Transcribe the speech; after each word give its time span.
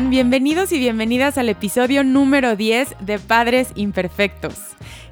Bienvenidos 0.00 0.72
y 0.72 0.78
bienvenidas 0.78 1.36
al 1.36 1.50
episodio 1.50 2.02
número 2.02 2.56
10 2.56 2.96
de 3.00 3.18
Padres 3.18 3.72
Imperfectos. 3.74 4.54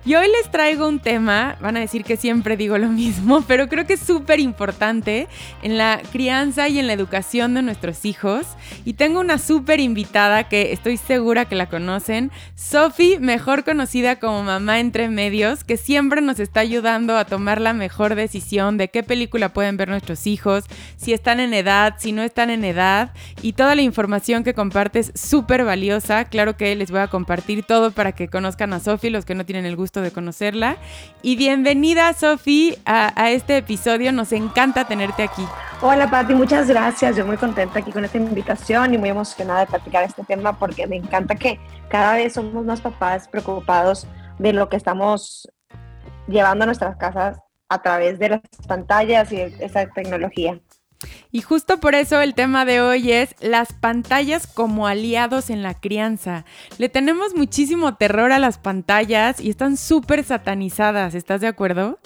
Y 0.03 0.15
hoy 0.15 0.29
les 0.29 0.51
traigo 0.51 0.89
un 0.89 0.99
tema, 0.99 1.59
van 1.61 1.77
a 1.77 1.81
decir 1.81 2.05
que 2.05 2.17
siempre 2.17 2.57
digo 2.57 2.79
lo 2.79 2.89
mismo, 2.89 3.43
pero 3.47 3.69
creo 3.69 3.87
que 3.87 3.95
es 3.95 4.01
súper 4.01 4.41
importante 4.41 5.29
en 5.63 5.77
la 5.77 6.01
crianza 6.11 6.69
y 6.69 6.79
en 6.79 6.87
la 6.87 6.95
educación 6.95 7.53
de 7.53 7.61
nuestros 7.61 8.07
hijos. 8.07 8.47
Y 8.87 8.95
tengo 8.95 9.21
una 9.21 9.37
súper 9.37 9.79
invitada 9.79 10.49
que 10.49 10.73
estoy 10.73 10.97
segura 10.97 11.45
que 11.45 11.55
la 11.55 11.69
conocen, 11.69 12.31
Sophie, 12.55 13.19
mejor 13.21 13.63
conocida 13.63 14.19
como 14.19 14.43
Mamá 14.43 14.81
Entre 14.81 15.09
Medios, 15.11 15.65
que 15.65 15.77
siempre 15.77 16.23
nos 16.23 16.41
está 16.41 16.61
ayudando 16.61 17.19
a 17.19 17.27
tomar 17.27 17.61
la 17.61 17.75
mejor 17.75 18.15
decisión 18.15 18.79
de 18.79 18.89
qué 18.89 19.03
película 19.03 19.51
pueden 19.51 19.77
ver 19.77 19.91
nuestros 19.91 20.27
hijos, 20.27 20.65
si 20.97 21.13
están 21.13 21.41
en 21.41 21.53
edad, 21.53 21.97
si 21.99 22.13
no 22.13 22.23
están 22.23 22.49
en 22.49 22.65
edad. 22.65 23.13
Y 23.43 23.53
toda 23.53 23.75
la 23.75 23.83
información 23.83 24.45
que 24.45 24.55
compartes 24.55 25.13
súper 25.15 25.67
valiosa. 25.67 26.25
Claro 26.25 26.57
que 26.57 26.75
les 26.75 26.91
voy 26.91 27.01
a 27.01 27.09
compartir 27.09 27.65
todo 27.65 27.91
para 27.91 28.13
que 28.13 28.29
conozcan 28.29 28.73
a 28.73 28.81
Sophie, 28.81 29.11
los 29.11 29.27
que 29.27 29.35
no 29.35 29.45
tienen 29.45 29.67
el 29.67 29.77
gusto 29.77 29.90
de 29.99 30.13
conocerla. 30.13 30.77
Y 31.23 31.35
bienvenida, 31.35 32.13
Sofi, 32.13 32.79
a, 32.87 33.31
este 33.31 33.57
episodio. 33.57 34.13
Nos 34.13 34.31
encanta 34.31 34.87
tenerte 34.87 35.25
aquí. 35.25 35.45
Hola, 35.83 36.09
Pati, 36.09 36.35
muchas 36.35 36.69
gracias. 36.69 37.17
Yo 37.17 37.27
muy 37.27 37.37
contenta 37.37 37.81
aquí 37.81 37.91
con 37.91 38.05
esta 38.05 38.19
invitación 38.19 38.95
y 38.95 38.99
muy 38.99 39.09
emocionada 39.09 39.61
de 39.61 39.67
platicar 39.67 40.05
este 40.05 40.23
tema 40.23 40.57
porque 40.57 40.87
me 40.87 40.97
encanta 40.97 41.35
que 41.35 41.59
cada 41.89 42.15
vez 42.15 42.35
somos 42.35 42.65
más 42.65 42.81
papás 42.81 43.27
preocupados 43.27 44.07
de 44.39 44.53
lo 44.53 44.69
que 44.69 44.77
estamos 44.77 45.49
llevando 46.29 46.63
a 46.63 46.67
nuestras 46.67 46.97
casas 46.97 47.39
a 47.69 47.83
través 47.83 48.19
de 48.21 48.29
las 48.29 48.41
pantallas 48.69 49.33
y 49.33 49.41
esa 49.41 49.87
tecnología. 49.87 50.61
Y 51.33 51.43
justo 51.43 51.81
por 51.81 51.95
eso 51.95 52.21
el 52.21 52.35
tema 52.35 52.65
de 52.65 52.81
hoy 52.81 53.13
es 53.13 53.35
las 53.41 53.73
pantallas 53.73 54.47
como 54.47 54.87
aliados 54.87 55.51
en 55.51 55.63
la 55.63 55.75
crianza. 55.75 56.45
Le 56.79 56.89
tenemos 56.89 57.35
muchísimo 57.35 57.97
terror 57.97 58.33
a 58.33 58.39
las 58.39 58.59
pantallas 58.59 59.41
y 59.41 59.51
están 59.51 59.77
súper 59.77 60.25
satanizadas, 60.25 61.15
¿estás 61.15 61.41
de 61.41 61.47
acuerdo? 61.47 61.99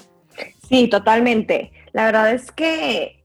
Sí, 0.68 0.88
totalmente. 0.88 1.72
La 1.92 2.06
verdad 2.06 2.32
es 2.32 2.52
que 2.52 3.24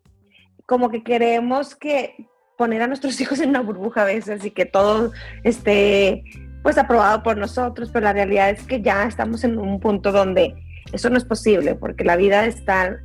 como 0.66 0.90
que 0.90 1.04
queremos 1.04 1.76
que 1.76 2.28
poner 2.58 2.82
a 2.82 2.88
nuestros 2.88 3.20
hijos 3.22 3.40
en 3.40 3.50
una 3.50 3.62
burbuja 3.62 4.04
a 4.04 4.06
veces 4.06 4.46
y 4.46 4.52
que 4.52 4.66
todo 4.66 5.12
esté 5.44 6.24
pues 6.62 6.78
aprobado 6.78 7.24
por 7.24 7.38
nosotros, 7.38 7.90
pero 7.92 8.04
la 8.04 8.14
realidad 8.14 8.50
es 8.50 8.64
que 8.64 8.82
ya 8.82 9.06
estamos 9.06 9.46
en 9.46 9.58
un 9.58 9.80
punto 9.80 10.12
donde 10.12 10.54
eso 10.92 11.10
no 11.10 11.18
es 11.18 11.24
posible 11.24 11.76
porque 11.76 12.04
la 12.04 12.18
vida 12.18 12.46
está 12.46 13.00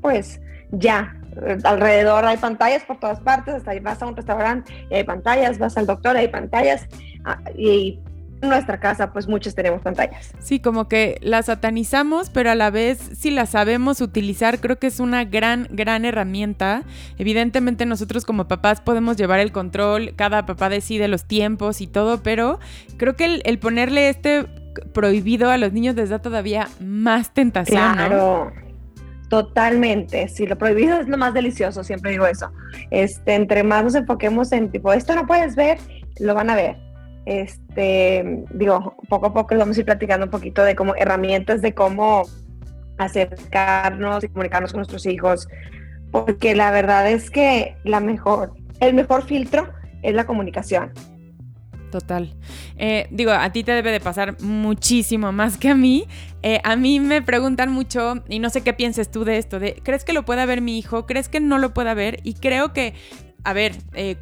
pues 0.00 0.40
ya 0.70 1.17
alrededor 1.64 2.24
hay 2.24 2.36
pantallas 2.36 2.82
por 2.84 2.98
todas 2.98 3.20
partes, 3.20 3.54
hasta 3.54 3.70
ahí 3.72 3.80
vas 3.80 4.02
a 4.02 4.06
un 4.06 4.16
restaurante 4.16 4.72
y 4.90 4.94
hay 4.94 5.04
pantallas, 5.04 5.58
vas 5.58 5.76
al 5.76 5.86
doctor 5.86 6.16
y 6.16 6.20
hay 6.20 6.28
pantallas, 6.28 6.86
ah, 7.24 7.38
y 7.56 8.00
en 8.40 8.48
nuestra 8.48 8.78
casa 8.78 9.12
pues 9.12 9.28
muchos 9.28 9.54
tenemos 9.54 9.82
pantallas. 9.82 10.32
Sí, 10.38 10.60
como 10.60 10.88
que 10.88 11.18
las 11.22 11.46
satanizamos, 11.46 12.30
pero 12.30 12.50
a 12.50 12.54
la 12.54 12.70
vez 12.70 12.98
si 13.18 13.30
las 13.30 13.50
sabemos 13.50 14.00
utilizar 14.00 14.60
creo 14.60 14.78
que 14.78 14.86
es 14.86 15.00
una 15.00 15.24
gran, 15.24 15.68
gran 15.70 16.04
herramienta. 16.04 16.82
Evidentemente 17.18 17.86
nosotros 17.86 18.24
como 18.24 18.48
papás 18.48 18.80
podemos 18.80 19.16
llevar 19.16 19.40
el 19.40 19.52
control, 19.52 20.14
cada 20.16 20.46
papá 20.46 20.68
decide 20.68 21.08
los 21.08 21.24
tiempos 21.24 21.80
y 21.80 21.86
todo, 21.86 22.22
pero 22.22 22.58
creo 22.96 23.16
que 23.16 23.40
el, 23.44 23.58
ponerle 23.58 24.08
este 24.08 24.46
prohibido 24.92 25.50
a 25.50 25.56
los 25.56 25.72
niños 25.72 25.96
les 25.96 26.10
da 26.10 26.20
todavía 26.20 26.68
más 26.80 27.34
tentación. 27.34 27.94
Claro. 27.94 28.52
Totalmente, 29.28 30.26
sí, 30.28 30.46
lo 30.46 30.56
prohibido 30.56 30.98
es 30.98 31.08
lo 31.08 31.18
más 31.18 31.34
delicioso, 31.34 31.84
siempre 31.84 32.12
digo 32.12 32.26
eso. 32.26 32.50
Este, 32.90 33.34
entre 33.34 33.62
más 33.62 33.84
nos 33.84 33.94
enfoquemos 33.94 34.52
en 34.52 34.70
tipo, 34.70 34.92
esto 34.92 35.14
no 35.14 35.26
puedes 35.26 35.54
ver, 35.54 35.78
lo 36.18 36.34
van 36.34 36.48
a 36.48 36.56
ver. 36.56 36.76
Este, 37.26 38.44
digo, 38.54 38.96
poco 39.10 39.26
a 39.26 39.34
poco 39.34 39.54
vamos 39.56 39.76
a 39.76 39.80
ir 39.80 39.86
platicando 39.86 40.24
un 40.24 40.30
poquito 40.30 40.64
de 40.64 40.74
cómo 40.74 40.94
herramientas 40.96 41.60
de 41.60 41.74
cómo 41.74 42.22
acercarnos 42.96 44.24
y 44.24 44.28
comunicarnos 44.28 44.72
con 44.72 44.78
nuestros 44.78 45.04
hijos, 45.04 45.46
porque 46.10 46.54
la 46.54 46.70
verdad 46.70 47.10
es 47.10 47.30
que 47.30 47.76
la 47.84 48.00
mejor, 48.00 48.54
el 48.80 48.94
mejor 48.94 49.24
filtro 49.24 49.68
es 50.02 50.14
la 50.14 50.24
comunicación. 50.24 50.92
Total. 51.90 52.34
Eh, 52.76 53.06
digo, 53.10 53.30
a 53.30 53.50
ti 53.50 53.64
te 53.64 53.72
debe 53.72 53.90
de 53.90 54.00
pasar 54.00 54.40
muchísimo 54.42 55.32
más 55.32 55.56
que 55.56 55.70
a 55.70 55.74
mí. 55.74 56.06
Eh, 56.42 56.60
a 56.62 56.76
mí 56.76 57.00
me 57.00 57.22
preguntan 57.22 57.72
mucho, 57.72 58.22
y 58.28 58.38
no 58.38 58.50
sé 58.50 58.60
qué 58.62 58.72
pienses 58.74 59.10
tú 59.10 59.24
de 59.24 59.38
esto, 59.38 59.58
de, 59.58 59.80
¿crees 59.82 60.04
que 60.04 60.12
lo 60.12 60.24
pueda 60.24 60.44
ver 60.46 60.60
mi 60.60 60.78
hijo? 60.78 61.06
¿Crees 61.06 61.28
que 61.28 61.40
no 61.40 61.58
lo 61.58 61.72
pueda 61.72 61.94
ver? 61.94 62.20
Y 62.24 62.34
creo 62.34 62.72
que, 62.72 62.94
a 63.42 63.52
ver, 63.52 63.76
eh, 63.94 64.16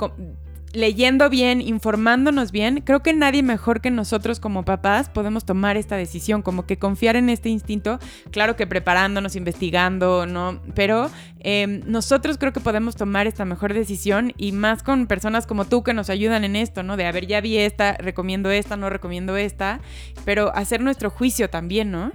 leyendo 0.76 1.30
bien, 1.30 1.62
informándonos 1.62 2.52
bien, 2.52 2.82
creo 2.84 3.02
que 3.02 3.14
nadie 3.14 3.42
mejor 3.42 3.80
que 3.80 3.90
nosotros 3.90 4.40
como 4.40 4.62
papás 4.66 5.08
podemos 5.08 5.46
tomar 5.46 5.78
esta 5.78 5.96
decisión, 5.96 6.42
como 6.42 6.66
que 6.66 6.76
confiar 6.76 7.16
en 7.16 7.30
este 7.30 7.48
instinto, 7.48 7.98
claro 8.30 8.56
que 8.56 8.66
preparándonos, 8.66 9.36
investigando, 9.36 10.26
¿no? 10.26 10.60
Pero 10.74 11.10
em, 11.40 11.80
nosotros 11.86 12.36
creo 12.36 12.52
que 12.52 12.60
podemos 12.60 12.94
tomar 12.94 13.26
esta 13.26 13.46
mejor 13.46 13.72
decisión 13.72 14.34
y 14.36 14.52
más 14.52 14.82
con 14.82 15.06
personas 15.06 15.46
como 15.46 15.64
tú 15.64 15.82
que 15.82 15.94
nos 15.94 16.10
ayudan 16.10 16.44
en 16.44 16.56
esto, 16.56 16.82
¿no? 16.82 16.98
De, 16.98 17.06
a 17.06 17.12
ver, 17.12 17.26
ya 17.26 17.40
vi 17.40 17.56
esta, 17.56 17.94
recomiendo 17.94 18.50
esta, 18.50 18.76
no 18.76 18.90
recomiendo 18.90 19.38
esta, 19.38 19.80
pero 20.26 20.54
hacer 20.54 20.82
nuestro 20.82 21.08
juicio 21.08 21.48
también, 21.48 21.90
¿no? 21.90 22.12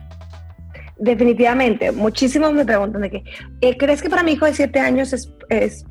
Definitivamente, 1.00 1.92
muchísimos 1.92 2.54
me 2.54 2.64
preguntan 2.64 3.02
de 3.02 3.10
que, 3.10 3.24
eh, 3.62 3.76
¿crees 3.76 4.04
que 4.04 4.10
para 4.12 4.22
mi 4.22 4.34
hijo 4.34 4.46
de 4.46 4.54
7 4.54 4.80
años 4.80 5.14
es 5.50 5.84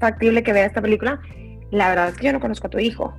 factible 0.00 0.42
que 0.42 0.52
vea 0.52 0.66
esta 0.66 0.82
película? 0.82 1.20
La 1.72 1.88
verdad 1.88 2.10
es 2.10 2.16
que 2.16 2.26
yo 2.26 2.32
no 2.32 2.40
conozco 2.40 2.68
a 2.68 2.70
tu 2.70 2.78
hijo. 2.78 3.14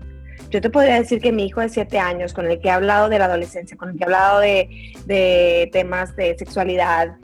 Yo 0.49 0.61
te 0.61 0.69
podría 0.69 0.95
decir 0.95 1.19
que 1.19 1.31
mi 1.31 1.47
hijo 1.47 1.61
de 1.61 1.69
siete 1.69 1.97
años, 1.97 2.33
con 2.33 2.45
el 2.45 2.59
que 2.59 2.67
he 2.67 2.71
hablado 2.71 3.09
de 3.09 3.17
la 3.17 3.25
adolescencia, 3.25 3.75
con 3.75 3.89
el 3.89 3.97
que 3.97 4.03
he 4.03 4.05
hablado 4.05 4.39
de, 4.39 5.69
temas 5.73 6.15
de 6.15 6.37
sexualidad, 6.37 7.15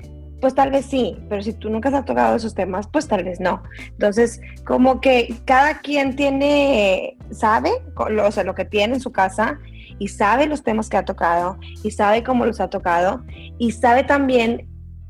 pues 0.41 0.55
tal 0.55 0.71
vez 0.71 0.85
sí, 0.85 1.17
pero 1.29 1.43
si 1.43 1.53
tú 1.53 1.69
nunca 1.69 1.89
has 1.89 2.05
tocado 2.05 2.35
esos 2.35 2.55
temas, 2.55 2.87
pues 2.87 3.07
tal 3.07 3.23
vez 3.23 3.39
no. 3.39 3.61
Entonces, 3.91 4.41
como 4.65 4.99
que 5.01 5.35
cada 5.45 5.79
quien 5.79 6.15
tiene, 6.15 7.17
sabe, 7.29 7.71
o 7.95 8.31
sea, 8.31 8.43
lo 8.43 8.55
que 8.55 8.65
tiene 8.65 8.95
en 8.95 9.01
su 9.01 9.11
casa 9.11 9.59
y 9.99 10.07
sabe 10.07 10.47
los 10.47 10.63
temas 10.63 10.89
que 10.89 10.97
ha 10.97 11.05
tocado 11.05 11.57
y 11.83 11.91
sabe 11.91 12.23
cómo 12.23 12.45
los 12.45 12.59
ha 12.61 12.69
tocado 12.69 13.23
y 13.59 13.73
sabe 13.73 14.03
también 14.03 14.68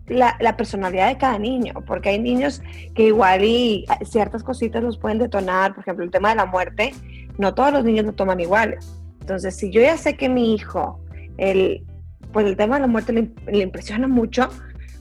la, 0.09 0.57
personalidad 0.57 1.07
de 1.07 1.17
cada 1.17 1.37
niño, 1.37 1.73
porque 1.85 2.09
hay 2.09 2.19
niños 2.19 2.61
que 2.95 3.03
igual 3.03 3.43
y 3.43 3.85
ciertas 4.03 4.43
cositas 4.43 4.83
los 4.83 4.97
pueden 4.97 5.19
detonar, 5.19 5.73
por 5.73 5.83
ejemplo, 5.83 6.03
el 6.03 6.11
tema 6.11 6.29
de 6.29 6.35
la 6.35 6.45
muerte, 6.45 6.93
no 7.37 7.53
todos 7.53 7.71
los 7.71 7.83
niños 7.83 8.05
lo 8.05 8.13
toman 8.13 8.39
igual. 8.39 8.77
Entonces, 9.21 9.55
si 9.55 9.69
yo 9.71 9.81
ya 9.81 9.97
sé 9.97 10.17
que 10.17 10.27
mi 10.27 10.55
hijo, 10.55 10.99
el, 11.37 11.85
pues 12.33 12.45
el 12.45 12.57
tema 12.57 12.75
de 12.75 12.81
la 12.81 12.87
muerte 12.87 13.13
le, 13.13 13.59
impresiona 13.59 14.07
mucho, 14.07 14.49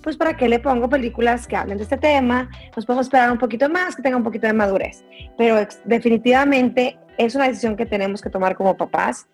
pues 0.02 0.16
para 0.16 0.36
qué 0.36 0.48
le 0.48 0.58
pongo 0.58 0.88
películas 0.88 1.46
que 1.46 1.56
hablen 1.56 1.78
de 1.78 1.84
este 1.84 1.96
tema, 1.96 2.48
nos 2.76 2.86
podemos 2.86 3.06
esperar 3.06 3.30
un 3.32 3.38
poquito 3.38 3.68
más, 3.68 3.96
que 3.96 4.02
tenga 4.02 4.16
un 4.16 4.24
poquito 4.24 4.46
de 4.46 4.52
madurez. 4.52 5.04
Pero 5.36 5.66
definitivamente 5.84 6.98
es 7.18 7.34
una 7.34 7.48
decisión 7.48 7.76
que 7.76 7.86
tenemos 7.86 8.22
que 8.22 8.30
tomar 8.30 8.56
como 8.56 8.76
papás 8.76 9.28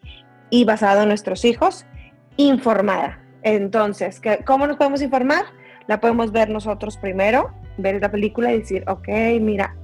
y 0.51 0.65
basado 0.65 1.03
en 1.03 1.09
nuestros 1.09 1.45
hijos, 1.45 1.85
informada. 2.37 3.21
Entonces, 3.43 4.21
¿cómo 4.47 4.67
nos 4.67 4.77
podemos 4.77 5.03
informar? 5.03 5.45
La 5.87 6.01
podemos 6.01 6.33
ver 6.33 6.51
nosotros 6.51 6.97
primero, 6.97 7.53
ver 7.79 8.01
la 8.01 8.11
película 8.11 8.53
y 8.53 8.61
decir, 8.61 8.85
ok, 8.87 9.09
mira, 9.41 9.75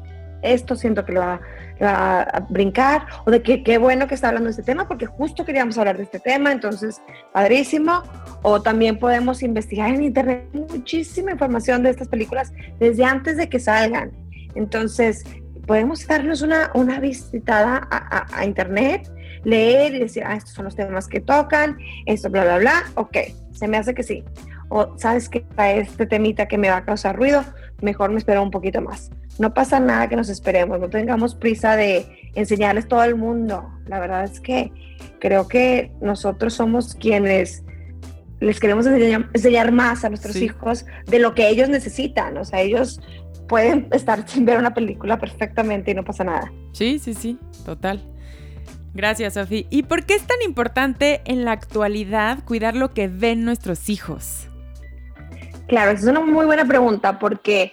esto 0.42 0.74
siento 0.76 1.04
que 1.04 1.12
lo 1.12 1.20
va, 1.20 1.40
a 1.82 2.46
brincar, 2.50 3.06
o 3.24 3.30
de 3.30 3.42
que 3.42 3.62
qué 3.62 3.78
bueno 3.78 4.06
que 4.06 4.14
está 4.14 4.28
hablando 4.28 4.48
de 4.48 4.50
este 4.50 4.62
tema, 4.62 4.86
porque 4.86 5.06
justo 5.06 5.46
queríamos 5.46 5.78
hablar 5.78 5.96
de 5.96 6.02
este 6.02 6.20
tema, 6.20 6.52
entonces, 6.52 7.00
padrísimo. 7.32 8.02
O 8.42 8.60
también 8.60 8.98
podemos 8.98 9.42
investigar 9.42 9.90
en 9.90 10.02
internet 10.02 10.46
muchísima 10.52 11.30
información 11.30 11.82
de 11.82 11.90
estas 11.90 12.08
películas 12.08 12.52
desde 12.78 13.04
antes 13.04 13.38
de 13.38 13.48
que 13.48 13.58
salgan. 13.58 14.12
Entonces, 14.54 15.24
podemos 15.66 16.06
darnos 16.06 16.42
una, 16.42 16.70
una 16.74 17.00
visitada 17.00 17.88
a, 17.90 18.26
a 18.30 18.44
internet, 18.44 19.10
leer 19.44 19.94
y 19.94 20.00
decir, 20.00 20.22
ah, 20.26 20.36
estos 20.36 20.52
son 20.52 20.66
los 20.66 20.76
temas 20.76 21.06
que 21.06 21.20
tocan, 21.20 21.78
esto, 22.04 22.28
bla, 22.28 22.44
bla, 22.44 22.58
bla. 22.58 22.82
Ok, 22.94 23.16
se 23.52 23.68
me 23.68 23.78
hace 23.78 23.94
que 23.94 24.02
sí 24.02 24.22
o 24.70 24.96
sabes 24.96 25.28
que 25.28 25.40
para 25.40 25.72
este 25.72 26.06
temita 26.06 26.46
que 26.46 26.56
me 26.56 26.70
va 26.70 26.78
a 26.78 26.84
causar 26.84 27.16
ruido, 27.16 27.44
mejor 27.82 28.10
me 28.10 28.18
espero 28.18 28.42
un 28.42 28.50
poquito 28.50 28.80
más. 28.80 29.10
No 29.38 29.52
pasa 29.52 29.80
nada 29.80 30.08
que 30.08 30.16
nos 30.16 30.28
esperemos, 30.28 30.78
no 30.80 30.88
tengamos 30.88 31.34
prisa 31.34 31.76
de 31.76 32.30
enseñarles 32.34 32.86
todo 32.88 33.02
el 33.02 33.16
mundo. 33.16 33.68
La 33.86 33.98
verdad 33.98 34.24
es 34.24 34.40
que 34.40 34.72
creo 35.18 35.48
que 35.48 35.92
nosotros 36.00 36.54
somos 36.54 36.94
quienes 36.94 37.64
les 38.38 38.60
queremos 38.60 38.86
enseñar, 38.86 39.72
más 39.72 40.04
a 40.04 40.08
nuestros 40.08 40.36
hijos 40.36 40.86
de 41.06 41.18
lo 41.18 41.34
que 41.34 41.48
ellos 41.48 41.68
necesitan. 41.68 42.36
O 42.38 42.44
sea, 42.44 42.60
ellos 42.60 43.00
pueden 43.48 43.88
estar 43.90 44.24
sin 44.28 44.44
ver 44.44 44.58
una 44.58 44.72
película 44.72 45.18
perfectamente 45.18 45.90
y 45.90 45.94
no 45.94 46.04
pasa 46.04 46.22
nada. 46.22 46.52
Sí, 46.72 47.00
sí, 47.00 47.14
sí, 47.14 47.38
total. 47.64 48.02
Gracias, 48.94 49.34
Sofía. 49.34 49.64
¿Y 49.68 49.82
por 49.82 50.04
qué 50.04 50.14
es 50.14 50.22
tan 50.22 50.42
importante 50.44 51.22
en 51.24 51.44
la 51.44 51.52
actualidad 51.52 52.44
cuidar 52.44 52.76
lo 52.76 52.92
que 52.92 53.08
ven 53.08 53.44
nuestros 53.44 53.88
hijos? 53.88 54.49
Claro, 55.70 55.92
esa 55.92 56.02
es 56.02 56.08
una 56.08 56.18
muy 56.18 56.46
buena 56.46 56.64
pregunta 56.64 57.20
porque 57.20 57.70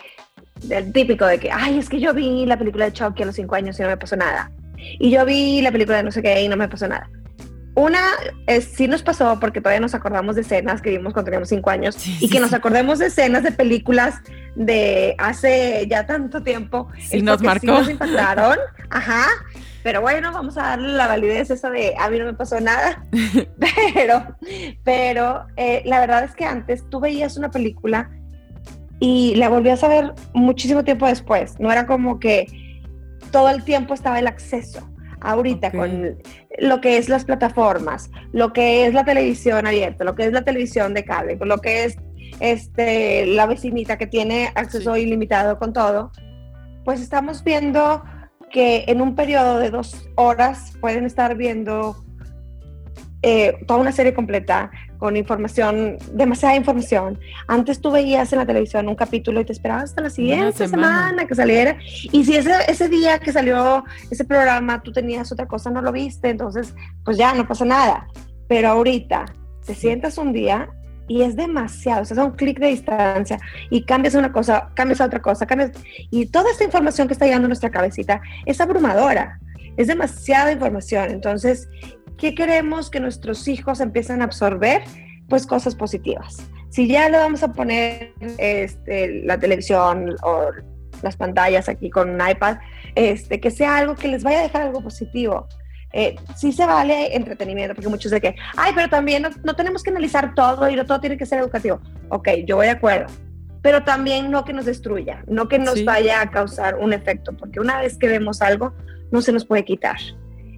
el 0.69 0.94
típico 0.94 1.25
de 1.25 1.39
que, 1.39 1.49
ay, 1.51 1.79
es 1.79 1.89
que 1.89 1.99
yo 1.99 2.13
vi 2.13 2.45
la 2.45 2.55
película 2.55 2.85
de 2.85 2.94
Chucky 2.94 3.23
a 3.23 3.25
los 3.25 3.33
cinco 3.33 3.55
años 3.55 3.79
y 3.79 3.81
no 3.81 3.88
me 3.88 3.97
pasó 3.97 4.15
nada. 4.15 4.51
Y 4.77 5.09
yo 5.09 5.25
vi 5.25 5.63
la 5.63 5.71
película 5.71 5.97
de 5.97 6.03
no 6.03 6.11
sé 6.11 6.21
qué 6.21 6.44
y 6.44 6.47
no 6.47 6.55
me 6.57 6.69
pasó 6.69 6.88
nada. 6.88 7.09
Una, 7.73 7.99
es, 8.45 8.65
sí 8.65 8.88
nos 8.88 9.01
pasó 9.01 9.39
porque 9.39 9.61
todavía 9.61 9.79
nos 9.79 9.95
acordamos 9.95 10.35
de 10.35 10.41
escenas 10.41 10.79
que 10.79 10.91
vimos 10.91 11.11
cuando 11.11 11.25
teníamos 11.25 11.49
cinco 11.49 11.71
años 11.71 11.97
y 12.21 12.29
que 12.29 12.39
nos 12.39 12.53
acordemos 12.53 12.99
de 12.99 13.07
escenas 13.07 13.41
de 13.41 13.51
películas 13.51 14.21
de 14.55 15.15
hace 15.17 15.88
ya 15.89 16.05
tanto 16.05 16.44
tiempo. 16.44 16.89
Sí 16.99 17.23
nos 17.23 17.41
marcó. 17.41 17.65
Nos 17.65 17.89
impactaron, 17.89 18.59
ajá. 18.91 19.25
Pero 19.88 20.01
bueno, 20.01 20.34
vamos 20.34 20.57
a 20.57 20.63
darle 20.63 20.89
la 20.98 21.07
validez 21.07 21.50
esa 21.50 21.69
de 21.69 21.94
a 21.98 22.10
mí 22.10 22.19
no 22.19 22.25
me 22.25 22.34
pasó 22.34 22.60
nada. 22.60 23.06
pero, 23.95 24.36
pero 24.84 25.45
eh, 25.56 25.81
la 25.86 26.01
verdad 26.01 26.25
es 26.25 26.36
que 26.36 26.44
antes 26.44 26.84
tú 26.89 27.00
veías 27.00 27.38
una 27.38 27.51
película 27.51 28.12
y 29.00 29.36
la 29.36 29.48
volvías 29.48 29.86
a 29.86 29.88
ver 29.88 30.13
muchísimo 30.34 30.84
tiempo 30.84 31.07
después. 31.07 31.57
No 31.62 31.72
era 31.72 31.88
como 31.88 32.19
que 32.19 32.48
todo 33.31 33.48
el 33.48 33.63
tiempo 33.63 33.94
estaba 33.94 34.19
el 34.19 34.28
acceso 34.28 34.86
ahorita 35.22 35.72
con 35.72 36.18
lo 36.60 36.81
que 36.81 36.98
es 36.98 37.07
las 37.07 37.24
plataformas, 37.24 38.12
lo 38.33 38.51
que 38.51 38.88
es 38.88 38.94
la 38.94 39.06
televisión 39.06 39.68
abierta, 39.68 40.04
lo 40.04 40.16
que 40.16 40.25
es 40.25 40.33
la 40.33 40.42
televisión 40.42 40.94
de 40.95 41.06
cable, 41.06 41.38
lo 41.40 41.60
que 41.60 41.86
es 41.86 41.98
este, 42.42 43.25
la 43.25 43.45
vecinita 43.45 43.98
que 43.98 44.07
tiene 44.07 44.51
acceso 44.54 44.98
ilimitado 44.98 45.57
con 45.57 45.72
todo, 45.72 46.12
pues 46.83 47.00
estamos 47.00 47.42
viendo 47.42 48.04
que 48.51 48.85
en 48.88 49.01
un 49.01 49.15
periodo 49.15 49.59
de 49.59 49.69
dos 49.69 50.07
horas 50.15 50.73
pueden 50.79 51.05
estar 51.05 51.35
viendo 51.35 52.03
eh, 53.21 53.57
toda 53.67 53.79
una 53.79 53.91
serie 53.91 54.13
completa 54.13 54.71
con 54.99 55.17
información, 55.17 55.97
demasiada 56.13 56.55
información. 56.55 57.19
Antes 57.47 57.81
tú 57.81 57.91
veías 57.91 58.31
en 58.33 58.39
la 58.39 58.45
televisión 58.45 58.88
un 58.88 58.95
capítulo 58.95 59.41
y 59.41 59.45
te 59.45 59.53
esperabas 59.53 59.85
hasta 59.85 60.01
la 60.01 60.09
siguiente 60.09 60.67
semana. 60.67 61.25
que 61.25 61.35
saliera. 61.35 61.77
Y 62.11 62.25
si 62.25 62.35
ese, 62.35 62.53
ese 62.67 62.89
día 62.89 63.19
que 63.19 63.31
salió 63.31 63.83
ese 64.09 64.23
programa 64.23 64.81
tú 64.81 64.91
tenías 64.91 65.31
otra 65.31 65.47
cosa, 65.47 65.69
no 65.69 65.81
lo 65.81 65.91
viste, 65.91 66.29
entonces 66.29 66.73
pues 67.03 67.17
ya 67.17 67.33
no 67.33 67.47
pasa 67.47 67.65
nada. 67.65 68.07
Pero 68.47 68.69
ahorita 68.69 69.25
te 69.65 69.75
sientas 69.75 70.17
un 70.17 70.31
día 70.31 70.69
y 71.07 71.21
es 71.21 71.36
demasiado, 71.36 72.01
o 72.01 72.06
sea, 72.06 72.18
es 72.18 72.24
un 72.24 72.31
clic 72.31 72.59
de 72.59 72.68
distancia 72.68 73.39
y 73.69 73.83
cambias 73.83 74.15
una 74.15 74.31
cosa, 74.31 74.69
cambias 74.74 75.01
a 75.01 75.06
otra 75.06 75.21
cosa, 75.21 75.45
cambias 75.45 75.71
y 76.12 76.25
toda 76.27 76.51
esta 76.51 76.63
información 76.63 77.07
que 77.07 77.13
está 77.13 77.25
llegando 77.25 77.45
a 77.45 77.50
nuestra 77.50 77.69
cabecita 77.69 78.21
es 78.45 78.59
abrumadora, 78.62 79.39
es 79.77 79.88
demasiada 79.88 80.51
información, 80.51 81.12
entonces 81.12 81.69
¿qué 82.18 82.36
queremos 82.36 82.89
que 82.89 83.00
nuestros 83.00 83.48
hijos 83.48 83.80
empiecen 83.80 84.21
a 84.21 84.25
absorber? 84.25 84.83
Pues 85.30 85.45
cosas 85.45 85.75
positivas. 85.75 86.38
Si 86.69 86.88
ya 86.88 87.09
le 87.09 87.18
vamos 87.18 87.44
a 87.44 87.51
poner 87.51 88.13
este, 88.38 89.24
la 89.24 89.38
televisión 89.38 90.15
o 90.24 90.51
las 91.01 91.15
pantallas 91.15 91.69
aquí 91.69 91.89
con 91.89 92.09
un 92.09 92.30
iPad, 92.30 92.57
este, 92.95 93.39
que 93.39 93.51
sea 93.51 93.77
algo 93.77 93.95
que 93.95 94.07
les 94.07 94.24
vaya 94.24 94.39
a 94.39 94.44
dejar 94.44 94.62
algo 94.63 94.81
positivo. 94.81 95.48
Eh, 95.94 96.16
sí 96.36 96.51
se 96.51 96.66
vale 96.66 97.16
entretenimiento, 97.16 97.74
porque 97.74 97.89
muchos 97.89 98.12
de 98.12 98.19
que, 98.19 98.36
ay, 98.56 98.74
pero 98.75 98.89
también 98.89 99.25
no, 99.44 99.56
tenemos 99.56 99.84
que 99.84 99.89
analizar 99.89 100.34
todo 100.36 100.69
y 100.69 100.75
no 100.75 100.86
todo 100.86 101.00
tiene 101.00 101.18
que 101.18 101.25
ser 101.25 101.39
educativo. 101.39 101.80
Ok, 102.10 102.30
yo 102.45 102.57
voy 102.57 102.66
de 102.66 102.74
acuerdo, 102.74 103.07
pero 103.62 103.84
también 103.84 104.30
no 104.30 104.44
que 104.44 104.54
nos 104.54 104.66
destruya, 104.66 105.24
no 105.28 105.48
que 105.48 105.60
nos 105.60 105.84
vaya 105.86 106.22
a 106.22 106.30
causar 106.30 106.75
un 106.75 106.94
efecto, 106.94 107.36
porque 107.36 107.60
una 107.60 107.80
vez 107.80 107.98
que 107.98 108.07
vemos 108.07 108.42
algo, 108.42 108.74
no 109.12 109.22
se 109.22 109.31
nos 109.31 109.45
puede 109.45 109.63
quitar. 109.63 109.98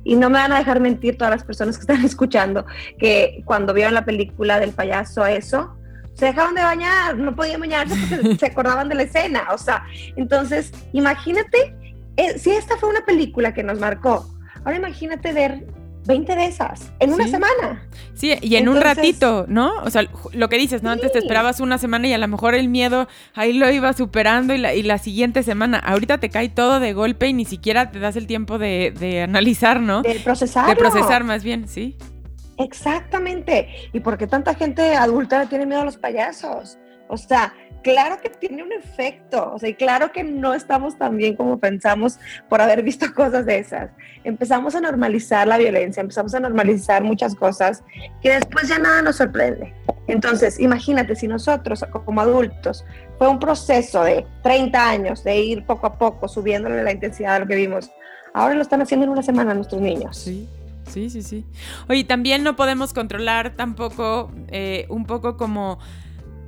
Y 0.04 0.16
no 0.16 0.30
me 0.30 0.40
van 0.40 0.52
a 0.52 0.60
dejar 0.60 0.80
mentir 0.80 1.18
todas 1.18 1.32
las 1.32 1.44
personas 1.44 1.78
que 1.78 1.82
están 1.82 2.04
escuchando 2.06 2.66
que 2.98 3.44
cuando 3.46 3.74
vieron 3.74 3.94
la 3.94 4.06
película 4.06 4.60
del 4.60 4.72
payaso 4.72 5.26
eso, 5.26 5.76
se 6.16 6.26
dejaron 6.26 6.54
de 6.54 6.64
bañar, 6.64 7.18
no 7.18 7.36
podían 7.36 7.62
bañarse 7.62 7.96
porque 7.96 8.36
se 8.40 8.46
acordaban 8.48 8.90
de 8.90 8.96
la 8.96 9.04
escena. 9.04 9.48
O 9.54 9.58
sea, 9.58 9.86
entonces, 10.18 10.74
imagínate, 10.92 11.76
eh, 12.18 12.38
si 12.38 12.52
esta 12.52 12.78
fue 12.78 12.90
una 12.90 13.06
película 13.06 13.54
que 13.54 13.64
nos 13.64 13.80
marcó, 13.80 14.26
ahora 14.64 14.78
imagínate 14.78 15.34
ver 15.34 15.66
20 16.06 16.36
de 16.36 16.46
esas 16.46 16.92
en 17.00 17.14
una 17.14 17.28
semana. 17.28 17.88
Sí, 18.16 18.34
y 18.42 18.56
en 18.56 18.68
un 18.68 18.82
ratito, 18.82 19.46
¿no? 19.48 19.72
O 19.84 19.90
sea, 19.90 20.08
lo 20.34 20.50
que 20.50 20.58
dices, 20.58 20.82
¿no? 20.82 20.90
Antes 20.90 21.12
te 21.12 21.20
esperabas 21.20 21.60
una 21.60 21.78
semana 21.78 22.08
y 22.08 22.14
a 22.14 22.18
lo 22.18 22.28
mejor 22.28 22.56
el 22.56 22.68
miedo 22.68 23.08
ahí 23.36 23.54
lo 23.54 23.70
iba 23.70 23.94
superando 23.94 24.54
y 24.54 24.58
la, 24.58 24.74
y 24.74 24.82
la 24.82 24.98
siguiente 24.98 25.44
semana. 25.44 25.78
Ahorita 25.78 26.18
te 26.18 26.30
cae 26.30 26.50
todo 26.50 26.80
de 26.80 26.94
golpe 26.94 27.28
y 27.28 27.34
ni 27.34 27.46
siquiera 27.46 27.92
te 27.92 28.00
das 28.00 28.16
el 28.16 28.28
tiempo 28.28 28.58
de, 28.58 28.92
de 28.98 29.22
analizar, 29.22 29.82
¿no? 29.82 30.02
De 30.02 30.16
procesar. 30.16 30.68
De 30.68 30.76
procesar 30.76 31.24
más 31.24 31.44
bien, 31.44 31.68
sí. 31.68 31.96
Exactamente. 32.58 33.70
¿Y 33.94 34.00
por 34.00 34.18
qué 34.18 34.28
tanta 34.28 34.56
gente 34.56 34.96
adulta 34.96 35.46
tiene 35.48 35.66
miedo 35.66 35.82
a 35.82 35.86
los 35.86 35.98
payasos? 35.98 36.78
O 37.08 37.18
sea, 37.18 37.54
claro 37.84 38.20
que 38.22 38.30
tiene 38.30 38.64
un 38.64 38.72
efecto, 38.72 39.54
o 39.54 39.60
sea, 39.60 39.70
y 39.70 39.74
claro 39.74 40.12
que 40.12 40.24
no 40.24 40.54
estamos 40.54 40.98
tan 40.98 41.18
bien 41.18 41.36
como 41.36 41.58
pensamos 41.58 42.20
por 42.48 42.62
haber 42.62 42.84
visto 42.84 43.14
cosas 43.16 43.46
de 43.46 43.60
esas. 43.60 43.92
Empezamos 44.24 44.76
a 44.76 44.82
normalizar 44.82 45.48
la 45.48 45.58
violencia, 45.58 46.02
empezamos 46.02 46.34
a 46.34 46.40
normalizar 46.40 47.04
muchas 47.04 47.36
cosas 47.36 47.84
que 48.22 48.32
después 48.32 48.68
ya 48.68 48.80
nada 48.80 49.02
nos 49.02 49.18
sorprende. 49.18 49.74
Entonces, 50.08 50.60
imagínate 50.60 51.16
si 51.16 51.28
nosotros 51.28 51.86
como 52.06 52.22
adultos 52.22 52.84
fue 53.18 53.28
un 53.28 53.40
proceso 53.40 54.04
de 54.04 54.26
30 54.44 54.90
años 54.90 55.24
de 55.24 55.40
ir 55.40 55.66
poco 55.66 55.88
a 55.88 55.98
poco 55.98 56.28
subiéndole 56.28 56.84
la 56.84 56.92
intensidad 56.92 57.36
de 57.36 57.40
lo 57.42 57.48
que 57.48 57.56
vimos, 57.56 57.92
ahora 58.34 58.56
lo 58.56 58.62
están 58.62 58.82
haciendo 58.82 59.06
en 59.06 59.12
una 59.12 59.24
semana 59.24 59.54
nuestros 59.54 59.82
niños. 59.82 60.18
Sí. 60.18 60.48
Sí, 60.90 61.10
sí, 61.12 61.22
sí. 61.22 61.46
Oye, 61.88 62.04
también 62.04 62.44
no 62.44 62.56
podemos 62.56 62.94
controlar 62.94 63.56
tampoco 63.56 64.32
eh, 64.48 64.88
un 64.90 65.06
poco 65.06 65.38
como 65.38 65.78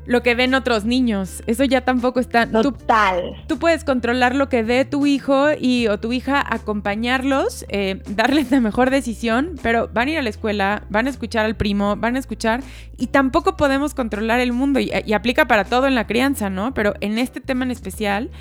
lo 0.06 0.24
que 0.24 0.36
ven 0.36 0.53
otros 0.53 0.86
niños. 0.86 1.44
Eso 1.48 1.63
ya 1.63 1.81
tampoco 1.81 2.19
está. 2.19 2.50
Total. 2.50 3.44
Tú, 3.48 3.59
puedes 3.59 3.83
controlar 3.83 4.36
lo 4.36 4.50
que 4.50 4.63
ve 4.63 4.86
tu 4.86 5.06
hijo 5.06 5.48
y 5.57 5.88
o 5.88 6.00
tu 6.00 6.12
hija, 6.12 6.44
acompañarlos, 6.48 7.65
eh, 7.70 8.01
darles 8.10 8.51
la 8.51 8.60
mejor 8.60 8.89
decisión, 8.89 9.55
pero 9.62 9.89
van 9.93 10.08
a 10.08 10.12
ir 10.12 10.17
a 10.17 10.22
la 10.22 10.29
escuela, 10.29 10.84
van 10.89 11.08
a 11.08 11.10
escuchar 11.10 11.46
al 11.46 11.55
primo, 11.55 11.96
van 11.96 12.15
a 12.15 12.20
escuchar 12.20 12.62
y 12.98 13.08
tampoco 13.08 13.55
podemos 13.55 13.93
controlar 13.93 14.39
el 14.39 14.53
mundo 14.53 14.79
y, 14.79 14.91
aplica 15.13 15.46
para 15.46 15.65
todo 15.65 15.88
en 15.88 15.96
la 15.96 16.08
crianza, 16.08 16.50
¿no? 16.50 16.74
Pero 16.74 16.93
en 17.01 17.17
este 17.20 17.41
tema 17.41 17.65
en 17.65 17.72
especial, 17.72 18.31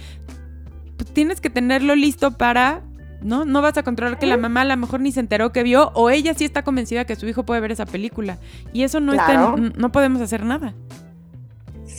pues, 0.97 1.13
tienes 1.13 1.41
que 1.41 1.51
tenerlo 1.51 1.95
listo 1.95 2.37
para 2.37 2.83
¿no? 3.23 3.45
No 3.45 3.61
vas 3.61 3.77
a 3.77 3.83
controlar 3.83 4.19
que 4.19 4.27
la 4.27 4.39
mamá 4.39 4.63
a 4.63 4.65
lo 4.65 4.77
mejor 4.79 5.01
ni 5.01 5.13
se 5.13 5.21
enteró 5.21 5.53
que 5.53 5.63
vio 5.63 5.91
o 5.95 6.09
ella 6.09 6.33
sí 6.33 6.47
está 6.47 6.63
convencida 6.63 7.05
que 7.05 7.17
su 7.17 7.29
hijo 7.29 7.45
puede 7.45 7.61
ver 7.61 7.71
esa 7.71 7.85
película. 7.85 8.39
Y 8.73 8.83
eso 8.83 8.99
no 8.99 9.13
está 9.13 9.57
no 9.57 9.93
podemos 9.93 10.23
hacer 10.23 10.43
nada. 10.43 10.75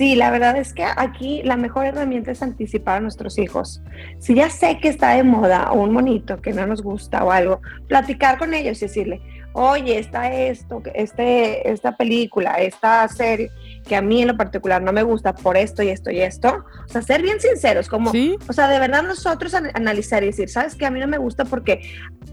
Sí, 0.02 0.16
la 0.16 0.32
verdad 0.32 0.58
es 0.58 0.74
que 0.74 0.84
aquí 0.84 1.44
la 1.44 1.58
mejor 1.58 1.86
herramienta 1.86 2.32
es 2.32 2.42
anticipar 2.42 2.98
a 2.98 3.00
nuestros 3.02 3.38
hijos. 3.38 3.84
Si 4.18 4.34
ya 4.34 4.50
sé 4.50 4.80
que 4.80 4.88
está 4.88 5.12
de 5.12 5.22
moda 5.22 5.72
un 5.74 5.94
monito 5.94 6.42
que 6.42 6.54
no 6.54 6.66
nos 6.66 6.82
gusta 6.82 7.24
o 7.24 7.30
algo, 7.30 7.62
platicar 7.88 8.40
con 8.40 8.56
ellos 8.56 8.82
y 8.82 8.88
decirle, 8.88 9.22
oye, 9.54 10.00
está 10.00 10.34
esto, 10.34 10.82
este, 10.96 11.70
esta 11.72 11.96
película, 11.96 12.56
esta 12.56 13.08
serie, 13.10 13.52
que 13.88 13.96
a 13.96 14.02
mí 14.02 14.22
en 14.22 14.28
lo 14.28 14.38
particular 14.38 14.82
no 14.82 14.94
me 14.94 15.04
gusta 15.04 15.34
por 15.34 15.58
esto 15.58 15.84
y 15.84 15.90
esto 15.90 16.12
y 16.12 16.22
esto. 16.22 16.66
O 16.86 16.88
sea, 16.88 17.02
ser 17.02 17.22
bien 17.22 17.40
sinceros, 17.40 17.88
como, 17.88 18.12
o 18.48 18.54
sea, 18.54 18.68
de 18.68 18.80
verdad 18.80 19.04
nosotros 19.04 19.54
analizar 19.54 20.24
y 20.24 20.28
decir, 20.28 20.50
¿sabes 20.50 20.76
qué? 20.76 20.86
A 20.86 20.92
mí 20.92 21.00
no 21.00 21.08
me 21.08 21.18
gusta 21.18 21.46
porque 21.46 21.82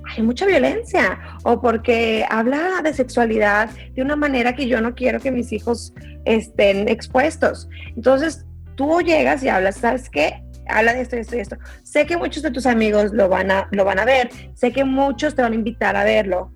hay 0.04 0.22
mucha 0.22 0.46
violencia 0.46 1.18
o 1.44 1.60
porque 1.60 2.24
habla 2.28 2.80
de 2.82 2.92
sexualidad 2.92 3.70
de 3.94 4.02
una 4.02 4.16
manera 4.16 4.54
que 4.54 4.66
yo 4.66 4.80
no 4.80 4.94
quiero 4.94 5.20
que 5.20 5.30
mis 5.30 5.52
hijos 5.52 5.92
estén 6.24 6.88
expuestos. 6.88 7.68
Entonces, 7.96 8.44
tú 8.74 9.00
llegas 9.00 9.42
y 9.42 9.48
hablas, 9.48 9.76
¿sabes 9.76 10.08
qué? 10.10 10.42
habla 10.68 10.92
de 10.92 11.00
esto, 11.00 11.16
y 11.16 11.20
esto 11.20 11.36
y 11.36 11.40
esto. 11.40 11.56
Sé 11.82 12.06
que 12.06 12.16
muchos 12.16 12.42
de 12.42 12.50
tus 12.50 12.66
amigos 12.66 13.12
lo 13.12 13.28
van 13.28 13.50
a, 13.50 13.68
lo 13.70 13.86
van 13.86 13.98
a 13.98 14.04
ver, 14.04 14.30
sé 14.54 14.70
que 14.70 14.84
muchos 14.84 15.34
te 15.34 15.42
van 15.42 15.52
a 15.52 15.54
invitar 15.54 15.96
a 15.96 16.04
verlo. 16.04 16.52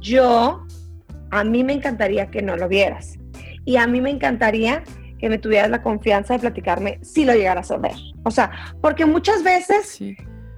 Yo, 0.00 0.66
a 1.30 1.44
mí 1.44 1.64
me 1.64 1.72
encantaría 1.72 2.30
que 2.30 2.42
no 2.42 2.56
lo 2.56 2.68
vieras. 2.68 3.18
Y 3.64 3.76
a 3.76 3.86
mí 3.86 4.00
me 4.00 4.10
encantaría 4.10 4.82
que 5.18 5.28
me 5.28 5.38
tuvieras 5.38 5.70
la 5.70 5.82
confianza 5.82 6.34
de 6.34 6.40
platicarme 6.40 6.98
si 7.02 7.24
lo 7.24 7.32
llegaras 7.32 7.70
a 7.70 7.78
ver. 7.78 7.96
O 8.24 8.30
sea, 8.30 8.50
porque 8.80 9.06
muchas 9.06 9.42
veces 9.42 9.98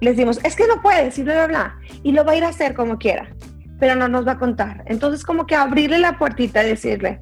les 0.01 0.15
decimos, 0.15 0.39
es 0.43 0.55
que 0.55 0.67
no 0.67 0.81
puedes 0.81 1.17
y 1.17 1.23
bla, 1.23 1.33
bla, 1.33 1.47
bla. 1.47 1.79
Y 2.03 2.11
lo 2.11 2.25
va 2.25 2.33
a 2.33 2.35
ir 2.35 2.43
a 2.43 2.49
hacer 2.49 2.73
como 2.73 2.97
quiera, 2.97 3.29
pero 3.79 3.95
no 3.95 4.07
nos 4.07 4.27
va 4.27 4.33
a 4.33 4.39
contar. 4.39 4.83
Entonces, 4.87 5.23
como 5.23 5.45
que 5.45 5.55
abrirle 5.55 5.99
la 5.99 6.17
puertita 6.17 6.63
y 6.63 6.69
decirle, 6.69 7.19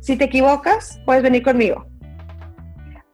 si 0.00 0.16
te 0.16 0.24
equivocas, 0.24 1.00
puedes 1.04 1.22
venir 1.22 1.42
conmigo. 1.42 1.89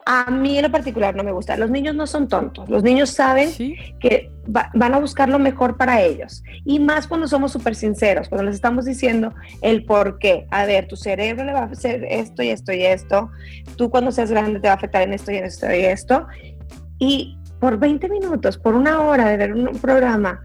A 0.09 0.31
mí 0.31 0.57
en 0.57 0.63
lo 0.63 0.71
particular 0.71 1.17
no 1.17 1.25
me 1.25 1.33
gusta. 1.33 1.57
Los 1.57 1.69
niños 1.69 1.97
no 1.97 2.07
son 2.07 2.29
tontos. 2.29 2.69
Los 2.69 2.85
niños 2.85 3.11
saben 3.11 3.51
que 3.99 4.31
van 4.47 4.95
a 4.95 5.01
buscar 5.01 5.29
lo 5.29 5.41
mejor 5.41 5.77
para 5.77 6.01
ellos. 6.01 6.45
Y 6.65 6.79
más 6.79 7.09
cuando 7.09 7.27
somos 7.27 7.51
súper 7.51 7.75
sinceros, 7.75 8.29
cuando 8.29 8.45
les 8.45 8.55
estamos 8.55 8.85
diciendo 8.85 9.35
el 9.63 9.85
por 9.85 10.21
qué. 10.21 10.47
A 10.53 10.65
ver, 10.65 10.87
tu 10.87 10.95
cerebro 10.95 11.45
le 11.45 11.53
va 11.53 11.63
a 11.63 11.65
hacer 11.65 12.07
esto 12.09 12.45
y 12.45 12.51
esto 12.51 12.73
y 12.73 12.85
esto. 12.85 13.31
Tú 13.77 13.91
cuando 13.91 14.13
seas 14.13 14.31
grande 14.31 14.61
te 14.61 14.69
va 14.69 14.75
a 14.75 14.77
afectar 14.77 15.03
en 15.03 15.13
esto 15.13 15.33
y 15.33 15.39
en 15.39 15.45
esto 15.45 15.67
y 15.75 15.85
esto. 15.85 16.29
Y 17.01 17.37
por 17.59 17.77
20 17.77 18.09
minutos, 18.09 18.59
por 18.59 18.77
una 18.77 19.01
hora 19.01 19.29
de 19.29 19.37
ver 19.37 19.55
un 19.55 19.77
programa, 19.79 20.41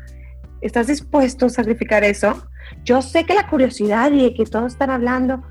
¿estás 0.62 0.88
dispuesto 0.88 1.46
a 1.46 1.50
sacrificar 1.50 2.03
eso? 2.03 2.48
Yo 2.84 3.03
sé 3.03 3.25
que 3.25 3.36
la 3.36 3.48
curiosidad 3.48 4.12
y 4.12 4.34
que 4.34 4.46
todos 4.46 4.74
están 4.74 4.89
hablando, 4.89 5.44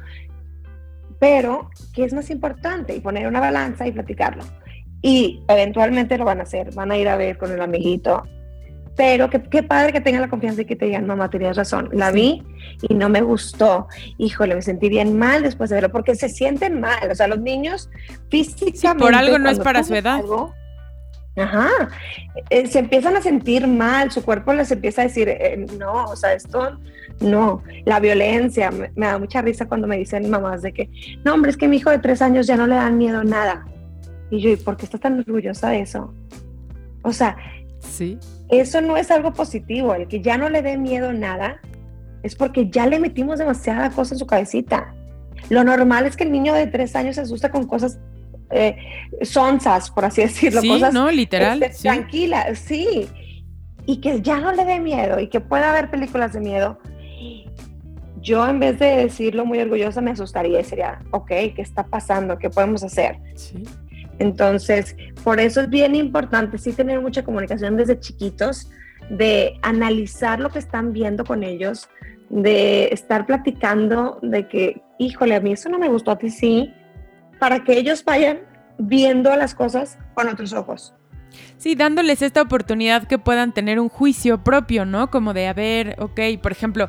pero 1.21 1.71
¿qué 1.95 2.05
es 2.05 2.12
más 2.12 2.31
importante? 2.31 2.97
Y 2.97 3.00
poner 3.00 3.29
una 3.29 3.39
balanza 3.39 3.87
y 3.87 3.93
platicarlo. 3.93 4.43
Y 5.03 5.45
eventualmente 5.49 6.19
lo 6.19 6.25
van 6.25 6.41
a 6.41 6.43
hacer, 6.43 6.75
van 6.75 6.91
a 6.91 6.97
ir 6.97 7.09
a 7.09 7.17
ver 7.17 7.39
con 7.39 7.53
el 7.53 7.61
amiguito. 7.61 8.25
Pero 8.97 9.31
qué, 9.31 9.62
padre 9.62 9.93
que 9.93 10.00
tengan 10.00 10.23
la 10.23 10.29
confianza 10.29 10.62
y 10.62 10.65
que 10.65 10.77
te 10.77 10.87
digan, 10.87 11.07
mamá, 11.07 11.31
tenías 11.31 11.57
razón, 11.57 11.89
la 11.93 12.11
vi 12.11 12.43
y 12.89 12.95
no 12.95 13.09
me 13.09 13.21
gustó. 13.23 13.87
Híjole, 14.19 14.55
me 14.55 14.62
sentí 14.62 14.89
bien 14.89 15.19
mal 15.19 15.43
después 15.43 15.71
de 15.71 15.77
verlo, 15.77 15.91
porque 15.91 16.15
se 16.15 16.29
sienten 16.29 16.81
mal. 16.81 17.11
O 17.11 17.15
sea, 17.15 17.29
los 17.29 17.41
niños 17.41 17.89
físicamente. 18.31 19.05
por 19.05 19.15
algo 19.15 19.39
no 19.39 19.49
es 19.49 19.59
para 19.61 19.85
su 19.85 19.95
edad. 19.95 20.23
Ajá, 21.37 21.71
eh, 22.50 22.67
se 22.67 22.81
empiezan 22.81 23.17
a 23.17 23.23
sentir 23.23 23.67
mal, 23.67 24.11
su 24.11 24.23
cuerpo 24.23 24.53
les 24.53 24.71
empieza 24.73 25.03
a 25.03 25.05
decir, 25.05 25.29
eh, 25.29 25.65
no, 25.79 26.05
o 26.07 26.17
sea, 26.17 26.33
esto 26.33 26.79
no, 27.21 27.62
la 27.85 28.00
violencia, 28.00 28.71
me, 28.71 28.91
da 28.95 29.19
mucha 29.19 29.43
risa 29.43 29.67
cuando 29.67 29.87
me 29.87 29.99
dicen 29.99 30.29
mamás 30.31 30.62
de 30.62 30.73
que, 30.73 30.91
no, 31.25 31.35
hombre, 31.35 31.50
es 31.50 31.57
que 31.57 31.69
mi 31.69 31.77
hijo 31.77 31.91
de 31.91 31.99
tres 31.99 32.23
años 32.23 32.47
ya 32.47 32.57
no 32.57 32.67
le 32.67 32.75
dan 32.75 32.99
miedo 32.99 33.25
nada. 33.25 33.67
Y 34.31 34.41
yo, 34.41 34.50
¿y 34.50 34.57
por 34.57 34.77
qué 34.77 34.85
está 34.85 34.99
tan 34.99 35.19
orgullosa 35.19 35.71
de 35.71 35.81
eso? 35.81 36.15
O 37.03 37.12
sea, 37.12 37.37
sí. 37.81 38.19
eso 38.49 38.81
no 38.81 38.97
es 38.97 39.11
algo 39.11 39.33
positivo, 39.33 39.95
el 39.95 40.09
que 40.09 40.21
ya 40.21 40.39
no 40.39 40.49
le 40.49 40.62
dé 40.62 40.79
miedo 40.79 41.12
nada 41.12 41.61
es 42.23 42.35
porque 42.35 42.69
ya 42.69 42.87
le 42.87 42.99
metimos 42.99 43.39
demasiada 43.39 43.91
cosa 43.91 44.15
en 44.15 44.19
su 44.19 44.27
cabecita. 44.27 44.95
Lo 45.49 45.65
normal 45.65 46.07
es 46.07 46.17
que 46.17 46.25
el 46.25 46.33
niño 46.33 46.55
de 46.55 46.67
tres 46.67 46.95
años 46.95 47.17
se 47.17 47.23
asusta 47.23 47.50
con 47.50 47.67
cosas 47.67 47.99
eh, 48.50 48.77
sonzas, 49.23 49.91
por 49.91 50.05
así 50.05 50.23
decirlo. 50.23 50.61
Sí, 50.61 50.69
cosas, 50.69 50.93
no, 50.93 51.11
literal. 51.11 51.62
Este, 51.62 51.83
tranquila, 51.83 52.55
sí. 52.55 53.09
Y 53.87 54.00
que 54.00 54.21
ya 54.21 54.39
no 54.41 54.53
le 54.53 54.65
dé 54.65 54.79
miedo 54.79 55.19
y 55.19 55.29
que 55.29 55.41
pueda 55.41 55.71
haber 55.71 55.91
películas 55.91 56.33
de 56.33 56.41
miedo. 56.41 56.79
Yo 58.23 58.47
en 58.47 58.61
vez 58.61 58.79
de 58.79 58.97
decirlo 58.97 59.45
muy 59.47 59.61
orgullosa 59.61 60.00
me 60.00 60.11
asustaría 60.11 60.61
y 60.61 60.65
sería, 60.65 61.03
ok, 61.11 61.29
¿qué 61.29 61.55
está 61.59 61.87
pasando? 61.87 62.39
¿Qué 62.39 62.50
podemos 62.50 62.83
hacer? 62.83 63.19
Sí. 63.35 63.62
Entonces, 64.19 64.95
por 65.25 65.41
eso 65.41 65.62
es 65.62 65.71
bien 65.71 65.95
importante 65.95 66.59
sí 66.59 66.73
tener 66.73 67.00
mucha 67.00 67.25
comunicación 67.25 67.77
desde 67.77 67.99
chiquitos, 67.99 68.71
de 69.09 69.59
analizar 69.62 70.39
lo 70.39 70.50
que 70.50 70.59
están 70.59 70.93
viendo 70.93 71.25
con 71.25 71.43
ellos, 71.43 71.89
de 72.29 72.89
estar 72.93 73.27
platicando 73.27 74.19
de 74.23 74.47
que, 74.47 74.83
híjole, 74.99 75.35
a 75.35 75.41
mí 75.41 75.53
eso 75.53 75.69
no 75.71 75.79
me 75.79 75.89
gustó, 75.89 76.11
a 76.11 76.19
ti 76.19 76.29
sí, 76.29 76.73
para 77.39 77.65
que 77.65 77.79
ellos 77.79 78.05
vayan 78.05 78.41
viendo 78.79 79.35
las 79.35 79.55
cosas 79.55 79.99
con 80.15 80.29
otros 80.29 80.53
ojos. 80.53 80.95
Sí, 81.59 81.75
dándoles 81.75 82.23
esta 82.23 82.43
oportunidad 82.43 83.07
que 83.07 83.19
puedan 83.19 83.53
tener 83.53 83.79
un 83.81 83.89
juicio 83.89 84.43
propio, 84.43 84.85
¿no? 84.85 85.11
Como 85.11 85.35
de, 85.35 85.47
a 85.49 85.53
ver, 85.53 85.97
ok, 85.99 86.21
por 86.43 86.53
ejemplo, 86.53 86.89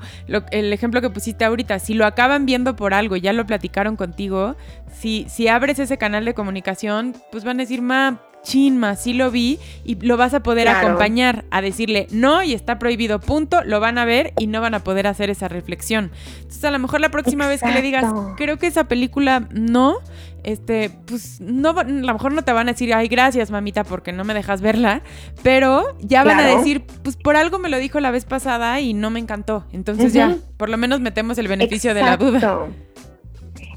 el 0.51 0.73
ejemplo 0.73 1.01
que 1.01 1.09
pusiste 1.09 1.45
ahorita, 1.45 1.79
si 1.79 1.93
lo 1.93 2.05
acaban 2.05 2.45
viendo 2.45 2.75
por 2.75 2.93
algo, 2.93 3.15
ya 3.17 3.33
lo 3.33 3.45
platicaron 3.45 3.95
contigo, 3.95 4.55
si, 4.93 5.25
si 5.29 5.47
abres 5.47 5.79
ese 5.79 5.97
canal 5.97 6.25
de 6.25 6.33
comunicación, 6.33 7.15
pues 7.31 7.43
van 7.43 7.59
a 7.59 7.63
decir, 7.63 7.81
ma, 7.81 8.21
chinma, 8.43 8.95
sí 8.95 9.13
lo 9.13 9.31
vi 9.31 9.59
y 9.83 9.95
lo 9.95 10.17
vas 10.17 10.33
a 10.33 10.41
poder 10.41 10.67
acompañar 10.67 11.45
a 11.51 11.61
decirle 11.61 12.07
no 12.11 12.43
y 12.43 12.53
está 12.53 12.79
prohibido, 12.79 13.19
punto, 13.19 13.63
lo 13.63 13.79
van 13.79 13.97
a 13.97 14.05
ver 14.05 14.33
y 14.37 14.47
no 14.47 14.61
van 14.61 14.73
a 14.73 14.79
poder 14.83 15.07
hacer 15.07 15.29
esa 15.29 15.47
reflexión. 15.47 16.11
Entonces 16.37 16.63
a 16.63 16.71
lo 16.71 16.79
mejor 16.79 17.01
la 17.01 17.09
próxima 17.09 17.47
vez 17.47 17.61
que 17.61 17.71
le 17.71 17.81
digas, 17.81 18.05
creo 18.37 18.57
que 18.57 18.67
esa 18.67 18.85
película 18.85 19.47
no, 19.51 19.97
este, 20.43 20.89
pues 21.05 21.39
no, 21.39 21.69
a 21.69 21.83
lo 21.83 22.13
mejor 22.13 22.33
no 22.33 22.43
te 22.43 22.51
van 22.51 22.67
a 22.67 22.71
decir, 22.73 22.93
ay, 22.93 23.07
gracias 23.07 23.51
mamita 23.51 23.83
porque 23.83 24.11
no 24.11 24.23
me 24.23 24.33
dejas 24.33 24.61
verla, 24.61 25.01
pero 25.43 25.95
ya 25.99 26.23
van 26.23 26.39
a 26.39 26.47
decir, 26.47 26.83
pues 27.03 27.17
por 27.17 27.35
algo 27.35 27.59
me 27.59 27.69
lo 27.69 27.77
dijo 27.77 27.99
la 27.99 28.11
vez 28.11 28.25
pasada 28.25 28.79
y 28.79 28.93
no 28.93 29.09
me 29.09 29.19
encantó. 29.19 29.65
Entonces 29.71 30.13
ya, 30.13 30.37
por 30.57 30.69
lo 30.69 30.77
menos 30.77 30.99
metemos 30.99 31.37
el 31.37 31.47
beneficio 31.47 31.93
de 31.93 32.01
la 32.01 32.17
duda. 32.17 32.67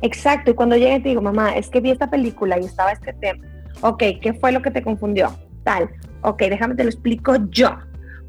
Exacto, 0.01 0.51
y 0.51 0.55
cuando 0.55 0.77
llegue 0.77 1.01
te 1.01 1.09
digo, 1.11 1.23
mamá, 1.23 1.57
es 1.57 1.69
que 1.69 1.81
vi 1.81 1.91
esta 1.91 2.11
película 2.11 2.59
y 2.61 2.65
estaba 2.65 2.93
este 2.93 3.13
tema 3.15 3.54
Ok, 3.81 4.03
¿qué 4.21 4.35
fue 4.41 4.53
lo 4.53 4.63
que 4.63 4.71
te 4.71 4.83
confundió? 4.83 5.35
Tal. 5.63 5.91
Ok, 6.23 6.41
déjame 6.43 6.75
te 6.75 6.85
lo 6.85 6.91
explico 6.91 7.37
yo. 7.51 7.77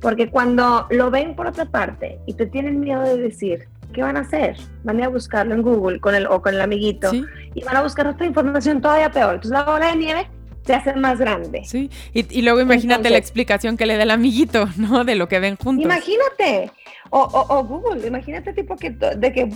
Porque 0.02 0.30
cuando 0.30 0.88
lo 0.90 1.10
ven 1.10 1.36
por 1.36 1.48
otra 1.48 1.66
parte 1.66 2.20
y 2.26 2.34
te 2.34 2.46
tienen 2.46 2.80
miedo 2.80 3.02
de 3.02 3.18
decir, 3.18 3.68
¿qué 3.94 4.02
van 4.02 4.18
a 4.18 4.22
hacer? 4.22 4.58
Van 4.84 4.98
a 4.98 5.00
ir 5.00 5.06
a 5.06 5.10
buscarlo 5.10 5.56
en 5.56 5.62
Google 5.62 6.00
con 6.00 6.14
el, 6.14 6.28
o 6.28 6.42
con 6.42 6.54
el 6.54 6.62
amiguito 6.62 7.12
y 7.54 7.64
van 7.64 7.78
a 7.78 7.82
buscar 7.82 8.08
otra 8.08 8.26
información 8.26 8.82
todavía 8.82 9.10
peor. 9.10 9.36
Entonces 9.36 9.52
la 9.52 9.64
bola 9.64 9.88
de 9.88 9.96
nieve 9.96 10.28
se 10.66 10.74
hace 10.74 10.94
más 10.96 11.20
grande. 11.20 11.64
Sí, 11.66 11.90
y, 12.14 12.42
luego 12.42 12.60
imagínate 12.60 13.10
la 13.10 13.18
explicación 13.18 13.78
que 13.78 13.86
le 13.86 13.98
da 13.98 14.04
el 14.04 14.12
amiguito, 14.12 14.68
¿no? 14.78 15.06
De 15.06 15.16
lo 15.16 15.28
que 15.28 15.40
ven 15.40 15.56
juntos. 15.56 15.86
Imagínate. 15.86 16.72
O, 17.12 17.22
o, 17.22 17.64
Google, 17.64 18.06
imagínate 18.08 18.52
tipo 18.54 18.76
que, 18.76 18.90
de 18.90 19.32
que 19.32 19.50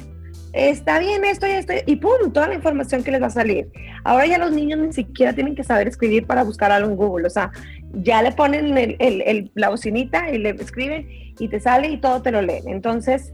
está 0.53 0.99
bien 0.99 1.23
esto 1.25 1.47
y 1.47 1.51
esto, 1.51 1.73
y 1.85 1.95
pum, 1.97 2.31
toda 2.33 2.47
la 2.47 2.55
información 2.55 3.03
que 3.03 3.11
les 3.11 3.21
va 3.21 3.27
a 3.27 3.31
salir. 3.31 3.69
Ahora 4.03 4.25
ya 4.25 4.37
los 4.37 4.51
niños 4.51 4.79
ni 4.79 4.93
siquiera 4.93 5.33
tienen 5.33 5.55
que 5.55 5.63
saber 5.63 5.87
escribir 5.87 6.25
para 6.25 6.43
buscar 6.43 6.71
algo 6.71 6.89
en 6.89 6.97
Google, 6.97 7.27
o 7.27 7.29
sea, 7.29 7.51
ya 7.93 8.21
le 8.21 8.31
ponen 8.31 8.77
el, 8.77 9.51
la 9.55 9.69
bocinita 9.69 10.29
y 10.29 10.37
le 10.37 10.51
escriben 10.51 11.07
y 11.39 11.47
te 11.47 11.59
sale 11.59 11.89
y 11.89 11.97
todo 11.97 12.21
te 12.21 12.31
lo 12.31 12.41
leen. 12.41 12.67
Entonces, 12.67 13.33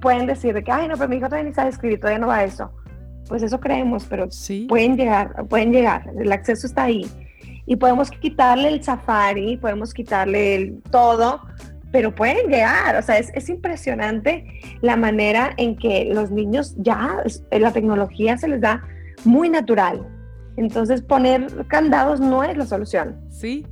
pueden 0.00 0.26
decir 0.26 0.54
de 0.54 0.62
que, 0.64 0.72
ay, 0.72 0.88
no, 0.88 0.96
pero 0.96 1.08
mi 1.08 1.16
hijo 1.16 1.26
todavía 1.26 1.48
ni 1.48 1.54
sabe 1.54 1.70
escribir, 1.70 2.00
todavía 2.00 2.18
no 2.18 2.28
va 2.28 2.38
a 2.38 2.44
eso. 2.44 2.70
Pues 3.28 3.42
eso 3.42 3.60
creemos, 3.60 4.06
pero 4.08 4.30
¿Sí? 4.30 4.66
pueden 4.68 4.96
llegar, 4.96 5.46
pueden 5.48 5.72
llegar, 5.72 6.10
el 6.18 6.32
acceso 6.32 6.66
está 6.66 6.84
ahí. 6.84 7.06
Y 7.66 7.76
podemos 7.76 8.10
quitarle 8.10 8.68
el 8.68 8.82
safari, 8.82 9.56
podemos 9.56 9.94
quitarle 9.94 10.56
el 10.56 10.82
todo, 10.90 11.40
pero 11.92 12.14
pueden 12.14 12.48
llegar, 12.48 12.96
o 12.96 13.02
sea, 13.02 13.18
es, 13.18 13.48
impresionante 13.48 14.44
la 14.80 14.96
manera 14.96 15.52
en 15.56 15.76
que 15.76 16.10
los 16.12 16.30
niños 16.30 16.74
ya, 16.78 17.16
la 17.50 17.72
tecnología 17.72 18.38
se 18.38 18.48
les 18.48 18.60
da 18.60 18.82
muy 19.24 19.48
natural. 19.48 20.06
Entonces 20.56 21.02
poner 21.02 21.66
candados 21.68 22.20
no 22.20 22.44
es 22.44 22.56
la 22.56 22.66
solución. 22.66 23.16
Sí. 23.30 23.66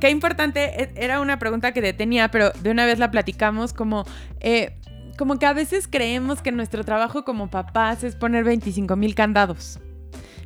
Qué 0.00 0.10
importante, 0.10 0.82
e, 0.82 0.90
era 0.96 1.20
una 1.20 1.38
pregunta 1.38 1.72
que 1.72 1.80
detenía, 1.80 2.30
pero 2.30 2.50
de 2.62 2.70
una 2.70 2.84
vez 2.86 2.98
la 2.98 3.10
platicamos 3.10 3.72
como... 3.72 4.04
Eh, 4.40 4.76
como 5.16 5.38
que 5.38 5.46
a 5.46 5.54
veces 5.54 5.88
creemos 5.88 6.42
que 6.42 6.52
nuestro 6.52 6.84
trabajo 6.84 7.24
como 7.24 7.48
papás 7.48 8.04
es 8.04 8.14
poner 8.14 8.44
25 8.44 8.96
mil 8.96 9.14
candados. 9.14 9.80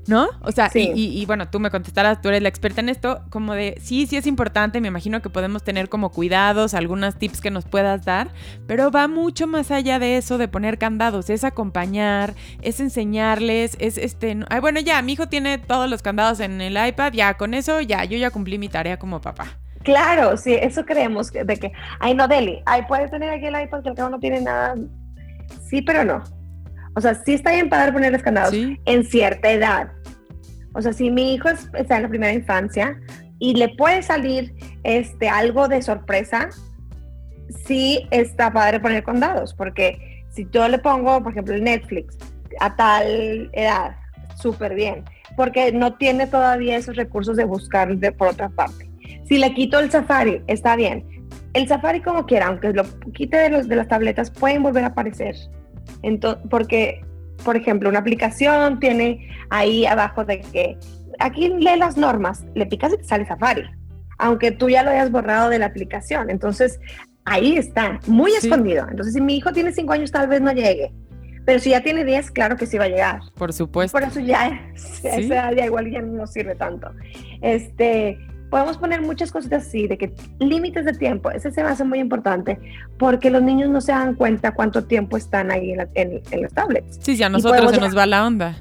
¿No? 0.06 0.28
O 0.42 0.52
sea, 0.52 0.70
y, 0.74 1.24
bueno, 1.26 1.48
tú 1.48 1.60
me 1.60 1.70
contestarás, 1.70 2.20
tú 2.20 2.28
eres 2.28 2.42
la 2.42 2.48
experta 2.48 2.80
en 2.80 2.88
esto, 2.88 3.22
como 3.30 3.54
de, 3.54 3.76
sí, 3.80 4.06
sí 4.06 4.16
es 4.16 4.26
importante, 4.26 4.80
me 4.80 4.88
imagino 4.88 5.22
que 5.22 5.30
podemos 5.30 5.62
tener 5.62 5.88
como 5.88 6.10
cuidados, 6.10 6.74
algunos 6.74 7.16
tips 7.16 7.40
que 7.40 7.50
nos 7.50 7.64
puedas 7.64 8.04
dar, 8.04 8.28
pero 8.66 8.90
va 8.90 9.08
mucho 9.08 9.46
más 9.46 9.70
allá 9.70 9.98
de 9.98 10.16
eso, 10.16 10.38
de 10.38 10.48
poner 10.48 10.78
candados, 10.78 11.30
es 11.30 11.44
acompañar, 11.44 12.34
es 12.62 12.80
enseñarles, 12.80 13.76
es 13.78 13.98
este, 13.98 14.38
ay, 14.48 14.60
bueno, 14.60 14.80
ya, 14.80 15.00
mi 15.02 15.12
hijo 15.12 15.28
tiene 15.28 15.58
todos 15.58 15.88
los 15.88 16.02
candados 16.02 16.40
en 16.40 16.60
el 16.60 16.76
iPad, 16.88 17.12
ya, 17.12 17.34
con 17.34 17.54
eso, 17.54 17.80
ya, 17.80 18.04
yo 18.04 18.18
ya 18.18 18.30
cumplí 18.30 18.58
mi 18.58 18.68
tarea 18.68 18.98
como 18.98 19.20
papá. 19.20 19.58
Claro, 19.82 20.36
sí, 20.36 20.54
eso 20.54 20.84
creemos 20.84 21.32
de 21.32 21.56
que, 21.56 21.72
ay, 22.00 22.14
no, 22.14 22.28
Deli, 22.28 22.60
ay, 22.66 22.82
puedes 22.86 23.10
tener 23.10 23.30
aquí 23.30 23.46
el 23.46 23.60
iPad 23.62 23.82
que 23.82 23.88
el 23.88 23.94
cabo 23.94 24.10
no 24.10 24.18
tiene 24.18 24.40
nada. 24.40 24.74
Sí, 25.68 25.80
pero 25.82 26.04
no. 26.04 26.39
O 26.96 27.00
sea, 27.00 27.14
sí 27.14 27.34
está 27.34 27.52
bien 27.52 27.68
para 27.68 27.92
ponerles 27.92 28.22
candados 28.22 28.54
en 28.54 29.04
cierta 29.04 29.50
edad. 29.50 29.92
O 30.74 30.82
sea, 30.82 30.92
si 30.92 31.10
mi 31.10 31.34
hijo 31.34 31.48
está 31.48 31.96
en 31.96 32.02
la 32.02 32.08
primera 32.08 32.32
infancia 32.32 32.98
y 33.38 33.54
le 33.54 33.70
puede 33.70 34.02
salir 34.02 34.54
este, 34.84 35.28
algo 35.28 35.68
de 35.68 35.82
sorpresa, 35.82 36.48
sí 37.66 38.06
está 38.10 38.52
padre 38.52 38.80
poner 38.80 39.02
candados, 39.02 39.54
porque 39.54 40.24
si 40.30 40.46
yo 40.52 40.68
le 40.68 40.78
pongo, 40.78 41.22
por 41.22 41.32
ejemplo, 41.32 41.54
el 41.54 41.64
Netflix 41.64 42.16
a 42.60 42.76
tal 42.76 43.50
edad, 43.52 43.96
súper 44.36 44.74
bien, 44.74 45.04
porque 45.36 45.72
no 45.72 45.94
tiene 45.94 46.26
todavía 46.26 46.76
esos 46.76 46.96
recursos 46.96 47.36
de 47.36 47.44
buscar 47.44 47.96
de, 47.96 48.12
por 48.12 48.28
otra 48.28 48.48
parte. 48.48 48.90
Si 49.28 49.38
le 49.38 49.54
quito 49.54 49.78
el 49.78 49.90
Safari, 49.90 50.42
está 50.46 50.76
bien. 50.76 51.04
El 51.52 51.66
Safari 51.66 52.00
como 52.00 52.26
quiera, 52.26 52.46
aunque 52.46 52.72
lo 52.72 52.84
quite 53.12 53.36
de, 53.36 53.50
los, 53.50 53.68
de 53.68 53.76
las 53.76 53.88
tabletas, 53.88 54.30
pueden 54.30 54.62
volver 54.62 54.84
a 54.84 54.88
aparecer. 54.88 55.36
Entonces, 56.02 56.42
porque, 56.50 57.04
por 57.44 57.56
ejemplo, 57.56 57.88
una 57.88 57.98
aplicación 57.98 58.80
tiene 58.80 59.28
ahí 59.50 59.86
abajo 59.86 60.24
de 60.24 60.40
que 60.40 60.76
aquí 61.18 61.48
lee 61.48 61.76
las 61.78 61.96
normas, 61.96 62.44
le 62.54 62.66
picas 62.66 62.92
y 62.92 62.96
te 62.98 63.04
sale 63.04 63.26
Safari, 63.26 63.64
aunque 64.18 64.52
tú 64.52 64.68
ya 64.68 64.82
lo 64.82 64.90
hayas 64.90 65.10
borrado 65.10 65.48
de 65.50 65.58
la 65.58 65.66
aplicación. 65.66 66.30
Entonces, 66.30 66.80
ahí 67.24 67.56
está, 67.56 68.00
muy 68.06 68.32
escondido. 68.32 68.86
Entonces, 68.90 69.14
si 69.14 69.20
mi 69.20 69.36
hijo 69.36 69.52
tiene 69.52 69.72
cinco 69.72 69.92
años, 69.92 70.10
tal 70.10 70.28
vez 70.28 70.40
no 70.40 70.52
llegue. 70.52 70.92
Pero 71.44 71.58
si 71.58 71.70
ya 71.70 71.80
tiene 71.80 72.04
10, 72.04 72.30
claro 72.30 72.56
que 72.56 72.66
sí 72.66 72.76
va 72.78 72.84
a 72.84 72.88
llegar. 72.88 73.20
Por 73.34 73.52
supuesto. 73.52 73.98
Por 73.98 74.06
eso 74.06 74.20
ya, 74.20 74.70
ya 75.02 75.66
igual 75.66 75.90
ya 75.90 76.02
no 76.02 76.26
sirve 76.26 76.54
tanto. 76.54 76.92
Este, 77.40 78.18
podemos 78.50 78.76
poner 78.76 79.00
muchas 79.00 79.30
cositas 79.30 79.66
así, 79.66 79.86
de 79.86 79.96
que 79.96 80.12
límites 80.40 80.84
de 80.84 80.92
tiempo, 80.92 81.30
ese 81.30 81.50
se 81.50 81.62
me 81.62 81.70
hace 81.70 81.84
muy 81.84 82.00
importante, 82.00 82.58
porque 82.98 83.30
los 83.30 83.42
niños 83.42 83.70
no 83.70 83.80
se 83.80 83.92
dan 83.92 84.14
cuenta 84.14 84.52
cuánto 84.52 84.84
tiempo 84.84 85.16
están 85.16 85.50
ahí 85.50 85.72
en, 85.72 85.88
en, 85.94 86.42
los 86.42 86.52
tablets. 86.52 86.98
Sí, 87.00 87.16
si 87.16 87.22
a 87.22 87.28
nosotros 87.28 87.70
se 87.70 87.80
nos 87.80 87.96
va 87.96 88.06
la 88.06 88.26
onda. 88.26 88.56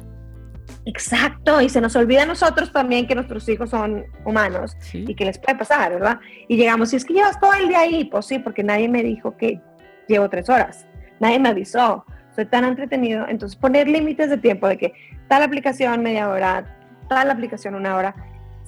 Exacto, 0.85 1.59
y 1.61 1.69
se 1.69 1.81
nos 1.81 1.95
olvida 1.95 2.23
a 2.23 2.25
nosotros 2.25 2.71
también 2.71 3.07
que 3.07 3.15
nuestros 3.15 3.47
hijos 3.49 3.71
son 3.71 4.05
humanos 4.25 4.77
y 4.93 5.13
que 5.13 5.25
les 5.25 5.37
puede 5.37 5.57
pasar, 5.57 5.91
¿verdad? 5.93 6.19
Y 6.47 6.55
llegamos, 6.55 6.93
y 6.93 6.95
es 6.95 7.05
que 7.05 7.13
llevas 7.13 7.39
todo 7.39 7.53
el 7.53 7.67
día 7.67 7.81
ahí, 7.81 8.05
pues 8.05 8.27
sí, 8.27 8.39
porque 8.39 8.63
nadie 8.63 8.87
me 8.87 9.03
dijo 9.03 9.35
que 9.35 9.59
llevo 10.07 10.29
tres 10.29 10.49
horas, 10.49 10.87
nadie 11.19 11.39
me 11.39 11.49
avisó, 11.49 12.05
soy 12.35 12.45
tan 12.45 12.63
entretenido, 12.63 13.27
entonces 13.27 13.57
poner 13.57 13.87
límites 13.87 14.29
de 14.29 14.37
tiempo 14.37 14.67
de 14.67 14.77
que 14.77 14.93
tal 15.27 15.43
aplicación 15.43 16.01
media 16.01 16.29
hora, 16.29 16.77
tal 17.09 17.29
aplicación 17.29 17.75
una 17.75 17.95
hora, 17.95 18.15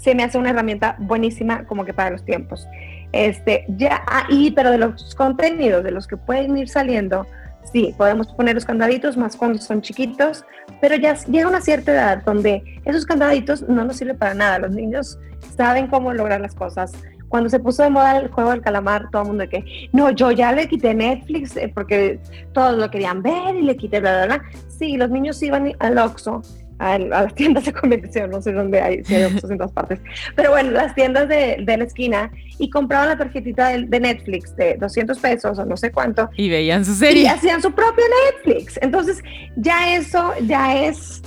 se 0.01 0.15
me 0.15 0.23
hace 0.23 0.37
una 0.37 0.49
herramienta 0.49 0.95
buenísima 0.99 1.65
como 1.65 1.85
que 1.85 1.93
para 1.93 2.09
los 2.09 2.25
tiempos. 2.25 2.67
Este, 3.11 3.65
ya, 3.67 4.03
ahí, 4.07 4.51
pero 4.51 4.71
de 4.71 4.79
los 4.79 5.13
contenidos, 5.15 5.83
de 5.83 5.91
los 5.91 6.07
que 6.07 6.17
pueden 6.17 6.57
ir 6.57 6.69
saliendo, 6.69 7.27
sí, 7.71 7.93
podemos 7.97 8.27
poner 8.33 8.55
los 8.55 8.65
candaditos 8.65 9.15
más 9.15 9.35
cuando 9.35 9.59
son 9.59 9.81
chiquitos, 9.81 10.43
pero 10.79 10.95
ya 10.95 11.13
llega 11.25 11.47
una 11.47 11.61
cierta 11.61 11.91
edad 11.91 12.23
donde 12.25 12.63
esos 12.85 13.05
candaditos 13.05 13.61
no 13.69 13.85
nos 13.85 13.97
sirven 13.97 14.17
para 14.17 14.33
nada. 14.33 14.59
Los 14.59 14.71
niños 14.71 15.19
saben 15.55 15.87
cómo 15.87 16.13
lograr 16.13 16.41
las 16.41 16.55
cosas. 16.55 16.93
Cuando 17.27 17.49
se 17.49 17.59
puso 17.59 17.83
de 17.83 17.91
moda 17.91 18.17
el 18.17 18.27
juego 18.29 18.49
del 18.51 18.61
calamar, 18.61 19.09
todo 19.11 19.21
el 19.21 19.27
mundo 19.29 19.43
de 19.43 19.49
que, 19.49 19.89
no, 19.93 20.09
yo 20.09 20.31
ya 20.31 20.51
le 20.51 20.67
quité 20.67 20.93
Netflix 20.95 21.55
eh, 21.55 21.71
porque 21.73 22.19
todos 22.53 22.77
lo 22.77 22.89
querían 22.89 23.21
ver 23.21 23.55
y 23.55 23.61
le 23.61 23.77
quité 23.77 23.99
bla, 23.99 24.25
bla, 24.25 24.37
bla. 24.37 24.43
Sí, 24.67 24.97
los 24.97 25.11
niños 25.11 25.41
iban 25.43 25.73
al 25.79 25.97
Oxxo 25.99 26.41
a, 26.81 26.97
las 26.97 27.35
tiendas 27.35 27.65
de 27.65 27.73
convención, 27.73 28.29
no 28.31 28.41
sé 28.41 28.51
dónde 28.51 28.81
hay, 28.81 29.03
si 29.03 29.15
hay 29.15 29.23
en 29.49 29.57
todas 29.57 29.71
partes, 29.71 29.99
pero 30.35 30.51
bueno, 30.51 30.71
las 30.71 30.95
tiendas 30.95 31.29
de, 31.29 31.57
de 31.63 31.77
la 31.77 31.83
esquina 31.83 32.31
y 32.57 32.69
compraban 32.69 33.09
la 33.09 33.17
tarjetita 33.17 33.69
de, 33.69 33.85
de, 33.85 33.99
Netflix 33.99 34.55
de 34.55 34.75
200 34.77 35.19
pesos 35.19 35.59
o 35.59 35.65
no 35.65 35.77
sé 35.77 35.91
cuánto. 35.91 36.29
Y 36.35 36.49
veían 36.49 36.83
su 36.83 36.93
serie. 36.95 37.23
Y 37.23 37.27
hacían 37.27 37.61
su 37.61 37.71
propia 37.71 38.05
Netflix. 38.31 38.79
Entonces, 38.81 39.21
ya 39.55 39.95
eso 39.95 40.33
ya 40.47 40.75
es 40.85 41.21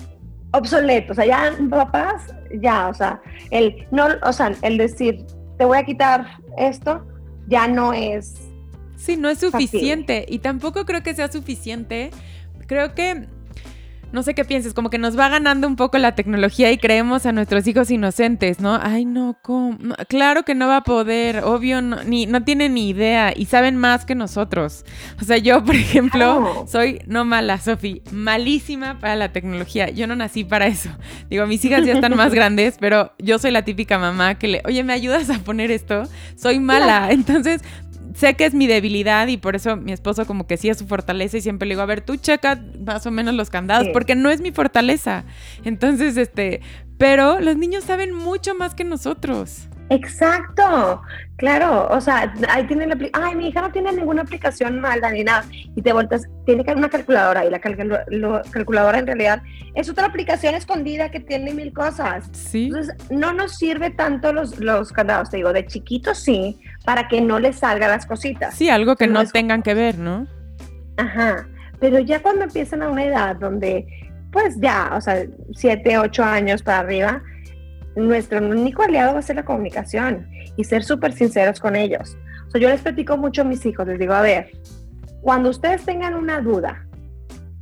obsoleto, 0.53 1.13
o 1.13 1.15
sea, 1.15 1.27
ya 1.27 1.57
papás, 1.69 2.35
ya, 2.61 2.89
o 2.89 2.95
sea, 2.95 3.21
el, 3.51 3.87
no, 3.91 4.07
o 4.23 4.33
sea, 4.33 4.53
el 4.63 4.79
decir, 4.79 5.25
te 5.59 5.65
voy 5.65 5.79
a 5.79 5.85
quitar 5.85 6.27
esto, 6.59 7.05
ya 7.49 7.67
no 7.69 7.93
es... 7.93 8.49
Sí, 8.97 9.17
no 9.17 9.29
es 9.29 9.39
suficiente 9.39 10.25
y 10.29 10.39
tampoco 10.39 10.85
creo 10.85 11.03
que 11.03 11.15
sea 11.15 11.31
suficiente. 11.31 12.11
Creo 12.67 12.95
que 12.95 13.27
no 14.15 14.23
sé 14.23 14.35
qué 14.35 14.45
pienses, 14.45 14.75
como 14.75 14.91
que 14.91 14.99
nos 14.99 15.19
va 15.19 15.29
ganando 15.29 15.67
un 15.67 15.75
poco 15.75 15.99
la 15.99 16.15
tecnología 16.15 16.71
y 16.71 16.79
creemos 16.79 17.27
a 17.27 17.33
nuestros 17.33 17.67
hijos 17.67 17.91
inocentes, 17.91 18.61
¿no? 18.61 18.79
Ay, 18.81 19.05
no, 19.05 19.37
¿cómo? 19.43 19.77
claro 20.09 20.45
que 20.45 20.55
no 20.55 20.69
va 20.69 20.79
a 20.79 20.85
poder, 20.85 21.43
obvio, 21.45 21.83
no, 21.83 22.05
ni, 22.05 22.27
no 22.27 22.45
tienen 22.45 22.75
ni 22.75 22.89
idea 22.89 23.33
y 23.35 23.47
saben 23.47 23.77
más 23.77 24.05
que 24.05 24.15
nosotros. 24.15 24.85
O 25.21 25.25
sea, 25.25 25.39
yo, 25.39 25.65
por 25.65 25.75
ejemplo, 25.75 26.65
soy 26.69 27.01
no 27.07 27.25
mala, 27.25 27.59
Sofi, 27.59 28.03
malísima 28.13 29.01
para 29.01 29.17
la 29.17 29.33
tecnología. 29.33 29.91
Yo 29.91 30.07
no 30.07 30.15
nací 30.15 30.45
para 30.45 30.69
eso. 30.69 30.91
Digo, 31.29 31.47
mis 31.49 31.65
hijas 31.65 31.85
ya 31.85 31.95
están 31.95 32.15
más 32.15 32.33
grandes, 32.35 32.77
pero 32.79 33.13
yo 33.19 33.41
soy 33.41 33.51
la 33.51 33.65
típica 33.65 33.99
mamá 33.99 34.37
que 34.37 34.47
le, 34.47 34.63
oye, 34.65 34.85
¿me 34.85 34.93
ayudas 34.93 35.29
a 35.29 35.41
poner 35.41 35.73
esto? 35.73 36.05
Soy 36.37 36.61
mala. 36.61 37.11
Entonces, 37.11 37.63
sé 38.15 38.35
que 38.35 38.47
es 38.47 38.55
mi 38.55 38.67
debilidad 38.67 39.27
y 39.27 39.37
por 39.37 39.57
eso 39.57 39.77
mi 39.77 39.93
esposo 39.93 40.27
como 40.27 40.47
que 40.47 40.57
sí 40.57 40.71
es 40.71 40.79
su 40.79 40.87
fortaleza 40.87 41.37
y 41.37 41.43
siempre 41.43 41.69
le 41.69 41.75
digo, 41.75 41.83
a 41.83 41.87
ver, 41.87 42.01
tú 42.01 42.17
checa 42.17 42.63
más 42.85 43.07
o 43.07 43.11
menos 43.11 43.35
los 43.35 43.51
candados, 43.51 43.89
porque 43.93 44.15
no 44.15 44.31
es 44.31 44.41
mi 44.41 44.53
fortaleza. 44.53 45.25
Entonces, 45.65 46.17
este, 46.17 46.63
pero 46.97 47.41
los 47.41 47.57
niños 47.57 47.85
saben 47.85 48.15
mucho 48.15 48.55
más 48.55 48.75
que 48.75 48.85
nosotros. 48.85 49.69
Exacto, 49.91 51.03
claro, 51.37 51.89
o 51.91 52.01
sea, 52.01 52.33
ahí 52.49 52.67
tiene 52.67 52.87
la 52.87 52.97
ay, 53.13 53.35
mi 53.35 53.49
hija 53.49 53.61
no 53.61 53.71
tiene 53.71 53.93
ninguna 53.93 54.23
aplicación 54.23 54.81
mala 54.81 55.11
ni 55.11 55.25
nada, 55.25 55.45
y 55.53 55.83
te 55.83 55.93
vueltas, 55.93 56.27
tiene 56.47 56.65
que 56.65 56.71
haber 56.71 56.79
una 56.79 56.89
calculadora, 56.89 57.45
y 57.45 57.51
la 57.51 57.61
calculadora 57.61 58.99
en 58.99 59.07
realidad 59.07 59.43
es 59.75 59.91
otra 59.91 60.07
aplicación 60.07 60.55
escondida 60.55 61.11
que 61.11 61.21
tiene 61.21 61.53
mil 61.53 61.73
cosas. 61.75 62.31
Sí. 62.33 62.67
Entonces, 62.67 62.95
no 63.11 63.35
nos 63.35 63.59
sirve 63.59 63.91
tanto 63.91 64.33
los, 64.33 64.59
los 64.59 64.91
candados, 64.91 65.29
te 65.29 65.37
digo, 65.37 65.53
de 65.53 65.67
chiquito 65.67 66.15
sí, 66.15 66.59
para 66.85 67.09
que 67.09 67.21
no 67.21 67.39
les 67.39 67.57
salgan 67.57 67.91
las 67.91 68.07
cositas. 68.07 68.55
Sí, 68.55 68.69
algo 68.69 68.97
que 68.97 69.07
no, 69.07 69.25
tengan 69.27 69.63
que 69.63 69.75
ver, 69.75 69.99
¿no? 69.99 70.27
Ajá, 70.97 71.49
pero 71.81 71.99
ya 71.99 72.21
cuando 72.21 72.45
empiezan 72.45 72.83
a 72.83 72.91
una 72.91 73.05
edad 73.05 73.37
donde, 73.37 73.87
pues 74.31 74.57
ya, 74.61 74.93
o 74.95 75.01
sea, 75.01 75.25
siete, 75.55 75.99
ocho 75.99 76.23
años 76.23 76.63
para 76.63 76.81
arriba, 76.81 77.23
nuestro 77.97 78.39
único 78.39 78.83
aliado 78.83 79.15
va 79.15 79.21
a 79.21 79.23
ser 79.23 79.37
la 79.37 79.45
comunicación 79.45 80.29
y 80.57 80.65
ser 80.65 80.85
súper 80.85 81.13
sinceros 81.13 81.59
con 81.59 81.75
ellos. 81.75 82.17
O 82.47 82.51
sea, 82.51 82.61
yo 82.61 82.69
les 82.69 82.83
platico 82.83 83.17
mucho 83.17 83.43
a 83.43 83.45
mis 83.45 83.65
hijos, 83.65 83.87
les 83.87 83.99
digo, 83.99 84.13
a 84.13 84.21
ver, 84.21 84.51
cuando 85.23 85.51
ustedes 85.51 85.85
tengan 85.85 86.15
una 86.15 86.41
duda, 86.41 86.87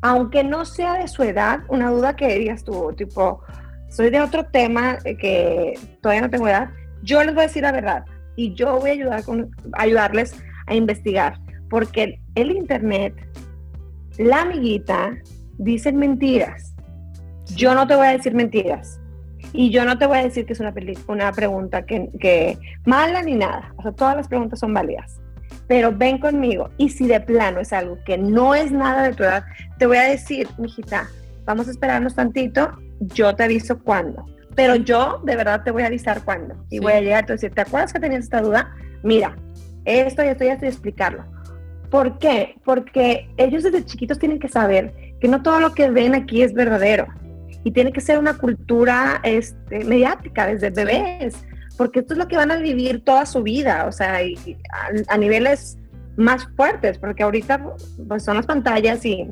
aunque 0.00 0.42
no 0.42 0.64
sea 0.64 0.94
de 0.94 1.06
su 1.06 1.22
edad, 1.22 1.60
una 1.68 1.90
duda 1.90 2.16
que 2.16 2.38
digas 2.38 2.64
tú, 2.64 2.92
tipo, 2.96 3.40
soy 3.88 4.10
de 4.10 4.20
otro 4.20 4.46
tema 4.46 4.98
que 4.98 5.78
todavía 6.00 6.22
no 6.22 6.30
tengo 6.30 6.48
edad, 6.48 6.70
yo 7.02 7.22
les 7.22 7.34
voy 7.34 7.44
a 7.44 7.46
decir 7.46 7.62
la 7.62 7.72
verdad 7.72 8.04
y 8.36 8.54
yo 8.54 8.78
voy 8.78 8.90
a 8.90 8.92
ayudar 8.92 9.24
con, 9.24 9.50
ayudarles 9.74 10.34
a 10.66 10.74
investigar, 10.74 11.38
porque 11.68 12.20
el 12.34 12.50
Internet, 12.52 13.14
la 14.18 14.42
amiguita, 14.42 15.16
dicen 15.58 15.96
mentiras. 15.96 16.74
Yo 17.54 17.74
no 17.74 17.86
te 17.86 17.94
voy 17.94 18.06
a 18.06 18.12
decir 18.12 18.34
mentiras. 18.34 18.98
Y 19.52 19.70
yo 19.70 19.84
no 19.84 19.98
te 19.98 20.06
voy 20.06 20.18
a 20.18 20.22
decir 20.22 20.46
que 20.46 20.54
es 20.54 20.60
una, 20.60 20.72
una 21.08 21.32
pregunta 21.32 21.84
que, 21.84 22.08
que, 22.18 22.58
mala 22.86 23.22
ni 23.22 23.34
nada. 23.34 23.74
O 23.76 23.82
sea, 23.82 23.92
todas 23.92 24.16
las 24.16 24.28
preguntas 24.28 24.60
son 24.60 24.72
válidas. 24.72 25.20
Pero 25.66 25.92
ven 25.92 26.18
conmigo. 26.18 26.70
Y 26.78 26.88
si 26.88 27.06
de 27.06 27.20
plano 27.20 27.60
es 27.60 27.72
algo 27.72 27.98
que 28.04 28.16
no 28.16 28.54
es 28.54 28.72
nada 28.72 29.02
de 29.02 29.14
tu 29.14 29.24
edad, 29.24 29.44
te 29.78 29.86
voy 29.86 29.98
a 29.98 30.04
decir, 30.04 30.48
mijita, 30.58 31.08
vamos 31.44 31.68
a 31.68 31.70
esperarnos 31.70 32.14
tantito. 32.14 32.72
Yo 33.00 33.34
te 33.34 33.44
aviso 33.44 33.78
cuándo. 33.82 34.24
Pero 34.54 34.76
yo 34.76 35.20
de 35.24 35.36
verdad 35.36 35.62
te 35.62 35.70
voy 35.70 35.82
a 35.82 35.86
avisar 35.86 36.22
cuándo. 36.24 36.54
Y 36.70 36.78
voy 36.78 36.92
a 36.92 37.00
llegar 37.00 37.24
a 37.24 37.32
decir, 37.32 37.52
¿te 37.52 37.62
acuerdas 37.62 37.92
que 37.92 38.00
tenías 38.00 38.24
esta 38.24 38.40
duda? 38.40 38.74
Mira, 39.02 39.36
esto 39.84 40.22
y 40.24 40.28
esto 40.28 40.44
y 40.44 40.48
esto 40.48 40.64
y 40.64 40.68
explicarlo. 40.68 41.24
¿Por 41.90 42.18
qué? 42.18 42.56
Porque 42.64 43.28
ellos 43.36 43.62
desde 43.62 43.84
chiquitos 43.84 44.18
tienen 44.18 44.38
que 44.38 44.48
saber 44.48 44.94
que 45.20 45.28
no 45.28 45.42
todo 45.42 45.60
lo 45.60 45.72
que 45.72 45.90
ven 45.90 46.14
aquí 46.14 46.42
es 46.42 46.52
verdadero 46.52 47.06
y 47.64 47.70
tiene 47.70 47.92
que 47.92 48.00
ser 48.00 48.18
una 48.18 48.34
cultura 48.34 49.20
este, 49.22 49.84
mediática 49.84 50.46
desde 50.46 50.70
bebés, 50.70 51.36
porque 51.76 52.00
esto 52.00 52.14
es 52.14 52.18
lo 52.18 52.28
que 52.28 52.36
van 52.36 52.50
a 52.50 52.56
vivir 52.56 53.04
toda 53.04 53.26
su 53.26 53.42
vida, 53.42 53.86
o 53.86 53.92
sea, 53.92 54.20
a, 55.08 55.18
niveles 55.18 55.78
más 56.16 56.48
fuertes, 56.56 56.98
porque 56.98 57.22
ahorita 57.22 57.62
pues, 58.08 58.24
son 58.24 58.36
las 58.36 58.46
pantallas 58.46 59.04
y 59.04 59.28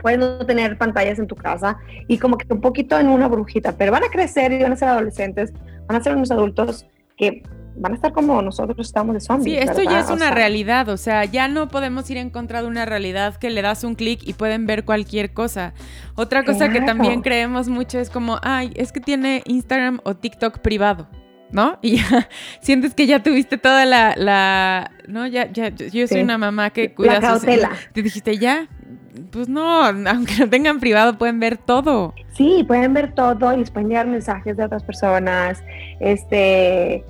puedes 0.00 0.18
no 0.18 0.38
tener 0.46 0.78
pantallas 0.78 1.18
en 1.18 1.26
tu 1.26 1.36
casa 1.36 1.78
y 2.06 2.18
como 2.18 2.38
que 2.38 2.52
un 2.52 2.60
poquito 2.60 2.98
en 2.98 3.08
una 3.08 3.28
brujita, 3.28 3.76
pero 3.76 3.92
van 3.92 4.04
a 4.04 4.08
crecer 4.08 4.52
y 4.52 4.62
van 4.62 4.72
a 4.72 4.76
ser 4.76 4.88
adolescentes, 4.88 5.52
van 5.86 5.96
a 5.96 6.02
ser 6.02 6.16
unos 6.16 6.30
adultos 6.30 6.86
que 7.16 7.42
van 7.80 7.92
a 7.92 7.94
estar 7.94 8.12
como 8.12 8.42
nosotros 8.42 8.86
estamos 8.86 9.14
de 9.14 9.20
zombies. 9.20 9.58
Sí, 9.58 9.62
esto 9.62 9.82
ya 9.82 10.00
es 10.00 10.10
una 10.10 10.30
realidad, 10.30 10.88
o 10.88 10.96
sea, 10.96 11.24
ya 11.24 11.48
no 11.48 11.68
podemos 11.68 12.08
ir 12.10 12.16
en 12.16 12.30
contra 12.30 12.62
de 12.62 12.68
una 12.68 12.84
realidad 12.84 13.36
que 13.36 13.50
le 13.50 13.62
das 13.62 13.84
un 13.84 13.94
clic 13.94 14.20
y 14.26 14.32
pueden 14.34 14.66
ver 14.66 14.84
cualquier 14.84 15.32
cosa. 15.32 15.74
Otra 16.14 16.44
cosa 16.44 16.70
que 16.70 16.80
también 16.80 17.22
creemos 17.22 17.68
mucho 17.68 17.98
es 17.98 18.10
como, 18.10 18.38
ay, 18.42 18.72
es 18.74 18.92
que 18.92 19.00
tiene 19.00 19.42
Instagram 19.46 20.00
o 20.04 20.14
TikTok 20.14 20.58
privado. 20.58 21.08
¿no? 21.50 21.78
Y 21.82 21.96
ya 21.96 22.28
sientes 22.60 22.94
que 22.94 23.06
ya 23.06 23.22
tuviste 23.22 23.58
toda 23.58 23.86
la, 23.86 24.14
la 24.16 24.90
¿no? 25.06 25.26
Ya, 25.26 25.50
ya, 25.50 25.68
yo 25.70 26.06
soy 26.06 26.20
una 26.20 26.38
mamá 26.38 26.70
que 26.70 26.92
cuida 26.94 27.14
la 27.14 27.20
cautela. 27.20 27.70
Te 27.92 28.02
dijiste, 28.02 28.36
ya, 28.38 28.68
pues 29.30 29.48
no, 29.48 29.84
aunque 30.06 30.36
lo 30.38 30.48
tengan 30.48 30.80
privado, 30.80 31.18
pueden 31.18 31.40
ver 31.40 31.56
todo. 31.58 32.14
Sí, 32.32 32.64
pueden 32.66 32.94
ver 32.94 33.14
todo 33.14 33.52
y 33.52 33.58
les 33.58 33.70
pueden 33.70 33.88
llegar 33.88 34.06
mensajes 34.06 34.56
de 34.56 34.64
otras 34.64 34.82
personas, 34.82 35.62
este, 36.00 37.04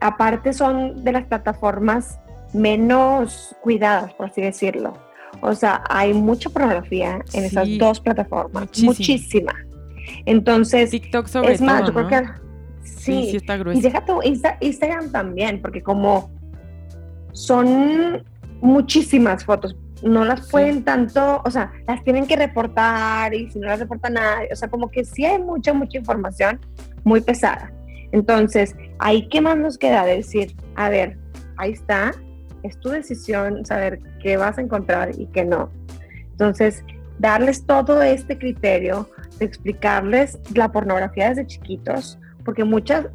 aparte 0.00 0.52
son 0.52 1.04
de 1.04 1.12
las 1.12 1.24
plataformas 1.24 2.18
menos 2.52 3.54
cuidadas, 3.62 4.12
por 4.14 4.26
así 4.26 4.40
decirlo. 4.40 4.94
O 5.42 5.54
sea, 5.54 5.82
hay 5.88 6.14
mucha 6.14 6.48
pornografía 6.48 7.20
en 7.32 7.44
esas 7.44 7.68
dos 7.78 8.00
plataformas, 8.00 8.68
muchísima. 8.82 9.52
Entonces, 10.24 10.90
TikTok 10.90 11.26
sobre 11.26 11.52
es 11.52 11.60
más, 11.60 11.86
yo 11.86 11.92
creo 11.92 12.08
que 12.08 12.22
sí, 12.82 13.30
sí, 13.30 13.36
está 13.36 13.56
grueso. 13.56 13.78
Y 13.78 13.82
deja 13.82 14.04
tu 14.04 14.20
Instagram 14.22 15.10
también, 15.10 15.60
porque 15.60 15.82
como 15.82 16.30
son 17.32 18.24
muchísimas 18.60 19.44
fotos, 19.44 19.76
no 20.02 20.24
las 20.24 20.50
pueden 20.50 20.84
tanto, 20.84 21.42
o 21.44 21.50
sea, 21.50 21.72
las 21.86 22.02
tienen 22.04 22.26
que 22.26 22.36
reportar 22.36 23.34
y 23.34 23.50
si 23.50 23.58
no 23.58 23.66
las 23.66 23.80
reporta 23.80 24.10
nadie, 24.10 24.48
o 24.52 24.56
sea, 24.56 24.68
como 24.68 24.90
que 24.90 25.04
sí 25.04 25.24
hay 25.24 25.38
mucha, 25.38 25.72
mucha 25.72 25.98
información 25.98 26.60
muy 27.04 27.20
pesada. 27.20 27.72
Entonces, 28.12 28.76
ahí 28.98 29.28
qué 29.28 29.40
más 29.40 29.56
nos 29.56 29.78
queda 29.78 30.04
decir, 30.04 30.54
a 30.74 30.88
ver, 30.88 31.18
ahí 31.56 31.72
está, 31.72 32.12
es 32.62 32.78
tu 32.78 32.90
decisión 32.90 33.64
saber 33.64 34.00
qué 34.22 34.36
vas 34.36 34.58
a 34.58 34.60
encontrar 34.60 35.10
y 35.18 35.26
qué 35.26 35.44
no. 35.44 35.70
Entonces, 36.32 36.84
darles 37.18 37.64
todo 37.64 38.02
este 38.02 38.38
criterio 38.38 39.08
de 39.38 39.46
explicarles 39.46 40.38
la 40.54 40.70
pornografía 40.70 41.30
desde 41.30 41.46
chiquitos, 41.46 42.18
porque 42.44 42.64
muchas, 42.64 43.06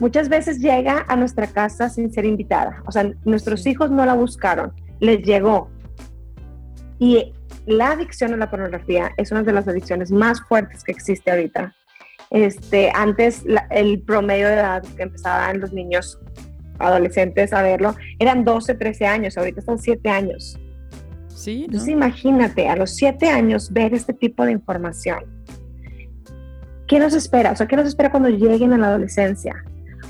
muchas 0.00 0.28
veces 0.28 0.58
llega 0.60 1.04
a 1.08 1.16
nuestra 1.16 1.46
casa 1.46 1.88
sin 1.88 2.12
ser 2.12 2.24
invitada. 2.24 2.82
O 2.86 2.92
sea, 2.92 3.10
nuestros 3.24 3.66
hijos 3.66 3.90
no 3.90 4.04
la 4.04 4.14
buscaron, 4.14 4.72
les 5.00 5.24
llegó. 5.24 5.70
Y 6.98 7.32
la 7.66 7.92
adicción 7.92 8.34
a 8.34 8.36
la 8.36 8.50
pornografía 8.50 9.12
es 9.16 9.30
una 9.30 9.42
de 9.42 9.52
las 9.52 9.68
adicciones 9.68 10.10
más 10.10 10.40
fuertes 10.42 10.82
que 10.82 10.92
existe 10.92 11.30
ahorita. 11.30 11.74
Este, 12.30 12.90
antes 12.94 13.44
el 13.70 14.02
promedio 14.02 14.48
de 14.48 14.54
edad 14.54 14.82
que 14.96 15.02
empezaban 15.02 15.60
los 15.60 15.72
niños 15.72 16.18
adolescentes 16.78 17.52
a 17.52 17.62
verlo 17.62 17.94
eran 18.18 18.44
12, 18.44 18.74
13 18.74 19.06
años, 19.06 19.38
ahorita 19.38 19.62
son 19.62 19.78
7 19.78 20.08
años. 20.08 20.58
Sí. 21.28 21.64
Entonces 21.64 21.88
imagínate 21.88 22.68
a 22.68 22.76
los 22.76 22.96
7 22.96 23.28
años 23.28 23.72
ver 23.72 23.94
este 23.94 24.12
tipo 24.12 24.44
de 24.44 24.52
información. 24.52 25.20
¿Qué 26.86 26.98
nos 26.98 27.14
espera? 27.14 27.52
O 27.52 27.56
sea, 27.56 27.66
¿qué 27.66 27.76
nos 27.76 27.86
espera 27.86 28.10
cuando 28.10 28.28
lleguen 28.28 28.72
a 28.72 28.78
la 28.78 28.88
adolescencia? 28.88 29.62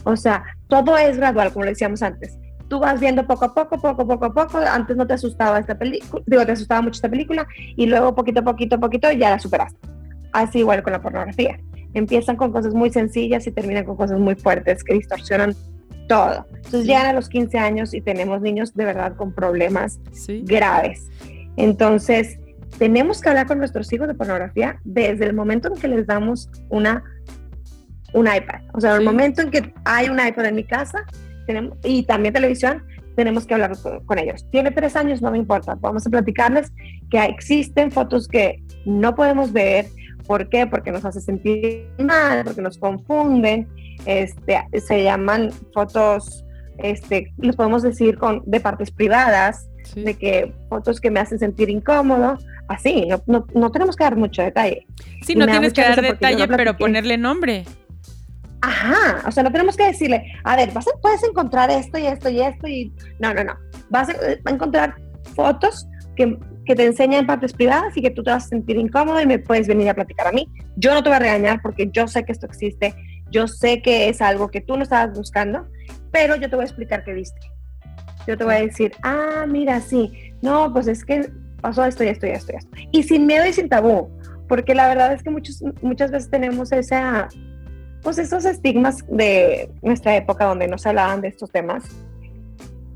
O 0.05 0.16
sea, 0.16 0.44
todo 0.68 0.96
es 0.96 1.16
gradual, 1.16 1.53
como 1.53 1.64
le 1.64 1.72
decíamos 1.72 2.03
antes. 2.03 2.38
Tú 2.68 2.78
vas 2.78 3.00
viendo 3.00 3.26
poco 3.26 3.46
a 3.46 3.54
poco, 3.54 3.81
poco, 3.81 4.07
poco 4.07 4.24
a 4.26 4.35
poco. 4.35 4.59
Antes 4.59 4.96
no 4.96 5.07
te 5.07 5.14
asustaba 5.14 5.59
esta 5.59 5.78
película, 5.78 6.22
digo, 6.26 6.44
te 6.44 6.52
asustaba 6.52 6.83
mucho 6.83 6.96
esta 6.96 7.09
película 7.09 7.46
y 7.76 7.87
luego 7.87 8.14
poquito 8.14 8.40
a 8.40 8.44
poquito 8.44 8.76
a 8.76 8.78
poquito 8.78 9.11
ya 9.12 9.31
la 9.31 9.38
superaste. 9.38 9.78
Así 10.33 10.59
igual 10.59 10.83
con 10.83 10.92
la 10.92 11.00
pornografía. 11.00 11.59
Empiezan 11.94 12.37
con 12.37 12.52
cosas 12.52 12.74
muy 12.74 12.90
sencillas 12.90 13.46
y 13.46 13.52
terminan 13.52 13.85
con 13.85 13.96
cosas 13.96 14.18
muy 14.18 14.35
fuertes 14.35 14.85
que 14.85 14.94
distorsionan 14.94 15.54
todo. 16.09 16.46
Entonces 16.54 16.85
llegan 16.85 17.07
a 17.07 17.12
los 17.12 17.28
15 17.28 17.59
años 17.59 17.94
y 17.94 18.00
tenemos 18.00 18.40
niños 18.40 18.74
de 18.74 18.85
verdad 18.85 19.16
con 19.16 19.33
problemas 19.33 19.98
graves. 20.44 21.09
Entonces, 21.57 22.38
tenemos 22.78 23.20
que 23.20 23.28
hablar 23.28 23.46
con 23.46 23.59
nuestros 23.59 23.92
hijos 23.92 24.09
de 24.09 24.14
pornografía 24.14 24.78
desde 24.85 25.24
el 25.26 25.35
momento 25.35 25.68
en 25.68 25.81
que 25.81 25.88
les 25.88 26.07
damos 26.07 26.50
una 26.68 27.02
un 28.14 28.26
iPad. 28.26 28.62
O 28.72 28.81
sea, 28.81 28.96
el 28.96 29.04
momento 29.04 29.42
en 29.42 29.50
que 29.50 29.74
hay 29.85 30.09
un 30.09 30.18
iPad 30.18 30.46
en 30.46 30.54
mi 30.54 30.64
casa 30.64 31.04
tenemos, 31.48 31.78
y 31.82 32.02
también 32.02 32.34
televisión, 32.34 32.84
tenemos 33.16 33.46
que 33.46 33.54
hablar 33.54 33.72
con, 34.06 34.18
ellos. 34.18 34.46
Tiene 34.52 34.70
tres 34.70 34.94
años, 34.94 35.20
no 35.20 35.30
me 35.30 35.38
importa. 35.38 35.76
Vamos 35.80 36.06
a 36.06 36.11
platicarles 36.11 36.72
que 37.11 37.18
existen 37.24 37.90
fotos 37.90 38.28
que 38.28 38.62
no 38.84 39.14
podemos 39.16 39.52
ver. 39.52 39.87
¿Por 40.26 40.48
qué? 40.48 40.66
Porque 40.66 40.92
nos 40.92 41.04
hace 41.04 41.20
sentir 41.20 41.88
mal, 41.98 42.44
porque 42.44 42.62
nos 42.62 42.78
confunden. 42.78 43.66
Este, 44.06 44.62
se 44.78 45.02
llaman 45.02 45.50
fotos, 45.74 46.44
este, 46.78 47.32
les 47.38 47.56
podemos 47.56 47.82
decir 47.82 48.18
con, 48.18 48.42
de 48.46 48.61
partes 48.61 48.92
privadas, 48.92 49.68
de 49.96 50.14
que 50.14 50.52
fotos 50.68 51.00
que 51.00 51.11
me 51.11 51.18
hacen 51.18 51.38
sentir 51.38 51.70
incómodo, 51.70 52.38
así, 52.68 53.08
no, 53.26 53.46
no, 53.52 53.70
tenemos 53.72 53.96
que 53.96 54.04
dar 54.04 54.16
mucho 54.16 54.42
detalle. 54.42 54.87
Sí, 55.22 55.34
no 55.34 55.46
tienes 55.46 55.72
que 55.72 55.80
dar 55.80 56.00
detalle, 56.00 56.46
pero 56.46 56.76
ponerle 56.76 57.18
nombre. 57.18 57.64
Ajá, 58.60 59.22
o 59.26 59.30
sea, 59.30 59.42
no 59.42 59.52
tenemos 59.52 59.76
que 59.76 59.84
decirle, 59.84 60.32
a 60.42 60.56
ver, 60.56 60.72
vas 60.72 60.86
a, 60.88 60.90
puedes 61.00 61.22
encontrar 61.22 61.70
esto 61.70 61.98
y 61.98 62.06
esto 62.06 62.28
y 62.28 62.40
esto 62.40 62.66
y 62.66 62.92
no, 63.20 63.32
no, 63.32 63.44
no. 63.44 63.54
Vas 63.88 64.08
a, 64.08 64.12
eh, 64.12 64.40
encontrar 64.48 64.96
fotos 65.36 65.86
que, 66.16 66.36
que, 66.66 66.74
te 66.74 66.84
enseñan 66.86 67.26
partes 67.26 67.52
privadas 67.52 67.96
y 67.96 68.02
que 68.02 68.10
tú 68.10 68.24
te 68.24 68.30
vas 68.30 68.46
a 68.46 68.48
sentir 68.48 68.76
incómodo 68.76 69.20
y 69.20 69.26
me 69.26 69.38
puedes 69.38 69.68
venir 69.68 69.88
a 69.90 69.94
platicar 69.94 70.26
a 70.26 70.32
mí. 70.32 70.48
Yo 70.76 70.92
no 70.92 71.02
te 71.02 71.08
voy 71.08 71.16
a 71.16 71.20
regañar 71.20 71.62
porque 71.62 71.88
yo 71.92 72.08
sé 72.08 72.24
que 72.24 72.32
esto 72.32 72.46
existe, 72.46 72.94
yo 73.30 73.46
sé 73.46 73.80
que 73.80 74.08
es 74.08 74.20
algo 74.20 74.48
que 74.48 74.60
tú 74.60 74.76
no 74.76 74.82
estabas 74.82 75.16
buscando, 75.16 75.68
pero 76.10 76.34
yo 76.34 76.50
te 76.50 76.56
voy 76.56 76.64
a 76.64 76.66
explicar 76.66 77.04
qué 77.04 77.12
viste. 77.12 77.38
Yo 78.26 78.36
te 78.36 78.44
voy 78.44 78.54
a 78.54 78.60
decir, 78.60 78.92
ah, 79.02 79.46
mira, 79.48 79.80
sí, 79.80 80.12
no, 80.42 80.72
pues 80.72 80.88
es 80.88 81.04
que 81.04 81.30
pasó 81.60 81.84
esto 81.84 82.04
y 82.04 82.08
esto 82.08 82.26
y 82.26 82.30
esto 82.30 82.52
y 82.52 82.56
esto. 82.56 82.70
Y 82.92 83.02
sin 83.04 83.26
miedo 83.26 83.46
y 83.46 83.52
sin 83.52 83.68
tabú, 83.68 84.10
porque 84.48 84.74
la 84.74 84.88
verdad 84.88 85.12
es 85.12 85.22
que 85.22 85.30
muchos, 85.30 85.62
muchas 85.82 86.10
veces 86.10 86.30
tenemos 86.30 86.72
esa, 86.72 87.28
pues 88.02 88.18
esos 88.18 88.44
estigmas 88.44 89.04
de 89.08 89.70
nuestra 89.82 90.16
época 90.16 90.44
donde 90.44 90.68
no 90.68 90.78
se 90.78 90.88
hablaban 90.88 91.20
de 91.20 91.28
estos 91.28 91.50
temas. 91.50 91.84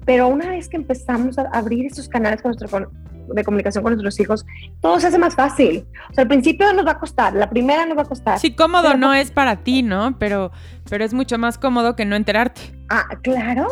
Pero 0.04 0.28
una 0.28 0.50
vez 0.50 0.68
que 0.68 0.76
empezamos 0.76 1.38
a 1.38 1.42
abrir 1.52 1.86
esos 1.86 2.08
canales 2.08 2.42
con 2.42 2.50
nuestro, 2.50 2.90
de 3.28 3.44
comunicación 3.44 3.82
con 3.82 3.92
nuestros 3.92 4.18
hijos, 4.20 4.44
todo 4.80 4.98
se 4.98 5.08
hace 5.08 5.18
más 5.18 5.34
fácil. 5.34 5.86
O 6.10 6.14
sea, 6.14 6.22
al 6.22 6.28
principio 6.28 6.72
nos 6.72 6.86
va 6.86 6.92
a 6.92 6.98
costar, 6.98 7.34
la 7.34 7.48
primera 7.48 7.86
nos 7.86 7.96
va 7.96 8.02
a 8.02 8.06
costar. 8.06 8.38
Sí, 8.38 8.54
cómodo 8.54 8.96
no 8.96 9.14
es 9.14 9.30
para 9.30 9.62
ti, 9.62 9.82
¿no? 9.82 10.18
Pero, 10.18 10.50
pero 10.88 11.04
es 11.04 11.14
mucho 11.14 11.38
más 11.38 11.58
cómodo 11.58 11.94
que 11.94 12.04
no 12.04 12.16
enterarte. 12.16 12.60
Ah, 12.90 13.06
claro, 13.22 13.68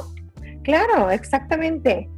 claro, 0.62 1.10
exactamente. 1.10 2.08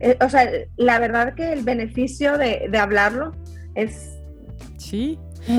Eh, 0.00 0.18
o 0.20 0.28
sea, 0.28 0.48
la 0.76 0.98
verdad 0.98 1.34
que 1.34 1.52
el 1.52 1.62
beneficio 1.62 2.36
de, 2.36 2.68
de 2.70 2.78
hablarlo 2.78 3.32
es... 3.74 4.18
Sí. 4.76 5.18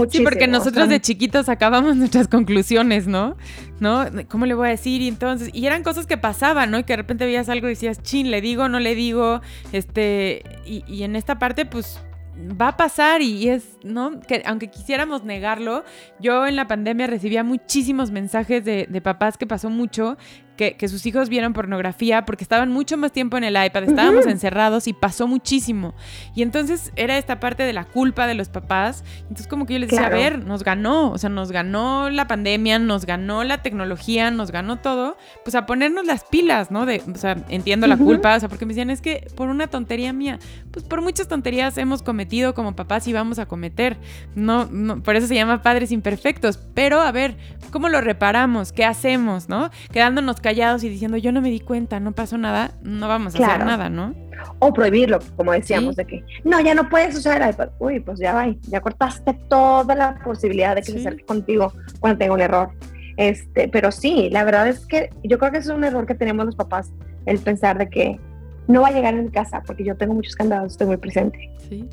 Sí, 0.10 0.22
porque 0.22 0.48
nosotros 0.48 0.89
de 0.89 1.02
chiquitos 1.02 1.48
sacábamos 1.48 1.96
nuestras 1.96 2.28
conclusiones, 2.28 3.08
¿no? 3.08 3.36
¿No? 3.80 4.06
¿Cómo 4.30 4.46
le 4.46 4.54
voy 4.54 4.67
a 4.67 4.72
decir? 4.72 5.02
Y 5.02 5.08
entonces, 5.08 5.50
y 5.54 5.65
eran 5.65 5.84
cosas 5.84 6.08
que 6.08 6.17
pasaban, 6.17 6.72
¿no? 6.72 6.80
Y 6.80 6.84
que 6.84 6.93
de 6.93 6.98
repente 6.98 7.26
veías 7.26 7.50
algo 7.50 7.67
y 7.67 7.72
decías, 7.72 8.02
chin, 8.02 8.32
le 8.32 8.41
digo, 8.41 8.69
no 8.69 8.80
le 8.80 8.96
digo, 8.96 9.41
este, 9.72 10.43
y, 10.65 10.84
y 10.88 11.04
en 11.04 11.15
esta 11.15 11.38
parte, 11.39 11.65
pues 11.65 12.00
va 12.36 12.69
a 12.69 12.78
pasar 12.78 13.22
y 13.22 13.50
es, 13.50 13.78
¿no? 13.84 14.19
Que 14.22 14.43
aunque 14.46 14.69
quisiéramos 14.69 15.24
negarlo, 15.24 15.84
yo 16.19 16.48
en 16.48 16.56
la 16.56 16.67
pandemia 16.67 17.08
recibía 17.08 17.43
muchísimos 17.43 18.12
mensajes 18.12 18.65
de, 18.65 18.88
de 18.89 19.02
papás 19.02 19.38
que 19.38 19.46
pasó 19.46 19.69
mucho 19.69 20.17
que, 20.56 20.88
sus 20.88 21.06
hijos 21.06 21.30
vieron 21.30 21.54
pornografía 21.54 22.26
porque 22.26 22.44
estaban 22.44 22.72
mucho 22.72 22.98
más 22.98 23.12
tiempo 23.12 23.38
en 23.38 23.44
el 23.44 23.54
iPad, 23.54 23.84
estábamos 23.84 24.26
encerrados 24.28 24.88
y 24.88 24.94
pasó 24.94 25.28
muchísimo. 25.28 25.94
Y 26.36 26.42
entonces 26.42 26.92
era 26.96 27.18
esta 27.18 27.39
parte 27.39 27.63
de 27.63 27.74
la 27.74 27.86
culpa 27.86 28.28
de 28.28 28.36
los 28.36 28.50
papás. 28.50 29.04
Entonces 29.22 29.48
como 29.48 29.66
que 29.66 29.74
yo 29.74 29.80
les 29.80 29.89
decía, 29.89 30.08
a 30.08 30.10
ver, 30.10 30.39
nos 30.39 30.63
ganó, 30.63 31.12
o 31.12 31.18
sea, 31.18 31.30
nos 31.30 31.52
ganó 31.52 32.10
la 32.10 32.28
pandemia, 32.28 32.80
nos 32.80 33.06
ganó 33.06 33.44
la 33.44 33.62
tecnología, 33.62 34.32
nos 34.32 34.52
ganó 34.52 34.78
todo, 34.78 35.18
pues 35.44 35.56
a 35.56 35.66
ponernos 35.66 36.06
las 36.06 36.24
pilas, 36.26 36.72
¿no? 36.72 36.86
De, 36.86 37.02
o 37.13 37.18
sea, 37.18 37.38
entiendo 37.50 37.88
la 37.88 37.98
culpa, 37.98 38.36
o 38.36 38.39
sea, 38.39 38.50
porque 38.50 38.66
me 38.66 38.74
decían, 38.74 38.89
es 38.89 39.02
que 39.02 39.28
por 39.36 39.50
una 39.50 39.68
tontería 39.68 40.13
mía, 40.13 40.39
pues 40.72 40.86
por 40.86 41.02
muchas 41.02 41.28
tonterías 41.28 41.78
hemos 41.78 42.04
cometido 42.04 42.54
como 42.54 42.76
papás 42.76 43.08
y 43.08 43.13
vamos 43.13 43.39
a 43.39 43.46
cometer. 43.46 43.98
No, 44.36 44.66
no 44.66 45.02
por 45.02 45.16
eso 45.16 45.28
se 45.28 45.36
llama 45.36 45.62
padres 45.62 45.92
imperfectos. 45.92 46.58
Pero 46.74 47.02
a 47.02 47.12
ver, 47.12 47.38
¿cómo 47.72 47.89
lo 47.89 48.02
reparamos? 48.02 48.72
¿Qué 48.72 48.86
hacemos, 48.86 49.50
no? 49.50 49.70
Quedándonos 49.92 50.42
callados 50.43 50.84
y 50.84 50.89
diciendo 50.89 51.17
yo 51.17 51.32
no 51.32 51.41
me 51.41 51.49
di 51.49 51.60
cuenta, 51.60 51.99
no 51.99 52.12
pasó 52.12 52.38
nada, 52.38 52.75
no 52.84 53.08
vamos 53.08 53.34
a 53.34 53.43
hacer 53.43 53.65
nada, 53.65 53.89
¿no? 53.89 54.13
O 54.60 54.71
prohibirlo, 54.71 55.17
como 55.36 55.51
decíamos, 55.53 55.95
de 55.95 56.06
que 56.06 56.23
no, 56.43 56.60
ya 56.60 56.75
no 56.75 56.89
puedes 56.89 57.15
usar 57.15 57.41
el 57.41 57.49
iPad. 57.49 57.69
Uy, 57.79 57.99
pues 57.99 58.19
ya 58.19 58.34
va, 58.34 58.53
ya 58.62 58.82
cortaste 58.82 59.34
toda 59.49 59.95
la 59.95 60.19
posibilidad 60.23 60.75
de 60.75 60.82
que 60.82 60.91
se 60.91 60.99
acerque 60.99 61.25
contigo 61.25 61.73
cuando 61.99 62.19
tenga 62.19 62.34
un 62.34 62.41
error. 62.41 62.69
Este, 63.17 63.67
pero 63.69 63.91
sí, 63.91 64.29
la 64.32 64.43
verdad 64.43 64.67
es 64.67 64.86
que 64.86 65.10
yo 65.23 65.39
creo 65.39 65.51
que 65.51 65.58
es 65.60 65.67
un 65.67 65.84
error 65.84 66.06
que 66.06 66.15
tenemos 66.15 66.45
los 66.45 66.56
papás, 66.56 66.91
el 67.25 67.39
pensar 67.39 67.77
de 67.77 67.89
que 67.89 68.19
no 68.67 68.82
va 68.82 68.89
a 68.89 68.91
llegar 68.91 69.13
en 69.13 69.25
mi 69.25 69.32
casa 69.32 69.63
porque 69.65 69.84
yo 69.84 69.95
tengo 69.95 70.13
muchos 70.13 70.36
candados, 70.36 70.73
estoy 70.73 70.88
muy 70.88 70.97
presente. 70.97 71.49
Sí. 71.69 71.88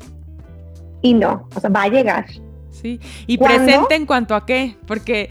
Y 1.01 1.13
no, 1.13 1.47
o 1.55 1.59
sea, 1.59 1.69
va 1.69 1.83
a 1.83 1.87
llegar. 1.87 2.25
Sí, 2.69 2.99
y 3.27 3.37
presente 3.37 3.95
en 3.95 4.05
cuanto 4.05 4.33
a 4.33 4.45
qué, 4.45 4.77
porque 4.87 5.29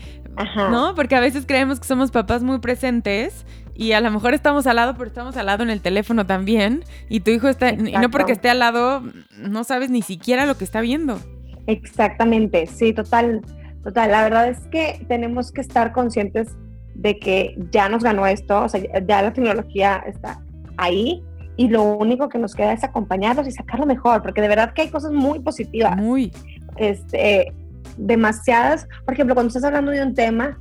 ¿No? 0.71 0.95
Porque 0.95 1.16
a 1.16 1.21
veces 1.21 1.45
creemos 1.47 1.81
que 1.81 1.87
somos 1.87 2.11
papás 2.11 2.43
muy 2.43 2.61
presentes 2.61 3.45
y 3.75 3.93
a 3.93 4.01
lo 4.01 4.11
mejor 4.11 4.35
estamos 4.35 4.66
al 4.66 4.77
lado, 4.77 4.95
pero 4.95 5.07
estamos 5.07 5.37
al 5.37 5.47
lado 5.47 5.62
en 5.62 5.71
el 5.71 5.81
teléfono 5.81 6.27
también. 6.27 6.85
Y 7.09 7.21
tu 7.21 7.31
hijo 7.31 7.49
está, 7.49 7.71
y 7.71 7.93
no 7.93 8.11
porque 8.11 8.33
esté 8.33 8.51
al 8.51 8.59
lado, 8.59 9.03
no 9.38 9.64
sabes 9.64 9.90
ni 9.90 10.03
siquiera 10.03 10.47
lo 10.47 10.57
que 10.57 10.64
está 10.64 10.81
viendo. 10.81 11.19
Exactamente, 11.66 12.66
sí, 12.66 12.93
total, 12.93 13.43
total. 13.83 14.11
La 14.11 14.23
verdad 14.23 14.49
es 14.49 14.59
que 14.69 15.05
tenemos 15.09 15.53
que 15.53 15.61
estar 15.61 15.93
conscientes 15.93 16.49
de 16.95 17.19
que 17.19 17.57
ya 17.71 17.88
nos 17.88 18.03
ganó 18.03 18.27
esto, 18.27 18.64
o 18.64 18.69
sea, 18.69 18.81
ya 19.07 19.23
la 19.23 19.33
tecnología 19.33 20.03
está 20.07 20.43
ahí 20.77 21.23
y 21.57 21.69
lo 21.69 21.83
único 21.83 22.29
que 22.29 22.38
nos 22.38 22.55
queda 22.55 22.73
es 22.73 22.85
acompañarlos 22.85 23.47
y 23.47 23.53
sacarlo 23.53 23.87
mejor, 23.87 24.23
porque 24.23 24.40
de 24.40 24.49
verdad 24.49 24.73
que 24.73 24.83
hay 24.83 24.88
cosas 24.88 25.12
muy 25.12 25.40
positivas. 25.40 25.97
Muy. 25.97 26.33
Este, 26.77 27.53
demasiadas, 27.97 28.87
por 29.05 29.14
ejemplo, 29.14 29.35
cuando 29.35 29.49
estás 29.49 29.64
hablando 29.64 29.90
de 29.90 30.03
un 30.03 30.14
tema, 30.14 30.59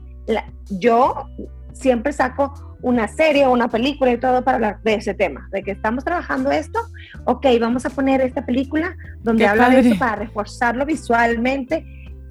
yo 0.69 1.27
siempre 1.73 2.13
saco 2.13 2.77
una 2.81 3.07
serie 3.07 3.45
o 3.45 3.51
una 3.51 3.67
película 3.67 4.11
y 4.11 4.17
todo 4.17 4.43
para 4.43 4.55
hablar 4.55 4.81
de 4.83 4.95
ese 4.95 5.13
tema, 5.13 5.47
de 5.51 5.63
que 5.63 5.71
estamos 5.71 6.03
trabajando 6.05 6.51
esto, 6.51 6.79
ok, 7.25 7.45
vamos 7.59 7.85
a 7.85 7.89
poner 7.89 8.21
esta 8.21 8.45
película 8.45 8.95
donde 9.21 9.47
habla 9.47 9.69
de 9.69 9.79
esto 9.79 9.99
para 9.99 10.15
reforzarlo 10.17 10.85
visualmente, 10.85 11.85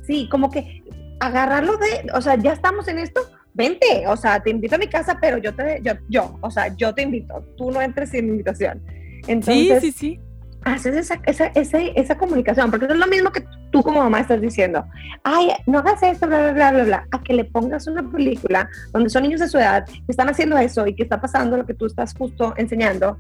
sí, 0.07 0.29
como 0.31 0.51
que 0.51 0.83
agarrarlo 1.21 1.77
de, 1.77 2.11
o 2.15 2.21
sea, 2.21 2.37
ya 2.37 2.53
estamos 2.53 2.89
en 2.89 2.99
esto, 2.99 3.21
vente, 3.53 4.07
o 4.07 4.17
sea, 4.17 4.41
te 4.41 4.51
invito 4.51 4.77
a 4.77 4.79
mi 4.79 4.87
casa, 4.87 5.19
pero 5.21 5.37
yo 5.39 5.55
te, 5.55 5.81
yo, 5.83 5.93
yo, 6.09 6.39
o 6.41 6.51
sea, 6.51 6.75
yo 6.77 6.95
te 6.95 7.03
invito, 7.03 7.45
tú 7.57 7.71
no 7.71 7.83
entres 7.83 8.11
sin 8.11 8.29
invitación. 8.29 8.83
Entonces, 9.27 9.83
sí, 9.83 9.93
sí, 9.93 9.99
sí 9.99 10.21
haces 10.65 10.97
esa, 10.97 11.21
esa, 11.27 11.47
esa, 11.47 11.79
esa, 11.79 12.17
comunicación, 12.17 12.71
porque 12.71 12.87
es 12.87 12.97
lo 12.97 13.07
mismo 13.07 13.31
que 13.31 13.45
tú 13.71 13.83
como 13.83 14.01
mamá 14.01 14.21
estás 14.21 14.41
diciendo, 14.41 14.85
ay, 15.25 15.51
no 15.67 15.79
hagas 15.79 16.03
esto, 16.03 16.27
bla, 16.27 16.39
bla, 16.39 16.53
bla, 16.53 16.71
bla, 16.73 16.85
bla, 16.85 17.07
a 17.11 17.23
que 17.23 17.35
le 17.35 17.45
pongas 17.45 17.87
una 17.87 18.03
película 18.11 18.69
donde 18.93 19.11
son 19.11 19.23
niños 19.23 19.41
de 19.41 19.49
su 19.49 19.59
edad 19.59 19.87
que 19.87 20.03
están 20.09 20.29
haciendo 20.29 20.59
eso 20.59 20.87
y 20.87 20.95
que 20.95 21.03
está 21.05 21.21
pasando 21.21 21.57
lo 21.57 21.67
que 21.67 21.75
tú 21.75 21.87
estás 21.87 22.15
justo 22.15 22.55
enseñando, 22.57 23.19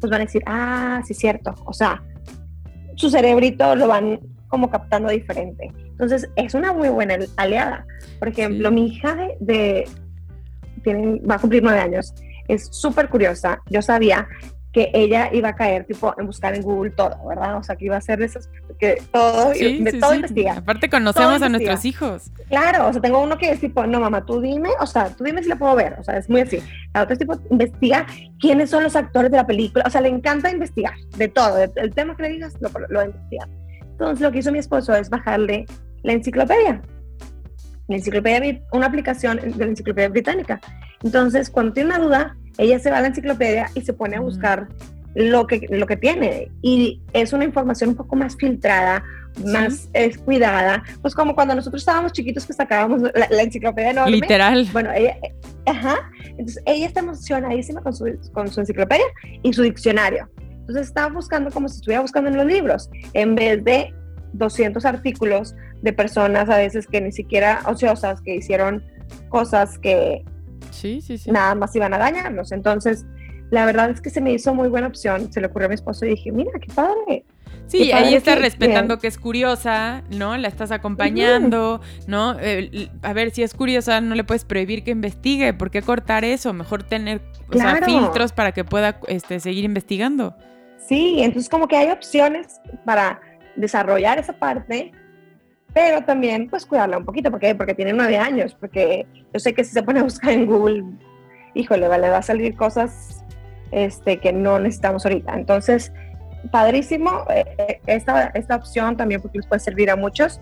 pues 0.00 0.10
van 0.10 0.22
a 0.22 0.24
decir, 0.24 0.42
ah, 0.46 1.00
sí, 1.04 1.14
cierto, 1.14 1.54
o 1.64 1.72
sea, 1.72 2.02
su 2.96 3.08
cerebrito 3.08 3.74
lo 3.76 3.88
van 3.88 4.20
como 4.48 4.70
captando 4.70 5.08
diferente. 5.08 5.72
Entonces, 5.76 6.28
es 6.36 6.54
una 6.54 6.72
muy 6.72 6.88
buena 6.88 7.16
aliada. 7.36 7.86
Por 8.18 8.28
ejemplo, 8.28 8.70
mi 8.70 8.86
hija 8.88 9.16
de, 9.38 9.88
tiene, 10.82 11.20
va 11.20 11.36
a 11.36 11.38
cumplir 11.38 11.62
nueve 11.62 11.78
años, 11.78 12.14
es 12.48 12.68
súper 12.72 13.08
curiosa. 13.08 13.62
Yo 13.70 13.80
sabía 13.80 14.26
que 14.72 14.90
ella 14.94 15.30
iba 15.32 15.48
a 15.48 15.56
caer 15.56 15.84
tipo 15.84 16.14
en 16.16 16.26
buscar 16.26 16.54
en 16.54 16.62
Google 16.62 16.90
todo, 16.90 17.16
¿verdad? 17.26 17.56
O 17.56 17.62
sea, 17.62 17.74
que 17.76 17.86
iba 17.86 17.96
a 17.96 17.98
hacer 17.98 18.20
de 18.20 18.26
esas, 18.26 18.48
que 18.78 19.02
todo, 19.12 19.50
de 19.50 19.98
todo 20.00 20.14
investigar. 20.14 20.58
Aparte 20.58 20.88
conocemos 20.88 21.42
a 21.42 21.48
nuestros 21.48 21.84
hijos. 21.84 22.30
Claro, 22.48 22.88
o 22.88 22.92
sea, 22.92 23.02
tengo 23.02 23.20
uno 23.20 23.36
que 23.36 23.50
es 23.50 23.60
tipo, 23.60 23.84
no 23.86 24.00
mamá, 24.00 24.24
tú 24.24 24.40
dime, 24.40 24.70
o 24.78 24.86
sea, 24.86 25.08
tú 25.10 25.24
dime 25.24 25.42
si 25.42 25.48
la 25.48 25.56
puedo 25.56 25.74
ver, 25.74 25.96
o 25.98 26.04
sea, 26.04 26.16
es 26.16 26.30
muy 26.30 26.42
así. 26.42 26.62
La 26.94 27.02
otra 27.02 27.14
es 27.14 27.18
tipo, 27.18 27.34
investiga 27.50 28.06
quiénes 28.38 28.70
son 28.70 28.84
los 28.84 28.94
actores 28.94 29.30
de 29.30 29.36
la 29.38 29.46
película, 29.46 29.84
o 29.86 29.90
sea, 29.90 30.00
le 30.00 30.08
encanta 30.08 30.50
investigar 30.50 30.94
de 31.16 31.28
todo, 31.28 31.58
el 31.58 31.94
tema 31.94 32.16
que 32.16 32.22
le 32.22 32.28
digas 32.30 32.54
lo, 32.60 32.70
lo 32.88 33.04
investiga. 33.04 33.48
Entonces, 33.80 34.20
lo 34.20 34.30
que 34.30 34.38
hizo 34.38 34.52
mi 34.52 34.58
esposo 34.58 34.94
es 34.94 35.10
bajarle 35.10 35.66
la 36.02 36.12
enciclopedia. 36.12 36.80
La 37.90 37.96
enciclopedia, 37.96 38.62
una 38.72 38.86
aplicación 38.86 39.38
de 39.38 39.52
la 39.58 39.66
enciclopedia 39.66 40.08
británica. 40.08 40.60
Entonces, 41.02 41.50
cuando 41.50 41.72
tiene 41.72 41.90
una 41.90 41.98
duda, 41.98 42.36
ella 42.56 42.78
se 42.78 42.90
va 42.90 42.98
a 42.98 43.00
la 43.00 43.08
enciclopedia 43.08 43.68
y 43.74 43.80
se 43.80 43.92
pone 43.92 44.16
a 44.16 44.20
buscar 44.20 44.68
lo 45.14 45.46
que, 45.46 45.66
lo 45.70 45.86
que 45.86 45.96
tiene. 45.96 46.52
Y 46.62 47.02
es 47.12 47.32
una 47.32 47.44
información 47.44 47.90
un 47.90 47.96
poco 47.96 48.14
más 48.16 48.36
filtrada, 48.36 49.02
más 49.44 49.88
cuidada. 50.24 50.84
Pues 51.02 51.14
como 51.14 51.34
cuando 51.34 51.54
nosotros 51.54 51.82
estábamos 51.82 52.12
chiquitos 52.12 52.46
que 52.46 52.52
sacábamos 52.52 53.02
la, 53.02 53.42
enciclopedia 53.42 53.90
enorme. 53.90 54.12
Literal. 54.12 54.68
Bueno, 54.72 54.92
ella, 54.92 55.16
ajá. 55.66 55.96
Entonces 56.28 56.62
ella 56.66 56.86
está 56.86 57.00
emocionadísima 57.00 57.82
con 57.82 57.92
su, 57.92 58.16
con 58.32 58.48
su 58.48 58.60
enciclopedia 58.60 59.06
y 59.42 59.52
su 59.52 59.62
diccionario. 59.62 60.28
Entonces 60.60 60.86
estaba 60.86 61.12
buscando 61.12 61.50
como 61.50 61.68
si 61.68 61.76
estuviera 61.76 62.02
buscando 62.02 62.30
en 62.30 62.36
los 62.36 62.46
libros, 62.46 62.88
en 63.14 63.34
vez 63.34 63.64
de 63.64 63.92
200 64.32 64.84
artículos 64.84 65.54
de 65.82 65.92
personas 65.92 66.48
a 66.48 66.56
veces 66.56 66.86
que 66.86 67.00
ni 67.00 67.12
siquiera 67.12 67.62
ociosas, 67.66 68.20
que 68.20 68.36
hicieron 68.36 68.84
cosas 69.28 69.78
que 69.78 70.24
Sí, 70.70 71.00
sí, 71.00 71.18
sí. 71.18 71.30
Nada 71.30 71.54
más 71.54 71.74
iban 71.76 71.92
a 71.94 71.98
dañarnos. 71.98 72.52
Entonces, 72.52 73.04
la 73.50 73.66
verdad 73.66 73.90
es 73.90 74.00
que 74.00 74.10
se 74.10 74.20
me 74.20 74.32
hizo 74.32 74.54
muy 74.54 74.68
buena 74.68 74.86
opción. 74.86 75.32
Se 75.32 75.40
le 75.40 75.48
ocurrió 75.48 75.66
a 75.66 75.68
mi 75.68 75.74
esposo 75.74 76.06
y 76.06 76.10
dije, 76.10 76.32
mira, 76.32 76.52
qué 76.60 76.72
padre. 76.72 77.24
Sí, 77.66 77.92
ahí 77.92 78.14
está 78.14 78.34
respetando 78.34 78.98
que 78.98 79.06
es 79.06 79.16
curiosa, 79.16 80.02
¿no? 80.10 80.36
La 80.36 80.48
estás 80.48 80.72
acompañando, 80.72 81.80
¿no? 82.08 82.36
a 83.02 83.12
ver, 83.12 83.30
si 83.30 83.44
es 83.44 83.54
curiosa, 83.54 84.00
no 84.00 84.16
le 84.16 84.24
puedes 84.24 84.44
prohibir 84.44 84.82
que 84.82 84.90
investigue. 84.90 85.52
¿Por 85.54 85.70
qué 85.70 85.80
cortar 85.80 86.24
eso? 86.24 86.52
Mejor 86.52 86.82
tener 86.82 87.20
filtros 87.84 88.32
para 88.32 88.50
que 88.52 88.64
pueda 88.64 88.98
este, 89.06 89.38
seguir 89.38 89.64
investigando. 89.64 90.34
Sí, 90.78 91.20
entonces 91.20 91.48
como 91.48 91.68
que 91.68 91.76
hay 91.76 91.90
opciones 91.90 92.60
para 92.84 93.20
desarrollar 93.60 94.18
esa 94.18 94.32
parte 94.32 94.92
pero 95.72 96.02
también 96.02 96.48
pues 96.48 96.66
cuidarla 96.66 96.98
un 96.98 97.04
poquito, 97.04 97.30
porque 97.30 97.54
porque 97.54 97.74
tiene 97.74 97.92
nueve 97.92 98.18
años, 98.18 98.56
porque 98.58 99.06
yo 99.32 99.40
sé 99.40 99.54
que 99.54 99.64
si 99.64 99.72
se 99.72 99.82
pone 99.82 100.00
a 100.00 100.02
buscar 100.02 100.30
en 100.30 100.46
Google, 100.46 100.84
híjole, 101.54 101.88
vale, 101.88 102.08
va 102.08 102.18
a 102.18 102.22
salir 102.22 102.56
cosas 102.56 103.24
este, 103.70 104.18
que 104.18 104.32
no 104.32 104.58
necesitamos 104.58 105.04
ahorita. 105.06 105.34
Entonces, 105.34 105.92
padrísimo 106.50 107.24
eh, 107.30 107.44
eh, 107.58 107.80
esta, 107.86 108.26
esta 108.34 108.56
opción 108.56 108.96
también 108.96 109.20
porque 109.20 109.38
les 109.38 109.46
puede 109.46 109.60
servir 109.60 109.90
a 109.90 109.96
muchos. 109.96 110.40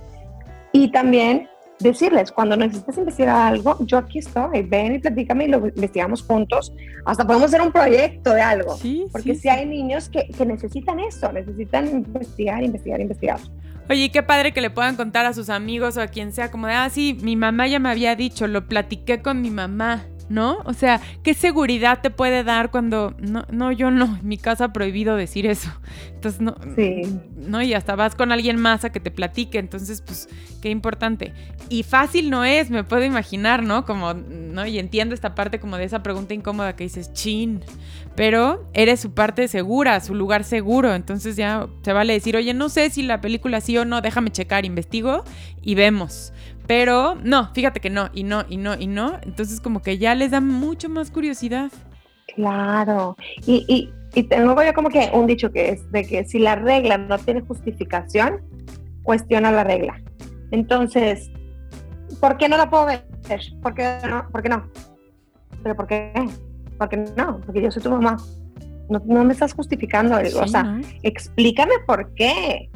Y 0.72 0.90
también 0.92 1.48
decirles, 1.80 2.32
cuando 2.32 2.56
necesites 2.56 2.98
investigar 2.98 3.52
algo, 3.52 3.76
yo 3.80 3.98
aquí 3.98 4.18
estoy, 4.18 4.62
ven 4.62 4.96
y 4.96 4.98
platícame 4.98 5.44
y 5.44 5.48
lo 5.48 5.68
investigamos 5.68 6.22
juntos. 6.22 6.72
Hasta 7.04 7.26
podemos 7.26 7.48
hacer 7.48 7.62
un 7.62 7.72
proyecto 7.72 8.34
de 8.34 8.40
algo. 8.40 8.76
Sí, 8.76 9.06
porque 9.12 9.34
si 9.34 9.48
hay 9.48 9.66
niños 9.66 10.08
que, 10.08 10.28
que 10.28 10.44
necesitan 10.44 11.00
esto, 11.00 11.32
necesitan 11.32 11.88
investigar, 11.88 12.62
investigar, 12.62 13.00
investigar. 13.00 13.38
Oye, 13.90 14.10
qué 14.10 14.22
padre 14.22 14.52
que 14.52 14.60
le 14.60 14.68
puedan 14.68 14.96
contar 14.96 15.24
a 15.24 15.32
sus 15.32 15.48
amigos 15.48 15.96
o 15.96 16.02
a 16.02 16.08
quien 16.08 16.32
sea, 16.32 16.50
como 16.50 16.66
de, 16.66 16.74
ah, 16.74 16.90
sí, 16.90 17.16
mi 17.22 17.36
mamá 17.36 17.66
ya 17.68 17.78
me 17.78 17.88
había 17.88 18.14
dicho, 18.16 18.46
lo 18.46 18.66
platiqué 18.66 19.22
con 19.22 19.40
mi 19.40 19.50
mamá. 19.50 20.04
¿No? 20.28 20.58
O 20.64 20.72
sea, 20.72 21.00
¿qué 21.22 21.34
seguridad 21.34 22.00
te 22.02 22.10
puede 22.10 22.44
dar 22.44 22.70
cuando 22.70 23.14
no, 23.18 23.44
no, 23.50 23.72
yo 23.72 23.90
no, 23.90 24.18
en 24.20 24.28
mi 24.28 24.38
casa 24.38 24.72
prohibido 24.72 25.16
decir 25.16 25.46
eso. 25.46 25.70
Entonces, 26.14 26.40
no, 26.40 26.56
sí. 26.76 27.02
no, 27.36 27.62
y 27.62 27.74
hasta 27.74 27.94
vas 27.96 28.14
con 28.14 28.32
alguien 28.32 28.56
más 28.56 28.84
a 28.84 28.90
que 28.90 29.00
te 29.00 29.10
platique, 29.10 29.58
entonces, 29.58 30.02
pues, 30.02 30.28
qué 30.60 30.70
importante. 30.70 31.32
Y 31.68 31.82
fácil 31.82 32.30
no 32.30 32.44
es, 32.44 32.70
me 32.70 32.84
puedo 32.84 33.04
imaginar, 33.04 33.62
¿no? 33.62 33.84
Como, 33.84 34.14
¿no? 34.14 34.66
Y 34.66 34.78
entiendo 34.78 35.14
esta 35.14 35.34
parte 35.34 35.60
como 35.60 35.76
de 35.76 35.84
esa 35.84 36.02
pregunta 36.02 36.34
incómoda 36.34 36.74
que 36.76 36.84
dices, 36.84 37.12
chin, 37.12 37.62
pero 38.16 38.68
eres 38.74 39.00
su 39.00 39.12
parte 39.12 39.46
segura, 39.48 40.00
su 40.00 40.14
lugar 40.14 40.44
seguro, 40.44 40.94
entonces 40.94 41.36
ya 41.36 41.68
se 41.82 41.92
vale 41.92 42.14
decir, 42.14 42.36
oye, 42.36 42.52
no 42.52 42.68
sé 42.68 42.90
si 42.90 43.02
la 43.02 43.20
película 43.20 43.60
sí 43.60 43.78
o 43.78 43.84
no, 43.84 44.00
déjame 44.00 44.30
checar, 44.30 44.64
investigo 44.64 45.24
y 45.62 45.74
vemos. 45.74 46.32
Pero 46.68 47.16
no, 47.24 47.50
fíjate 47.54 47.80
que 47.80 47.88
no, 47.88 48.10
y 48.12 48.22
no, 48.24 48.44
y 48.48 48.58
no, 48.58 48.76
y 48.78 48.86
no. 48.86 49.18
Entonces 49.22 49.60
como 49.60 49.80
que 49.82 49.96
ya 49.96 50.14
les 50.14 50.30
da 50.30 50.40
mucho 50.40 50.90
más 50.90 51.10
curiosidad. 51.10 51.72
Claro. 52.36 53.16
Y, 53.46 53.64
y, 53.66 53.92
y 54.14 54.22
tengo 54.24 54.62
yo 54.62 54.74
como 54.74 54.90
que 54.90 55.10
un 55.14 55.26
dicho 55.26 55.50
que 55.50 55.70
es 55.70 55.90
de 55.90 56.04
que 56.04 56.24
si 56.26 56.38
la 56.38 56.56
regla 56.56 56.98
no 56.98 57.18
tiene 57.18 57.40
justificación, 57.40 58.42
cuestiona 59.02 59.50
la 59.50 59.64
regla. 59.64 59.98
Entonces, 60.50 61.30
¿por 62.20 62.36
qué 62.36 62.50
no 62.50 62.58
la 62.58 62.68
puedo 62.68 62.84
ver? 62.84 63.02
¿Por 63.62 63.74
qué 63.74 63.98
no? 64.06 64.28
¿Por 64.30 64.42
qué 64.42 64.48
no? 64.50 64.70
¿Pero 65.62 65.74
por 65.74 65.86
qué? 65.86 66.12
¿Por 66.78 66.88
qué 66.90 66.96
no? 67.16 67.40
Porque 67.46 67.62
yo 67.62 67.70
soy 67.70 67.82
tu 67.82 67.90
mamá. 67.90 68.18
No, 68.90 69.24
me 69.24 69.32
estás 69.32 69.54
justificando. 69.54 70.16
o 70.16 70.46
sea, 70.46 70.80
explícame 71.02 71.74
por 71.86 72.12
qué. 72.14 72.70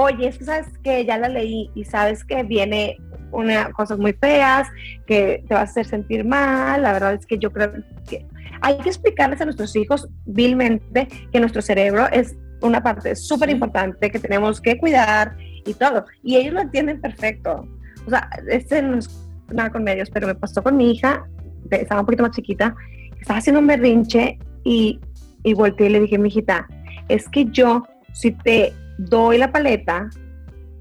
Oye, 0.00 0.28
es 0.28 0.38
que 0.38 0.44
sabes 0.44 0.68
que 0.84 1.04
ya 1.04 1.18
la 1.18 1.28
leí 1.28 1.72
y 1.74 1.82
sabes 1.82 2.22
que 2.22 2.44
viene 2.44 2.98
una, 3.32 3.72
cosas 3.72 3.98
muy 3.98 4.12
feas, 4.12 4.68
que 5.08 5.42
te 5.48 5.54
va 5.54 5.62
a 5.62 5.64
hacer 5.64 5.86
sentir 5.86 6.24
mal. 6.24 6.82
La 6.82 6.92
verdad 6.92 7.14
es 7.14 7.26
que 7.26 7.36
yo 7.36 7.50
creo 7.50 7.72
que 8.08 8.24
hay 8.60 8.78
que 8.78 8.90
explicarles 8.90 9.40
a 9.40 9.44
nuestros 9.44 9.74
hijos 9.74 10.08
vilmente 10.24 11.08
que 11.32 11.40
nuestro 11.40 11.62
cerebro 11.62 12.06
es 12.12 12.36
una 12.62 12.80
parte 12.80 13.16
súper 13.16 13.50
importante 13.50 14.08
que 14.12 14.20
tenemos 14.20 14.60
que 14.60 14.78
cuidar 14.78 15.36
y 15.66 15.74
todo. 15.74 16.04
Y 16.22 16.36
ellos 16.36 16.54
lo 16.54 16.60
entienden 16.60 17.00
perfecto. 17.00 17.66
O 18.06 18.10
sea, 18.10 18.30
este 18.46 18.80
no 18.80 18.98
es 18.98 19.10
nada 19.50 19.70
con 19.70 19.82
medios, 19.82 20.10
pero 20.10 20.28
me 20.28 20.36
pasó 20.36 20.62
con 20.62 20.76
mi 20.76 20.92
hija, 20.92 21.26
estaba 21.72 22.02
un 22.02 22.06
poquito 22.06 22.22
más 22.22 22.36
chiquita, 22.36 22.72
estaba 23.20 23.40
haciendo 23.40 23.58
un 23.58 23.66
berrinche 23.66 24.38
y, 24.62 25.00
y 25.42 25.54
volteé 25.54 25.88
y 25.88 25.90
le 25.90 26.00
dije, 26.02 26.18
mi 26.18 26.28
hijita, 26.28 26.68
es 27.08 27.28
que 27.28 27.46
yo, 27.46 27.82
si 28.12 28.30
te 28.30 28.72
doy 28.98 29.38
la 29.38 29.50
paleta, 29.50 30.10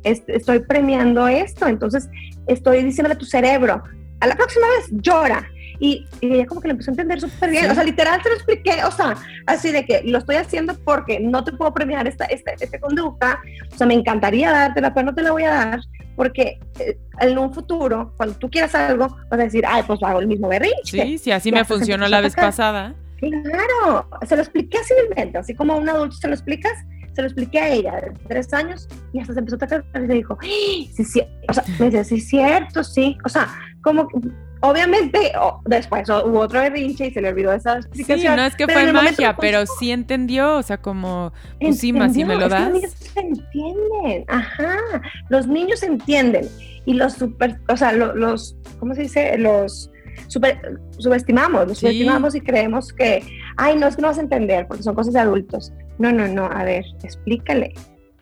estoy 0.03 0.60
premiando 0.60 1.27
esto, 1.27 1.67
entonces 1.67 2.10
estoy 2.47 2.84
diciéndole 2.84 3.15
a 3.15 3.17
tu 3.17 3.25
cerebro, 3.25 3.84
a 4.19 4.27
la 4.27 4.36
próxima 4.36 4.67
vez 4.77 4.88
llora. 4.91 5.47
Y, 5.80 6.08
ella 6.21 6.47
como 6.47 6.60
que 6.60 6.69
lo 6.69 6.71
empezó 6.71 6.89
a 6.89 6.93
entender 6.93 7.21
súper 7.21 7.51
bien, 7.51 7.69
o 7.69 7.75
sea, 7.75 7.84
literal 7.84 8.19
se 8.23 8.30
lo 8.30 8.36
expliqué, 8.36 8.84
o 8.84 8.89
sea, 8.89 9.15
así 9.45 9.71
de 9.71 9.86
que 9.86 10.01
lo 10.06 10.17
estoy 10.17 10.38
haciendo 10.38 10.73
porque 10.84 11.19
no 11.19 11.43
te 11.43 11.51
puedo 11.51 11.71
premiar 11.71 12.08
esta, 12.08 12.25
esta, 12.25 12.51
esta 12.60 12.80
conducta, 12.80 13.39
o 13.71 13.77
sea, 13.77 13.86
me 13.86 13.93
encantaría 13.93 14.51
dártela, 14.51 14.91
pero 14.91 15.06
no 15.06 15.13
te 15.13 15.21
la 15.21 15.32
voy 15.32 15.43
a 15.43 15.51
dar, 15.51 15.80
porque 16.15 16.60
eh, 16.80 16.97
en 17.19 17.38
un 17.38 17.53
futuro, 17.53 18.12
cuando 18.17 18.36
tú 18.39 18.49
quieras 18.49 18.73
algo, 18.73 19.08
vas 19.08 19.39
a 19.39 19.43
decir, 19.43 19.65
ay, 19.67 19.84
pues 19.86 20.01
hago 20.01 20.19
el 20.19 20.25
mismo 20.25 20.47
berrinche. 20.47 21.03
Sí, 21.03 21.17
sí, 21.19 21.32
así 21.32 21.51
me 21.51 21.63
funcionó 21.63 22.08
la 22.08 22.21
vez 22.21 22.36
pasada. 22.36 22.95
Claro, 23.19 24.10
se 24.27 24.36
lo 24.36 24.41
expliqué 24.41 24.80
así, 24.80 24.93
así 25.36 25.53
como 25.53 25.73
a 25.73 25.75
un 25.75 25.89
adulto 25.89 26.15
se 26.15 26.27
lo 26.27 26.34
explicas, 26.34 26.73
se 27.17 27.23
lo 27.23 27.27
expliqué 27.30 27.60
a 27.60 27.69
ella 27.69 27.95
de 27.95 28.13
tres 28.27 28.53
años 28.53 28.88
y 29.12 29.19
hasta 29.19 29.34
se 29.34 29.39
empezó 29.39 29.56
a 29.56 29.60
tocar 29.60 29.84
y 29.95 30.06
se 30.06 30.13
dijo, 30.13 30.38
sí, 30.39 31.03
sí, 31.03 31.23
o 31.49 31.53
sea, 31.53 31.63
me 31.80 31.89
dice, 31.89 32.03
sí, 32.03 32.21
cierto, 32.21 32.84
sí, 32.84 33.17
o 33.25 33.30
sea, 33.30 33.47
como 33.82 34.08
obviamente 34.62 35.32
después 35.65 36.08
hubo 36.10 36.41
otro 36.41 36.62
berrinche 36.62 37.08
y 37.08 37.12
se 37.12 37.19
le 37.19 37.30
olvidó 37.30 37.53
esa 37.53 37.77
explicación. 37.77 38.19
Sí, 38.19 38.27
no 38.27 38.45
es 38.45 38.56
que 38.56 38.67
fue 38.67 38.93
magia, 38.93 39.36
pero 39.36 39.65
sí 39.65 39.89
entendió, 39.89 40.58
o 40.58 40.62
sea, 40.62 40.80
como, 40.80 41.34
pues 41.60 41.80
sí, 41.80 41.91
si 42.13 42.23
me 42.23 42.36
lo 42.36 42.47
das. 42.47 42.69
los 42.69 42.73
niños 42.73 42.95
entienden, 43.15 44.25
ajá, 44.27 44.77
los 45.30 45.47
niños 45.47 45.82
entienden 45.82 46.47
y 46.86 46.93
los 46.93 47.13
super, 47.13 47.60
o 47.67 47.75
sea, 47.75 47.93
los, 47.93 48.56
¿cómo 48.77 48.93
se 48.93 49.01
dice? 49.01 49.39
Los 49.39 49.89
super, 50.27 50.80
subestimamos, 50.99 51.67
los 51.67 51.80
subestimamos 51.80 52.36
y 52.36 52.41
creemos 52.41 52.93
que, 52.93 53.23
ay, 53.58 53.75
no 53.75 53.88
es 53.88 53.95
que 53.95 54.03
no 54.03 54.10
vas 54.10 54.19
a 54.19 54.21
entender 54.21 54.67
porque 54.67 54.84
son 54.84 54.93
cosas 54.93 55.13
de 55.13 55.19
adultos. 55.21 55.73
No, 55.99 56.12
no, 56.12 56.27
no, 56.27 56.45
a 56.45 56.63
ver, 56.63 56.86
explícale. 57.03 57.73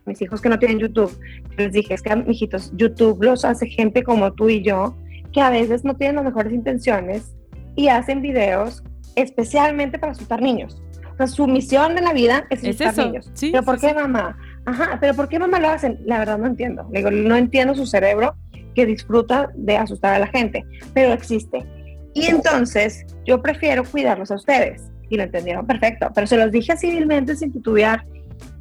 Mis 0.05 0.21
hijos 0.21 0.41
que 0.41 0.49
no 0.49 0.59
tienen 0.59 0.79
YouTube, 0.79 1.17
les 1.57 1.71
dije, 1.71 1.95
es 1.95 2.01
que, 2.01 2.15
mijitos, 2.15 2.71
YouTube 2.75 3.23
los 3.23 3.43
hace 3.43 3.67
gente 3.67 4.03
como 4.03 4.33
tú 4.33 4.49
y 4.49 4.61
yo, 4.61 4.95
que 5.33 5.41
a 5.41 5.49
veces 5.49 5.83
no 5.83 5.95
tienen 5.95 6.17
las 6.17 6.25
mejores 6.25 6.53
intenciones 6.53 7.35
y 7.75 7.87
hacen 7.87 8.21
videos 8.21 8.83
especialmente 9.15 9.97
para 9.97 10.11
asustar 10.11 10.41
niños. 10.41 10.81
O 11.13 11.17
sea, 11.17 11.27
su 11.27 11.47
misión 11.47 11.97
en 11.97 12.03
la 12.03 12.13
vida 12.13 12.45
es 12.49 12.63
asustar 12.63 12.97
niños. 12.97 13.31
Sí, 13.33 13.51
pero 13.51 13.63
¿por 13.63 13.79
qué 13.79 13.93
mamá? 13.93 14.37
Ajá, 14.65 14.97
pero 14.99 15.13
¿por 15.13 15.27
qué 15.27 15.39
mamá 15.39 15.59
lo 15.59 15.69
hacen? 15.69 15.99
La 16.05 16.19
verdad 16.19 16.37
no 16.37 16.47
entiendo. 16.47 16.87
digo, 16.91 17.09
no 17.09 17.35
entiendo 17.35 17.73
su 17.73 17.85
cerebro 17.85 18.35
que 18.73 18.85
disfruta 18.85 19.51
de 19.55 19.77
asustar 19.77 20.13
a 20.15 20.19
la 20.19 20.27
gente, 20.27 20.65
pero 20.93 21.13
existe. 21.13 21.65
Y 22.13 22.27
entonces 22.27 23.05
yo 23.25 23.41
prefiero 23.41 23.83
cuidarlos 23.83 24.31
a 24.31 24.35
ustedes 24.35 24.91
y 25.09 25.17
lo 25.17 25.23
entendieron 25.23 25.65
perfecto, 25.65 26.09
pero 26.13 26.27
se 26.27 26.37
los 26.37 26.51
dije 26.51 26.75
civilmente 26.77 27.35
sin 27.35 27.51
titubear 27.51 28.05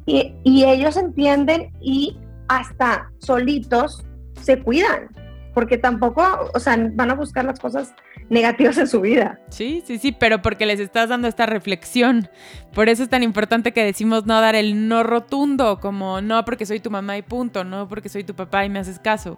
y, 0.05 0.33
y 0.43 0.65
ellos 0.65 0.97
entienden 0.97 1.71
y 1.81 2.17
hasta 2.47 3.11
solitos 3.19 4.05
se 4.41 4.59
cuidan, 4.59 5.09
porque 5.53 5.77
tampoco, 5.77 6.23
o 6.53 6.59
sea, 6.59 6.77
van 6.93 7.11
a 7.11 7.15
buscar 7.15 7.45
las 7.45 7.59
cosas 7.59 7.93
negativas 8.29 8.77
en 8.77 8.87
su 8.87 9.01
vida. 9.01 9.39
Sí, 9.49 9.83
sí, 9.85 9.97
sí, 9.97 10.11
pero 10.11 10.41
porque 10.41 10.65
les 10.65 10.79
estás 10.79 11.09
dando 11.09 11.27
esta 11.27 11.45
reflexión. 11.45 12.29
Por 12.73 12.89
eso 12.89 13.03
es 13.03 13.09
tan 13.09 13.23
importante 13.23 13.71
que 13.71 13.83
decimos 13.83 14.25
no 14.25 14.39
dar 14.41 14.55
el 14.55 14.87
no 14.87 15.03
rotundo, 15.03 15.79
como 15.79 16.21
no 16.21 16.43
porque 16.45 16.65
soy 16.65 16.79
tu 16.79 16.91
mamá 16.91 17.17
y 17.17 17.21
punto, 17.21 17.63
no 17.63 17.87
porque 17.87 18.09
soy 18.09 18.23
tu 18.23 18.35
papá 18.35 18.65
y 18.65 18.69
me 18.69 18.79
haces 18.79 18.99
caso. 18.99 19.37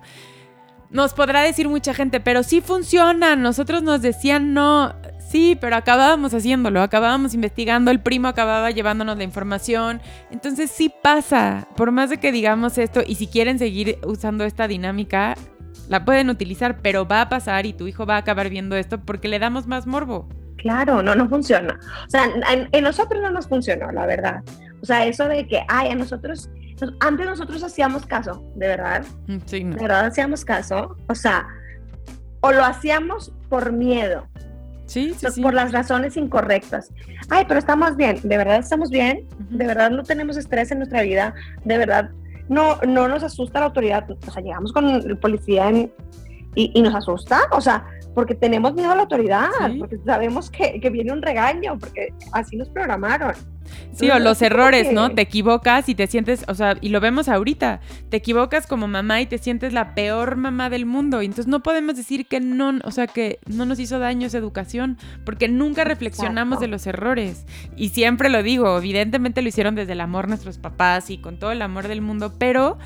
Nos 0.89 1.13
podrá 1.13 1.41
decir 1.41 1.67
mucha 1.67 1.93
gente, 1.93 2.21
pero 2.21 2.43
sí 2.43 2.61
funciona. 2.61 3.35
Nosotros 3.35 3.83
nos 3.83 4.01
decían 4.01 4.53
no. 4.53 4.95
Sí, 5.29 5.57
pero 5.59 5.75
acabábamos 5.75 6.33
haciéndolo, 6.33 6.81
acabábamos 6.81 7.33
investigando, 7.33 7.91
el 7.91 7.99
primo 7.99 8.29
acababa 8.29 8.71
llevándonos 8.71 9.17
la 9.17 9.23
información. 9.23 10.01
Entonces 10.31 10.71
sí 10.71 10.93
pasa, 11.03 11.67
por 11.75 11.91
más 11.91 12.09
de 12.09 12.17
que 12.17 12.31
digamos 12.31 12.77
esto, 12.77 13.01
y 13.05 13.15
si 13.15 13.27
quieren 13.27 13.59
seguir 13.59 13.99
usando 14.05 14.45
esta 14.45 14.69
dinámica, 14.69 15.35
la 15.89 16.05
pueden 16.05 16.29
utilizar, 16.29 16.77
pero 16.81 17.05
va 17.05 17.21
a 17.21 17.29
pasar 17.29 17.65
y 17.65 17.73
tu 17.73 17.87
hijo 17.87 18.05
va 18.05 18.15
a 18.15 18.19
acabar 18.19 18.49
viendo 18.49 18.77
esto 18.77 18.99
porque 18.99 19.27
le 19.27 19.39
damos 19.39 19.67
más 19.67 19.85
morbo. 19.85 20.29
Claro, 20.57 21.03
no, 21.03 21.13
no 21.13 21.27
funciona. 21.27 21.77
O 22.05 22.09
sea, 22.09 22.29
en, 22.71 22.83
nosotros 22.83 23.21
no 23.21 23.29
nos 23.29 23.47
funcionó, 23.47 23.91
la 23.91 24.05
verdad. 24.05 24.43
O 24.81 24.85
sea, 24.85 25.05
eso 25.05 25.27
de 25.27 25.45
que, 25.45 25.61
ay, 25.67 25.89
a 25.89 25.95
nosotros, 25.95 26.49
antes 27.01 27.25
nosotros 27.25 27.63
hacíamos 27.63 28.05
caso, 28.05 28.43
de 28.55 28.67
verdad. 28.67 29.03
Mm, 29.27 29.37
sí, 29.45 29.63
no. 29.63 29.75
De 29.75 29.81
verdad 29.81 30.05
hacíamos 30.05 30.45
caso. 30.45 30.95
O 31.07 31.15
sea, 31.15 31.47
o 32.39 32.51
lo 32.53 32.63
hacíamos 32.63 33.33
por 33.49 33.71
miedo. 33.71 34.25
Sí, 34.87 35.13
sí, 35.13 35.41
Por 35.41 35.53
las 35.53 35.71
razones 35.71 36.17
incorrectas. 36.17 36.91
Ay, 37.29 37.45
pero 37.47 37.59
estamos 37.59 37.95
bien, 37.95 38.19
de 38.23 38.37
verdad 38.37 38.57
estamos 38.57 38.89
bien, 38.89 39.27
de 39.49 39.67
verdad 39.67 39.91
no 39.91 40.03
tenemos 40.03 40.37
estrés 40.37 40.71
en 40.71 40.79
nuestra 40.79 41.01
vida, 41.01 41.35
de 41.65 41.77
verdad 41.77 42.09
no, 42.49 42.77
no 42.87 43.07
nos 43.07 43.23
asusta 43.23 43.59
la 43.59 43.67
autoridad. 43.67 44.09
O 44.09 44.31
sea, 44.31 44.41
llegamos 44.41 44.71
con 44.71 44.87
el 44.89 45.17
policía 45.17 45.69
y, 45.71 45.91
y, 46.55 46.81
nos 46.81 46.95
asusta, 46.95 47.41
o 47.51 47.61
sea, 47.61 47.85
porque 48.15 48.33
tenemos 48.33 48.73
miedo 48.73 48.91
a 48.91 48.95
la 48.95 49.01
autoridad, 49.01 49.49
porque 49.77 49.99
sabemos 50.05 50.49
que, 50.49 50.79
que 50.79 50.89
viene 50.89 51.11
un 51.11 51.21
regaño, 51.21 51.77
porque 51.77 52.13
así 52.31 52.55
nos 52.57 52.69
programaron. 52.69 53.33
Sí, 53.93 54.09
o 54.09 54.19
los 54.19 54.41
errores, 54.41 54.91
¿no? 54.91 55.11
Te 55.11 55.21
equivocas 55.21 55.89
y 55.89 55.95
te 55.95 56.07
sientes, 56.07 56.45
o 56.47 56.55
sea, 56.55 56.77
y 56.81 56.89
lo 56.89 56.99
vemos 56.99 57.27
ahorita, 57.27 57.81
te 58.09 58.17
equivocas 58.17 58.67
como 58.67 58.87
mamá 58.87 59.21
y 59.21 59.25
te 59.25 59.37
sientes 59.37 59.73
la 59.73 59.95
peor 59.95 60.35
mamá 60.35 60.69
del 60.69 60.85
mundo. 60.85 61.21
Y 61.21 61.25
entonces 61.25 61.47
no 61.47 61.63
podemos 61.63 61.95
decir 61.95 62.27
que 62.27 62.39
no, 62.39 62.79
o 62.83 62.91
sea, 62.91 63.07
que 63.07 63.39
no 63.47 63.65
nos 63.65 63.79
hizo 63.79 63.99
daño 63.99 64.27
esa 64.27 64.37
educación, 64.37 64.97
porque 65.25 65.47
nunca 65.47 65.83
reflexionamos 65.83 66.59
de 66.59 66.67
los 66.67 66.85
errores. 66.87 67.45
Y 67.75 67.89
siempre 67.89 68.29
lo 68.29 68.43
digo, 68.43 68.77
evidentemente 68.77 69.41
lo 69.41 69.49
hicieron 69.49 69.75
desde 69.75 69.93
el 69.93 70.01
amor 70.01 70.27
nuestros 70.27 70.57
papás 70.57 71.09
y 71.09 71.17
con 71.17 71.39
todo 71.39 71.51
el 71.51 71.61
amor 71.61 71.87
del 71.87 72.01
mundo, 72.01 72.33
pero 72.37 72.77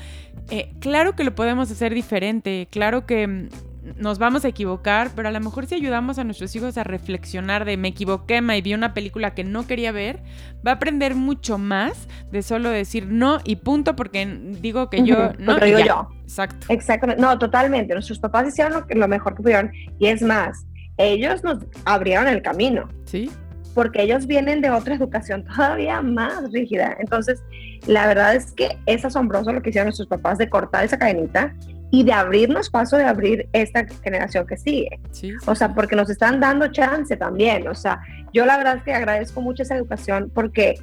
eh, 0.50 0.72
claro 0.80 1.14
que 1.14 1.24
lo 1.24 1.34
podemos 1.34 1.70
hacer 1.70 1.94
diferente, 1.94 2.68
claro 2.70 3.06
que 3.06 3.48
nos 3.96 4.18
vamos 4.18 4.44
a 4.44 4.48
equivocar, 4.48 5.10
pero 5.14 5.28
a 5.28 5.32
lo 5.32 5.40
mejor 5.40 5.66
si 5.66 5.74
ayudamos 5.74 6.18
a 6.18 6.24
nuestros 6.24 6.54
hijos 6.56 6.78
a 6.78 6.84
reflexionar 6.84 7.64
de 7.64 7.76
me 7.76 7.88
equivoqué, 7.88 8.40
me 8.40 8.60
vi 8.60 8.74
una 8.74 8.94
película 8.94 9.34
que 9.34 9.44
no 9.44 9.66
quería 9.66 9.92
ver, 9.92 10.20
va 10.66 10.72
a 10.72 10.74
aprender 10.74 11.14
mucho 11.14 11.58
más 11.58 12.08
de 12.30 12.42
solo 12.42 12.70
decir 12.70 13.06
no 13.06 13.40
y 13.44 13.56
punto, 13.56 13.96
porque 13.96 14.26
digo 14.60 14.90
que 14.90 15.04
yo 15.04 15.32
no. 15.38 15.58
digo 15.58 15.78
yo. 15.78 16.08
Exacto. 16.22 16.66
Exactamente. 16.68 17.20
No, 17.20 17.38
totalmente. 17.38 17.94
Nuestros 17.94 18.18
papás 18.18 18.48
hicieron 18.48 18.72
lo, 18.72 18.86
lo 18.88 19.08
mejor 19.08 19.34
que 19.34 19.42
pudieron 19.42 19.70
y 19.98 20.06
es 20.06 20.22
más, 20.22 20.66
ellos 20.96 21.42
nos 21.44 21.58
abrieron 21.84 22.28
el 22.28 22.42
camino. 22.42 22.88
Sí 23.04 23.30
porque 23.74 24.02
ellos 24.02 24.26
vienen 24.26 24.60
de 24.60 24.70
otra 24.70 24.94
educación 24.94 25.44
todavía 25.44 26.02
más 26.02 26.50
rígida. 26.52 26.96
Entonces, 27.00 27.42
la 27.86 28.06
verdad 28.06 28.34
es 28.34 28.52
que 28.52 28.78
es 28.86 29.04
asombroso 29.04 29.52
lo 29.52 29.62
que 29.62 29.70
hicieron 29.70 29.86
nuestros 29.86 30.08
papás 30.08 30.38
de 30.38 30.48
cortar 30.48 30.84
esa 30.84 30.98
cadenita 30.98 31.54
y 31.92 32.04
de 32.04 32.12
abrirnos 32.14 32.70
paso 32.70 32.96
de 32.96 33.04
abrir 33.04 33.48
esta 33.52 33.86
generación 34.02 34.46
que 34.46 34.56
sigue. 34.56 34.98
o 35.46 35.54
sea, 35.54 35.74
porque 35.74 35.94
nos 35.94 36.08
están 36.08 36.40
dando 36.40 36.68
chance 36.68 37.14
también. 37.18 37.68
O 37.68 37.74
sea, 37.74 38.00
yo 38.32 38.46
la 38.46 38.56
verdad 38.56 38.78
es 38.78 38.82
que 38.82 38.94
agradezco 38.94 39.42
mucho 39.42 39.62
esa 39.62 39.76
educación 39.76 40.32
porque 40.34 40.74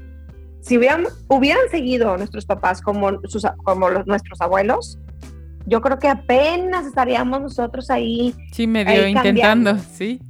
si 0.62 0.78
hubieran, 0.78 1.06
hubieran 1.28 1.68
seguido 1.72 2.16
nuestros 2.16 2.46
papás 2.46 2.80
como, 2.80 3.20
sus, 3.24 3.44
como 3.64 3.90
los, 3.90 4.06
nuestros 4.06 4.40
abuelos, 4.40 5.00
yo 5.66 5.82
creo 5.82 5.98
que 5.98 6.08
apenas 6.08 6.86
estaríamos 6.86 7.42
nosotros 7.42 7.90
ahí. 7.90 8.36
Sí, 8.52 8.68
medio 8.68 9.08
intentando, 9.08 9.80
sí. 9.80 10.22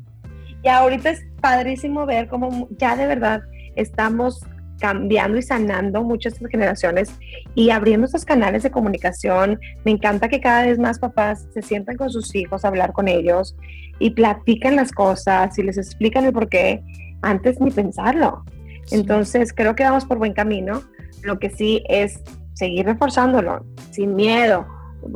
Y 0.64 0.70
ahorita 0.70 1.10
es 1.10 1.26
padrísimo 1.42 2.06
ver 2.06 2.30
cómo 2.30 2.70
ya 2.78 2.96
de 2.96 3.06
verdad 3.06 3.42
estamos 3.76 4.40
cambiando 4.80 5.38
y 5.38 5.42
sanando 5.42 6.04
muchas 6.04 6.40
generaciones 6.50 7.12
y 7.56 7.70
abriendo 7.70 8.06
estos 8.06 8.26
canales 8.26 8.64
de 8.64 8.72
comunicación. 8.72 9.60
Me 9.86 9.92
encanta 9.92 10.30
que 10.30 10.40
cada 10.40 10.66
vez 10.66 10.80
más 10.80 11.00
papás 11.00 11.48
se 11.54 11.62
sientan 11.62 11.98
con 11.98 12.10
sus 12.10 12.34
hijos 12.36 12.64
a 12.64 12.70
hablar 12.70 12.94
con 12.94 13.08
ellos 13.08 13.56
y 14.00 14.12
platican 14.12 14.76
las 14.76 14.92
cosas 14.92 15.58
y 15.60 15.64
les 15.64 15.78
explican 15.78 16.26
el 16.26 16.34
por 16.34 16.50
qué 16.50 16.82
antes 17.22 17.60
ni 17.60 17.72
pensarlo. 17.72 18.44
Entonces 18.92 19.54
creo 19.54 19.76
que 19.76 19.84
vamos 19.84 20.06
por 20.06 20.18
buen 20.18 20.34
camino. 20.34 20.82
Lo 21.22 21.38
que 21.38 21.50
sí 21.50 21.84
es 21.90 22.22
seguir 22.54 22.86
reforzándolo 22.86 23.66
sin 23.92 24.16
miedo, 24.16 24.66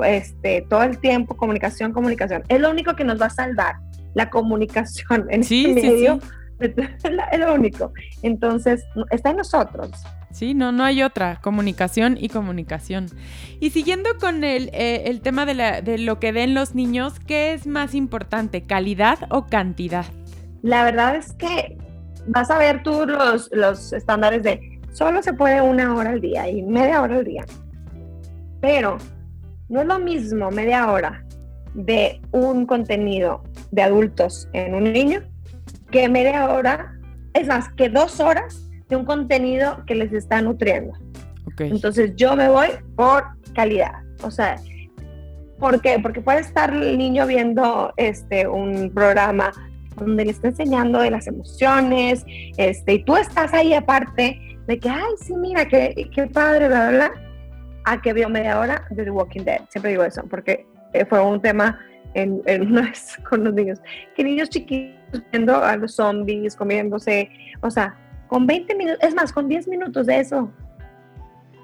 este, 0.05 0.65
todo 0.69 0.83
el 0.83 0.99
tiempo 0.99 1.35
comunicación, 1.35 1.91
comunicación. 1.91 2.43
Es 2.49 2.59
lo 2.59 2.69
único 2.69 2.95
que 2.95 3.03
nos 3.03 3.21
va 3.21 3.27
a 3.27 3.29
salvar 3.29 3.75
la 4.13 4.29
comunicación 4.29 5.27
en 5.29 5.43
sí, 5.43 5.65
este 5.67 5.91
medio. 5.91 6.19
Sí, 6.21 6.27
es 7.31 7.39
lo 7.39 7.53
único. 7.53 7.91
Entonces, 8.21 8.85
está 9.11 9.31
en 9.31 9.37
nosotros. 9.37 9.91
Sí, 10.31 10.53
no, 10.53 10.71
no 10.71 10.83
hay 10.83 11.03
otra. 11.03 11.39
Comunicación 11.41 12.17
y 12.19 12.29
comunicación. 12.29 13.07
Y 13.59 13.69
siguiendo 13.69 14.09
con 14.19 14.43
el, 14.43 14.69
eh, 14.73 15.03
el 15.05 15.21
tema 15.21 15.45
de, 15.45 15.53
la, 15.53 15.81
de 15.81 15.99
lo 15.99 16.19
que 16.19 16.33
den 16.33 16.53
los 16.53 16.73
niños, 16.73 17.19
¿qué 17.19 17.53
es 17.53 17.67
más 17.67 17.93
importante, 17.93 18.63
calidad 18.63 19.19
o 19.29 19.45
cantidad? 19.45 20.05
La 20.63 20.83
verdad 20.83 21.15
es 21.15 21.33
que 21.33 21.77
vas 22.27 22.49
a 22.49 22.57
ver 22.57 22.83
tú 22.83 23.05
los, 23.05 23.49
los 23.51 23.93
estándares 23.93 24.43
de 24.43 24.79
solo 24.91 25.21
se 25.21 25.33
puede 25.33 25.61
una 25.61 25.93
hora 25.93 26.11
al 26.11 26.21
día 26.21 26.49
y 26.49 26.63
media 26.63 27.01
hora 27.01 27.17
al 27.17 27.25
día. 27.25 27.45
Pero 28.59 28.97
no 29.69 29.81
es 29.81 29.87
lo 29.87 29.99
mismo 29.99 30.49
media 30.51 30.91
hora 30.91 31.23
de 31.73 32.21
un 32.31 32.65
contenido 32.65 33.43
de 33.71 33.81
adultos 33.81 34.47
en 34.53 34.75
un 34.75 34.91
niño 34.91 35.21
que 35.93 36.09
media 36.09 36.49
hora, 36.49 36.91
es 37.35 37.47
más, 37.47 37.71
que 37.73 37.87
dos 37.87 38.19
horas 38.19 38.67
de 38.89 38.95
un 38.95 39.05
contenido 39.05 39.85
que 39.85 39.93
les 39.93 40.11
está 40.11 40.41
nutriendo. 40.41 40.93
Entonces 41.59 42.13
yo 42.15 42.35
me 42.35 42.49
voy 42.49 42.69
por 42.95 43.23
calidad. 43.53 43.93
O 44.23 44.31
sea, 44.31 44.55
¿por 45.59 45.79
qué? 45.81 45.99
Porque 46.01 46.19
puede 46.19 46.39
estar 46.39 46.73
el 46.73 46.97
niño 46.97 47.27
viendo 47.27 47.93
este, 47.97 48.47
un 48.47 48.91
programa 48.91 49.51
donde 49.95 50.25
le 50.25 50.31
está 50.31 50.47
enseñando 50.47 50.99
de 50.99 51.11
las 51.11 51.27
emociones, 51.27 52.25
este, 52.57 52.93
y 52.95 53.03
tú 53.03 53.15
estás 53.15 53.53
ahí 53.53 53.75
aparte 53.75 54.39
de 54.65 54.79
que, 54.79 54.89
ay, 54.89 55.13
sí, 55.21 55.35
mira, 55.35 55.67
qué, 55.67 56.09
qué 56.11 56.25
padre, 56.25 56.69
bla, 56.69 56.89
bla, 56.89 57.11
a 57.85 58.01
que 58.01 58.13
vio 58.13 58.29
media 58.29 58.59
hora 58.59 58.87
de 58.89 59.03
The 59.03 59.11
Walking 59.11 59.43
Dead. 59.43 59.61
Siempre 59.69 59.91
digo 59.91 60.03
eso, 60.03 60.23
porque 60.27 60.65
eh, 60.93 61.05
fue 61.05 61.21
un 61.21 61.39
tema 61.39 61.79
en, 62.13 62.41
en 62.45 62.75
con 63.29 63.43
los 63.43 63.53
niños. 63.53 63.79
Que 64.15 64.23
niños 64.23 64.49
chiquitos 64.49 65.23
viendo 65.31 65.63
a 65.63 65.75
los 65.77 65.95
zombies, 65.95 66.55
comiéndose, 66.55 67.29
o 67.61 67.69
sea, 67.69 67.95
con 68.27 68.47
20 68.47 68.75
minutos, 68.75 68.99
es 69.03 69.13
más, 69.13 69.31
con 69.31 69.47
10 69.47 69.67
minutos 69.67 70.07
de 70.07 70.19
eso, 70.19 70.51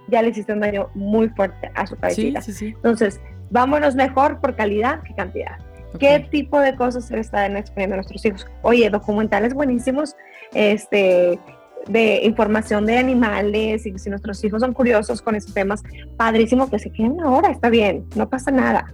ya 0.09 0.21
le 0.21 0.29
hiciste 0.29 0.53
un 0.53 0.59
daño 0.59 0.89
muy 0.93 1.29
fuerte 1.29 1.71
a 1.75 1.87
su 1.87 1.95
cabecita. 1.95 2.41
Entonces, 2.61 3.19
vámonos 3.49 3.95
mejor 3.95 4.39
por 4.39 4.55
calidad 4.55 5.01
que 5.03 5.13
cantidad. 5.15 5.57
¿Qué 5.99 6.27
tipo 6.29 6.59
de 6.59 6.75
cosas 6.75 7.05
se 7.05 7.15
le 7.15 7.21
están 7.21 7.57
exponiendo 7.57 7.95
a 7.95 7.97
nuestros 7.97 8.23
hijos? 8.25 8.45
Oye, 8.61 8.89
documentales 8.89 9.55
buenísimos, 9.55 10.15
este, 10.53 11.39
de 11.87 12.21
información 12.23 12.85
de 12.85 12.97
animales, 12.97 13.85
y 13.85 13.97
si 13.97 14.09
nuestros 14.09 14.43
hijos 14.43 14.61
son 14.61 14.73
curiosos 14.73 15.21
con 15.21 15.35
esos 15.35 15.53
temas, 15.53 15.81
padrísimo 16.17 16.69
que 16.69 16.77
se 16.77 16.91
queden 16.91 17.19
ahora, 17.21 17.49
está 17.49 17.69
bien, 17.69 18.05
no 18.15 18.29
pasa 18.29 18.51
nada. 18.51 18.93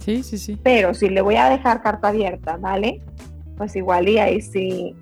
Sí, 0.00 0.22
sí, 0.22 0.38
sí. 0.38 0.58
Pero 0.62 0.94
si 0.94 1.08
le 1.08 1.20
voy 1.20 1.36
a 1.36 1.48
dejar 1.48 1.82
carta 1.82 2.08
abierta, 2.08 2.56
¿vale? 2.56 3.00
Pues 3.56 3.76
igual 3.76 4.08
y 4.08 4.18
ahí 4.18 4.40
sí 4.40 4.96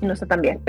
no 0.00 0.12
está 0.12 0.26
tan 0.26 0.40
bien. 0.40 0.60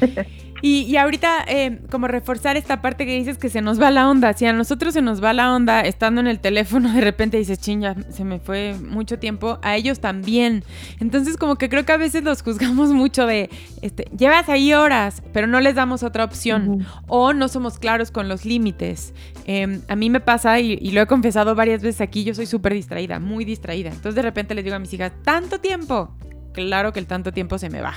Y, 0.60 0.96
ahorita, 0.96 1.44
eh, 1.46 1.80
como 1.90 2.08
reforzar 2.08 2.56
esta 2.56 2.82
parte 2.82 3.06
que 3.06 3.16
dices 3.16 3.38
que 3.38 3.48
se 3.48 3.60
nos 3.60 3.80
va 3.80 3.90
la 3.90 4.08
onda. 4.10 4.32
Si 4.32 4.44
a 4.44 4.52
nosotros 4.52 4.94
se 4.94 5.02
nos 5.02 5.22
va 5.22 5.32
la 5.32 5.54
onda 5.54 5.82
estando 5.82 6.20
en 6.20 6.26
el 6.26 6.40
teléfono, 6.40 6.92
de 6.94 7.00
repente 7.00 7.36
dices, 7.36 7.60
chinga, 7.60 7.94
se 8.10 8.24
me 8.24 8.40
fue 8.40 8.74
mucho 8.74 9.18
tiempo, 9.18 9.58
a 9.62 9.76
ellos 9.76 10.00
también. 10.00 10.64
Entonces, 11.00 11.36
como 11.36 11.56
que 11.56 11.68
creo 11.68 11.84
que 11.84 11.92
a 11.92 11.96
veces 11.96 12.24
los 12.24 12.42
juzgamos 12.42 12.90
mucho 12.90 13.26
de, 13.26 13.50
este, 13.82 14.06
llevas 14.16 14.48
ahí 14.48 14.72
horas, 14.72 15.22
pero 15.32 15.46
no 15.46 15.60
les 15.60 15.76
damos 15.76 16.02
otra 16.02 16.24
opción. 16.24 16.86
O 17.06 17.32
no 17.32 17.48
somos 17.48 17.78
claros 17.78 18.10
con 18.10 18.28
los 18.28 18.44
límites. 18.44 19.14
Em, 19.46 19.80
a 19.88 19.94
mí 19.94 20.10
me 20.10 20.20
pasa, 20.20 20.58
y, 20.58 20.78
y, 20.80 20.90
lo 20.90 21.00
he 21.00 21.06
confesado 21.06 21.54
varias 21.54 21.82
veces 21.82 22.00
aquí, 22.00 22.24
yo 22.24 22.34
soy 22.34 22.46
súper 22.46 22.74
distraída, 22.74 23.20
muy 23.20 23.44
distraída. 23.44 23.90
Entonces, 23.90 24.16
de 24.16 24.22
repente 24.22 24.54
les 24.54 24.64
digo 24.64 24.76
a 24.76 24.80
mis 24.80 24.92
hijas, 24.92 25.12
tanto 25.22 25.60
tiempo. 25.60 26.16
Claro 26.52 26.92
que 26.92 26.98
el 26.98 27.06
tanto 27.06 27.32
tiempo 27.32 27.58
se 27.58 27.70
me 27.70 27.80
va. 27.80 27.94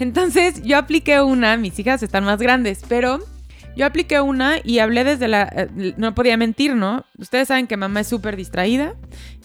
Entonces 0.00 0.62
yo 0.62 0.78
apliqué 0.78 1.20
una, 1.20 1.56
mis 1.56 1.78
hijas 1.78 2.02
están 2.02 2.24
más 2.24 2.40
grandes, 2.40 2.82
pero 2.88 3.20
Yo 3.76 3.86
apliqué 3.86 4.20
una 4.20 4.56
y 4.64 4.80
hablé 4.80 5.04
desde 5.04 5.28
la... 5.28 5.44
Eh, 5.54 5.94
no 5.96 6.12
podía 6.14 6.36
mentir, 6.36 6.74
¿no? 6.74 7.04
Ustedes 7.18 7.48
saben 7.48 7.68
que 7.68 7.76
mamá 7.76 8.00
es 8.00 8.08
súper 8.08 8.34
distraída 8.36 8.96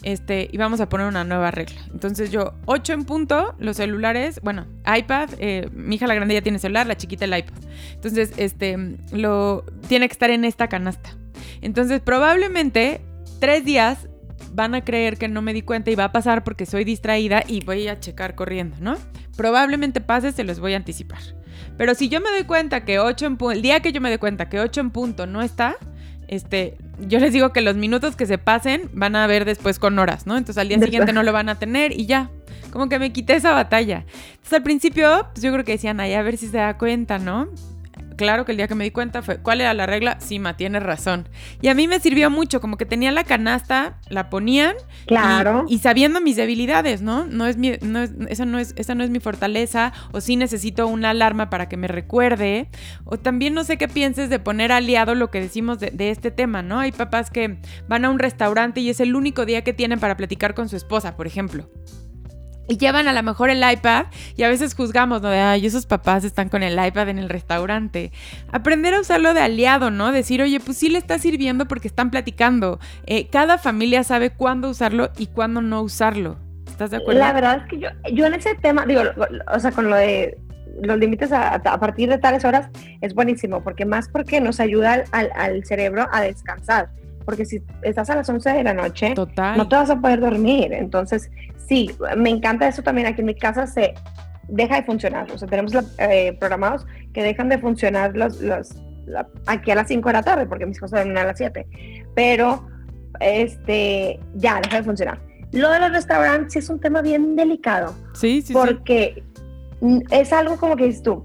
este, 0.02 0.48
y 0.50 0.56
vamos 0.56 0.80
a 0.80 0.88
poner 0.88 1.06
una 1.06 1.22
nueva 1.22 1.52
regla. 1.52 1.80
Entonces 1.92 2.32
yo, 2.32 2.54
8 2.66 2.92
en 2.92 3.04
punto, 3.04 3.54
los 3.60 3.76
celulares, 3.76 4.40
bueno, 4.42 4.66
iPad, 4.84 5.30
eh, 5.38 5.68
mi 5.72 5.94
hija 5.94 6.08
la 6.08 6.14
grande 6.16 6.34
ya 6.34 6.42
tiene 6.42 6.58
celular, 6.58 6.88
la 6.88 6.96
chiquita 6.96 7.24
el 7.24 7.38
iPad. 7.38 7.58
Entonces, 7.94 8.32
este, 8.36 8.76
lo... 9.12 9.64
Tiene 9.88 10.08
que 10.08 10.12
estar 10.12 10.30
en 10.30 10.44
esta 10.44 10.68
canasta. 10.68 11.10
Entonces, 11.62 12.00
probablemente 12.00 13.00
tres 13.38 13.64
días 13.64 14.08
van 14.52 14.74
a 14.74 14.84
creer 14.84 15.18
que 15.18 15.28
no 15.28 15.40
me 15.40 15.52
di 15.52 15.62
cuenta 15.62 15.90
y 15.90 15.94
va 15.94 16.04
a 16.04 16.12
pasar 16.12 16.42
porque 16.42 16.66
soy 16.66 16.84
distraída 16.84 17.44
y 17.46 17.64
voy 17.64 17.86
a 17.88 18.00
checar 18.00 18.34
corriendo, 18.34 18.76
¿no? 18.80 18.96
Probablemente 19.36 20.00
pase, 20.00 20.32
se 20.32 20.44
los 20.44 20.60
voy 20.60 20.74
a 20.74 20.76
anticipar. 20.76 21.20
Pero 21.76 21.94
si 21.94 22.08
yo 22.08 22.20
me 22.20 22.30
doy 22.30 22.44
cuenta 22.44 22.84
que 22.84 22.98
8 22.98 23.26
en 23.26 23.36
punto, 23.36 23.52
el 23.52 23.62
día 23.62 23.80
que 23.80 23.92
yo 23.92 24.00
me 24.00 24.08
doy 24.08 24.18
cuenta 24.18 24.48
que 24.48 24.60
8 24.60 24.80
en 24.80 24.90
punto 24.90 25.26
no 25.26 25.42
está, 25.42 25.76
este, 26.28 26.76
yo 27.00 27.18
les 27.18 27.32
digo 27.32 27.52
que 27.52 27.60
los 27.60 27.76
minutos 27.76 28.16
que 28.16 28.26
se 28.26 28.38
pasen 28.38 28.90
van 28.92 29.14
a 29.16 29.26
ver 29.26 29.44
después 29.44 29.78
con 29.78 29.98
horas, 29.98 30.26
¿no? 30.26 30.36
Entonces 30.36 30.60
al 30.60 30.68
día 30.68 30.78
siguiente 30.78 31.12
no 31.12 31.22
lo 31.22 31.32
van 31.32 31.48
a 31.48 31.58
tener 31.58 31.92
y 31.92 32.06
ya. 32.06 32.30
Como 32.72 32.88
que 32.88 32.98
me 32.98 33.12
quité 33.12 33.34
esa 33.36 33.52
batalla. 33.52 34.04
Entonces 34.30 34.52
al 34.54 34.62
principio, 34.62 35.28
pues 35.32 35.42
yo 35.42 35.52
creo 35.52 35.64
que 35.64 35.72
decían, 35.72 36.00
ay, 36.00 36.14
a 36.14 36.22
ver 36.22 36.36
si 36.36 36.48
se 36.48 36.56
da 36.56 36.76
cuenta, 36.76 37.18
¿no? 37.18 37.48
Claro 38.16 38.44
que 38.44 38.52
el 38.52 38.58
día 38.58 38.68
que 38.68 38.74
me 38.74 38.84
di 38.84 38.90
cuenta 38.90 39.22
fue, 39.22 39.38
¿cuál 39.38 39.60
era 39.60 39.74
la 39.74 39.86
regla? 39.86 40.18
Sí, 40.20 40.38
ma, 40.38 40.56
tienes 40.56 40.82
razón. 40.82 41.28
Y 41.60 41.68
a 41.68 41.74
mí 41.74 41.86
me 41.88 42.00
sirvió 42.00 42.30
mucho, 42.30 42.60
como 42.60 42.76
que 42.76 42.86
tenía 42.86 43.12
la 43.12 43.24
canasta, 43.24 43.98
la 44.08 44.30
ponían. 44.30 44.74
Claro. 45.06 45.64
Y, 45.68 45.78
sabiendo 45.78 46.20
mis 46.20 46.36
debilidades, 46.36 47.02
¿no? 47.02 47.26
No 47.26 47.46
es 47.46 47.56
mi, 47.56 47.72
no 47.82 48.02
es, 48.02 48.12
esa, 48.28 48.44
no 48.44 48.58
es, 48.58 48.74
esa 48.76 48.94
no 48.94 49.04
es 49.04 49.10
mi 49.10 49.20
fortaleza, 49.20 49.92
o 50.12 50.20
sí 50.20 50.36
necesito 50.36 50.86
una 50.86 51.10
alarma 51.10 51.50
para 51.50 51.68
que 51.68 51.76
me 51.76 51.88
recuerde. 51.88 52.68
O 53.04 53.18
también 53.18 53.54
no 53.54 53.64
sé 53.64 53.76
qué 53.76 53.88
pienses 53.88 54.30
de 54.30 54.38
poner 54.38 54.72
aliado 54.72 55.14
lo 55.14 55.30
que 55.30 55.40
decimos 55.40 55.78
de, 55.78 55.90
de 55.90 56.10
este 56.10 56.30
tema, 56.30 56.62
¿no? 56.62 56.80
Hay 56.80 56.92
papás 56.92 57.30
que 57.30 57.58
van 57.88 58.04
a 58.04 58.10
un 58.10 58.18
restaurante 58.18 58.80
y 58.80 58.90
es 58.90 59.00
el 59.00 59.14
único 59.14 59.46
día 59.46 59.62
que 59.62 59.72
tienen 59.72 60.00
para 60.00 60.16
platicar 60.16 60.54
con 60.54 60.68
su 60.68 60.76
esposa, 60.76 61.16
por 61.16 61.26
ejemplo 61.26 61.68
y 62.68 62.78
llevan 62.78 63.08
a 63.08 63.12
lo 63.12 63.22
mejor 63.22 63.50
el 63.50 63.62
iPad 63.68 64.06
y 64.36 64.42
a 64.42 64.48
veces 64.48 64.74
juzgamos, 64.74 65.22
¿no? 65.22 65.28
De, 65.28 65.38
ay, 65.38 65.66
esos 65.66 65.86
papás 65.86 66.24
están 66.24 66.48
con 66.48 66.62
el 66.62 66.72
iPad 66.84 67.08
en 67.08 67.18
el 67.18 67.28
restaurante. 67.28 68.12
Aprender 68.52 68.94
a 68.94 69.00
usarlo 69.00 69.34
de 69.34 69.40
aliado, 69.40 69.90
¿no? 69.90 70.12
Decir, 70.12 70.42
oye, 70.42 70.60
pues 70.60 70.76
sí 70.78 70.88
le 70.88 70.98
está 70.98 71.18
sirviendo 71.18 71.66
porque 71.66 71.88
están 71.88 72.10
platicando. 72.10 72.78
Eh, 73.06 73.28
cada 73.28 73.58
familia 73.58 74.04
sabe 74.04 74.30
cuándo 74.30 74.68
usarlo 74.68 75.10
y 75.16 75.28
cuándo 75.28 75.62
no 75.62 75.82
usarlo. 75.82 76.38
¿Estás 76.66 76.90
de 76.90 76.98
acuerdo? 76.98 77.20
La 77.20 77.32
verdad 77.32 77.62
es 77.62 77.70
que 77.70 77.78
yo, 77.78 77.88
yo 78.12 78.26
en 78.26 78.34
ese 78.34 78.54
tema, 78.56 78.84
digo, 78.84 79.02
o 79.52 79.58
sea, 79.58 79.72
con 79.72 79.88
lo 79.88 79.96
de 79.96 80.38
los 80.82 80.98
límites 80.98 81.32
a, 81.32 81.62
partir 81.62 82.10
de 82.10 82.18
tales 82.18 82.44
horas 82.44 82.68
es 83.00 83.14
buenísimo, 83.14 83.62
porque 83.62 83.86
más 83.86 84.08
porque 84.08 84.42
nos 84.42 84.60
ayuda 84.60 85.04
al, 85.12 85.30
al 85.34 85.64
cerebro 85.64 86.06
a 86.12 86.20
descansar 86.20 86.90
porque 87.26 87.44
si 87.44 87.60
estás 87.82 88.08
a 88.08 88.14
las 88.14 88.28
11 88.28 88.50
de 88.50 88.62
la 88.62 88.72
noche, 88.72 89.12
no 89.16 89.68
te 89.68 89.76
vas 89.76 89.90
a 89.90 90.00
poder 90.00 90.20
dormir. 90.20 90.72
Entonces, 90.72 91.28
sí, 91.66 91.90
me 92.16 92.30
encanta 92.30 92.68
eso 92.68 92.82
también. 92.82 93.06
Aquí 93.06 93.20
en 93.20 93.26
mi 93.26 93.34
casa 93.34 93.66
se 93.66 93.94
deja 94.48 94.76
de 94.76 94.82
funcionar. 94.84 95.30
O 95.30 95.38
sea, 95.38 95.48
tenemos 95.48 95.72
eh, 95.98 96.36
programados 96.38 96.86
que 97.12 97.22
dejan 97.22 97.48
de 97.48 97.58
funcionar 97.58 98.16
los, 98.16 98.40
los 98.40 98.74
aquí 99.46 99.70
a 99.70 99.76
las 99.76 99.88
5 99.88 100.08
de 100.08 100.12
la 100.12 100.22
tarde, 100.22 100.46
porque 100.46 100.66
mis 100.66 100.80
cosas 100.80 101.02
duermen 101.02 101.18
a 101.18 101.24
las 101.24 101.38
7. 101.38 101.66
Pero, 102.14 102.68
este, 103.20 104.20
ya, 104.34 104.60
deja 104.60 104.78
de 104.78 104.82
funcionar. 104.82 105.20
Lo 105.52 105.70
de 105.70 105.80
los 105.80 105.92
restaurantes 105.92 106.52
sí 106.52 106.58
es 106.58 106.68
un 106.68 106.80
tema 106.80 107.02
bien 107.02 107.36
delicado. 107.36 107.94
Sí, 108.14 108.42
sí, 108.42 108.52
Porque 108.52 109.22
es 110.10 110.32
algo 110.32 110.56
como 110.56 110.76
que 110.76 110.86
dices 110.86 111.02
tú, 111.02 111.24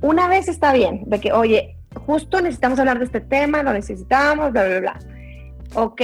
una 0.00 0.28
vez 0.28 0.48
está 0.48 0.72
bien, 0.72 1.04
de 1.06 1.18
que, 1.18 1.32
oye, 1.32 1.76
justo 2.06 2.40
necesitamos 2.40 2.78
hablar 2.78 2.98
de 2.98 3.06
este 3.06 3.20
tema, 3.20 3.62
lo 3.62 3.72
necesitamos, 3.72 4.52
bla, 4.52 4.64
bla, 4.64 4.80
bla 4.80 4.98
ok, 5.74 6.00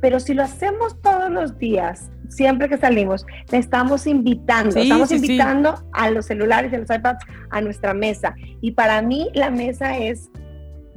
pero 0.00 0.20
si 0.20 0.34
lo 0.34 0.42
hacemos 0.42 1.00
todos 1.02 1.30
los 1.30 1.58
días, 1.58 2.10
siempre 2.28 2.68
que 2.68 2.78
salimos, 2.78 3.26
le 3.50 3.58
estamos 3.58 4.06
invitando, 4.06 4.78
estamos 4.78 5.12
invitando 5.12 5.82
a 5.92 6.10
los 6.10 6.26
celulares 6.26 6.72
y 6.72 6.76
a 6.76 6.78
los 6.78 6.90
iPads 6.90 7.24
a 7.50 7.60
nuestra 7.60 7.94
mesa. 7.94 8.34
Y 8.60 8.72
para 8.72 9.02
mí 9.02 9.28
la 9.34 9.50
mesa 9.50 9.96
es 9.98 10.30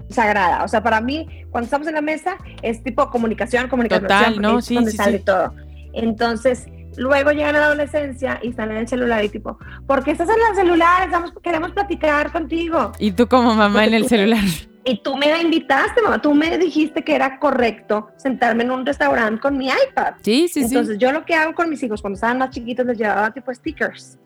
sagrada. 0.09 0.63
O 0.63 0.67
sea, 0.67 0.83
para 0.83 1.01
mí, 1.01 1.27
cuando 1.49 1.65
estamos 1.65 1.87
en 1.87 1.95
la 1.95 2.01
mesa, 2.01 2.37
es 2.61 2.83
tipo 2.83 3.09
comunicación, 3.09 3.67
comunicación, 3.67 4.07
Total, 4.07 4.41
¿no? 4.41 4.59
es 4.59 4.69
donde 4.69 4.91
sale 4.91 5.19
todo. 5.19 5.53
Entonces, 5.93 6.67
luego 6.97 7.31
llegan 7.31 7.55
a 7.55 7.59
la 7.59 7.65
adolescencia 7.65 8.39
y 8.41 8.49
están 8.49 8.71
en 8.71 8.77
el 8.77 8.87
celular 8.87 9.23
y 9.23 9.29
tipo, 9.29 9.57
¿por 9.87 10.03
qué 10.03 10.11
estás 10.11 10.29
en 10.29 10.35
el 10.49 10.55
celular? 10.55 11.03
Estamos, 11.03 11.33
queremos 11.41 11.71
platicar 11.71 12.31
contigo. 12.31 12.91
Y 12.99 13.11
tú 13.11 13.27
como 13.27 13.53
mamá 13.53 13.85
en 13.85 13.93
el 13.95 14.07
celular. 14.07 14.43
Y 14.85 15.01
tú 15.01 15.15
me 15.15 15.41
invitaste, 15.41 16.01
mamá, 16.01 16.21
tú 16.21 16.33
me 16.33 16.57
dijiste 16.57 17.03
que 17.03 17.15
era 17.15 17.39
correcto 17.39 18.09
sentarme 18.17 18.63
en 18.63 18.71
un 18.71 18.85
restaurante 18.85 19.39
con 19.39 19.57
mi 19.57 19.67
iPad. 19.67 20.15
Sí, 20.21 20.47
sí, 20.47 20.61
sí. 20.61 20.65
Entonces 20.65 20.97
yo 20.97 21.11
lo 21.11 21.23
que 21.25 21.35
hago 21.35 21.53
con 21.53 21.69
mis 21.69 21.81
hijos 21.83 22.01
cuando 22.01 22.15
estaban 22.15 22.37
más 22.37 22.49
chiquitos 22.49 22.85
les 22.85 22.97
llevaba 22.97 23.31
tipo 23.31 23.53
stickers. 23.53 24.19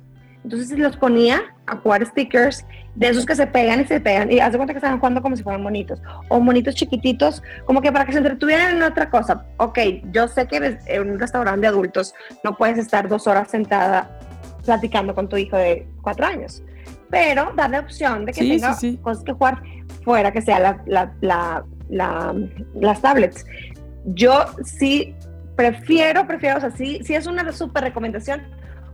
Entonces 0.43 0.79
los 0.79 0.95
ponía 0.95 1.41
a 1.65 1.75
jugar 1.75 2.05
stickers 2.05 2.65
de 2.95 3.09
esos 3.09 3.25
que 3.25 3.35
se 3.35 3.45
pegan 3.47 3.81
y 3.81 3.85
se 3.85 3.99
pegan 3.99 4.31
y 4.31 4.39
haz 4.39 4.53
de 4.53 4.57
cuenta 4.57 4.73
que 4.73 4.77
estaban 4.77 4.97
jugando 4.97 5.21
como 5.21 5.35
si 5.35 5.43
fueran 5.43 5.61
monitos 5.61 6.01
o 6.29 6.39
monitos 6.39 6.73
chiquititos, 6.73 7.43
como 7.65 7.81
que 7.81 7.91
para 7.91 8.05
que 8.05 8.13
se 8.13 8.19
entretuvieran 8.19 8.77
en 8.77 8.83
otra 8.83 9.09
cosa. 9.09 9.45
Ok, 9.57 9.77
yo 10.11 10.27
sé 10.27 10.47
que 10.47 10.79
en 10.85 11.11
un 11.11 11.19
restaurante 11.19 11.61
de 11.61 11.67
adultos 11.67 12.13
no 12.43 12.55
puedes 12.55 12.77
estar 12.77 13.09
dos 13.09 13.27
horas 13.27 13.51
sentada 13.51 14.19
platicando 14.65 15.13
con 15.13 15.27
tu 15.27 15.37
hijo 15.37 15.57
de 15.57 15.85
cuatro 16.01 16.25
años, 16.25 16.63
pero 17.09 17.51
darle 17.55 17.79
opción 17.79 18.25
de 18.25 18.31
que 18.31 18.41
tenga 18.41 18.77
cosas 19.01 19.23
que 19.23 19.33
jugar 19.33 19.61
fuera, 20.07 20.31
que 20.31 20.41
sea 20.41 20.81
la, 20.85 21.11
la, 21.19 21.65
las 22.79 23.01
tablets. 23.01 23.45
Yo 24.05 24.45
sí 24.63 25.13
prefiero, 25.57 26.25
prefiero, 26.25 26.59
o 26.59 26.61
sea, 26.61 26.71
sí, 26.71 27.01
sí 27.03 27.13
es 27.13 27.27
una 27.27 27.51
súper 27.51 27.83
recomendación 27.83 28.41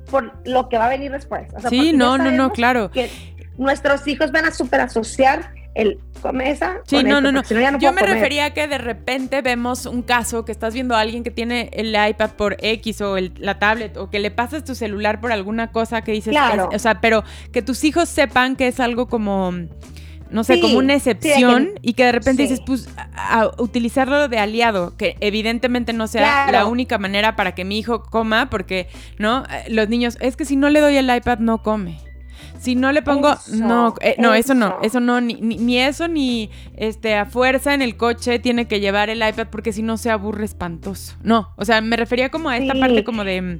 por 0.09 0.33
lo 0.47 0.69
que 0.69 0.79
va 0.79 0.87
a 0.87 0.89
venir 0.89 1.11
después. 1.11 1.43
sí, 1.69 1.93
no, 1.93 2.17
no, 2.17 2.31
no, 2.31 2.51
claro. 2.51 2.89
Que 2.89 3.11
nuestros 3.59 4.07
hijos 4.07 4.31
van 4.31 4.45
a 4.45 4.51
súper 4.51 4.81
asociar 4.81 5.51
el 5.75 5.99
comesa. 6.19 6.77
Sí, 6.87 7.03
no, 7.03 7.21
no, 7.21 7.31
no. 7.31 7.43
Yo 7.77 7.93
me 7.93 8.01
refería 8.01 8.45
a 8.45 8.53
que 8.55 8.67
de 8.67 8.79
repente 8.79 9.43
vemos 9.43 9.85
un 9.85 10.01
caso 10.01 10.45
que 10.45 10.51
estás 10.51 10.73
viendo 10.73 10.95
a 10.95 10.99
alguien 10.99 11.23
que 11.23 11.29
tiene 11.29 11.69
el 11.73 11.89
iPad 11.89 12.31
por 12.31 12.57
X 12.59 13.01
o 13.01 13.17
la 13.37 13.59
tablet 13.59 13.97
o 13.97 14.09
que 14.09 14.17
le 14.17 14.31
pasas 14.31 14.63
tu 14.63 14.73
celular 14.73 15.21
por 15.21 15.31
alguna 15.31 15.71
cosa 15.71 16.01
que 16.01 16.11
dices, 16.11 16.31
claro. 16.31 16.69
o 16.73 16.79
sea, 16.79 17.01
pero 17.01 17.23
que 17.51 17.61
tus 17.61 17.83
hijos 17.83 18.09
sepan 18.09 18.55
que 18.55 18.67
es 18.67 18.79
algo 18.79 19.07
como 19.07 19.53
no 20.33 20.43
sé, 20.43 20.59
como 20.59 20.79
una 20.79 20.95
excepción 20.95 21.69
y 21.83 21.93
que 21.93 22.05
de 22.05 22.11
repente 22.11 22.41
dices, 22.41 22.59
pues, 22.65 22.89
a, 23.15 23.51
utilizarlo 23.59 24.27
de 24.27 24.39
aliado, 24.39 24.97
que 24.97 25.15
evidentemente 25.19 25.93
no 25.93 26.07
sea 26.07 26.51
la 26.51 26.65
única 26.65 26.97
manera 26.97 27.35
para 27.35 27.53
que 27.53 27.63
mi 27.63 27.77
hijo 27.77 28.01
coma, 28.01 28.49
porque, 28.49 28.87
¿no? 29.19 29.43
Los 29.69 29.89
niños, 29.89 30.17
es 30.21 30.35
que 30.35 30.45
si 30.45 30.55
no 30.55 30.69
le 30.71 30.79
doy 30.79 30.97
el 30.97 31.15
iPad 31.15 31.37
no 31.37 31.61
come. 31.61 31.99
Si 32.59 32.75
no 32.75 32.91
le 32.91 33.01
pongo, 33.01 33.35
no, 33.51 33.93
eh, 34.01 34.15
no, 34.17 34.33
eso. 34.33 34.55
no, 34.55 34.77
eso 34.81 34.99
no, 34.99 35.21
ni, 35.21 35.35
ni, 35.35 35.79
eso 35.79 36.07
ni 36.07 36.49
este 36.77 37.15
a 37.15 37.25
fuerza 37.25 37.73
en 37.73 37.81
el 37.81 37.97
coche 37.97 38.39
tiene 38.39 38.67
que 38.67 38.79
llevar 38.79 39.09
el 39.09 39.17
iPad 39.17 39.47
porque 39.51 39.73
si 39.73 39.83
no 39.83 39.97
se 39.97 40.09
aburre 40.09 40.45
espantoso. 40.45 41.15
No, 41.21 41.49
o 41.57 41.65
sea, 41.65 41.81
me 41.81 41.97
refería 41.97 42.31
como 42.31 42.49
a 42.49 42.57
esta 42.57 42.73
parte 42.73 43.03
como 43.03 43.23
de 43.23 43.59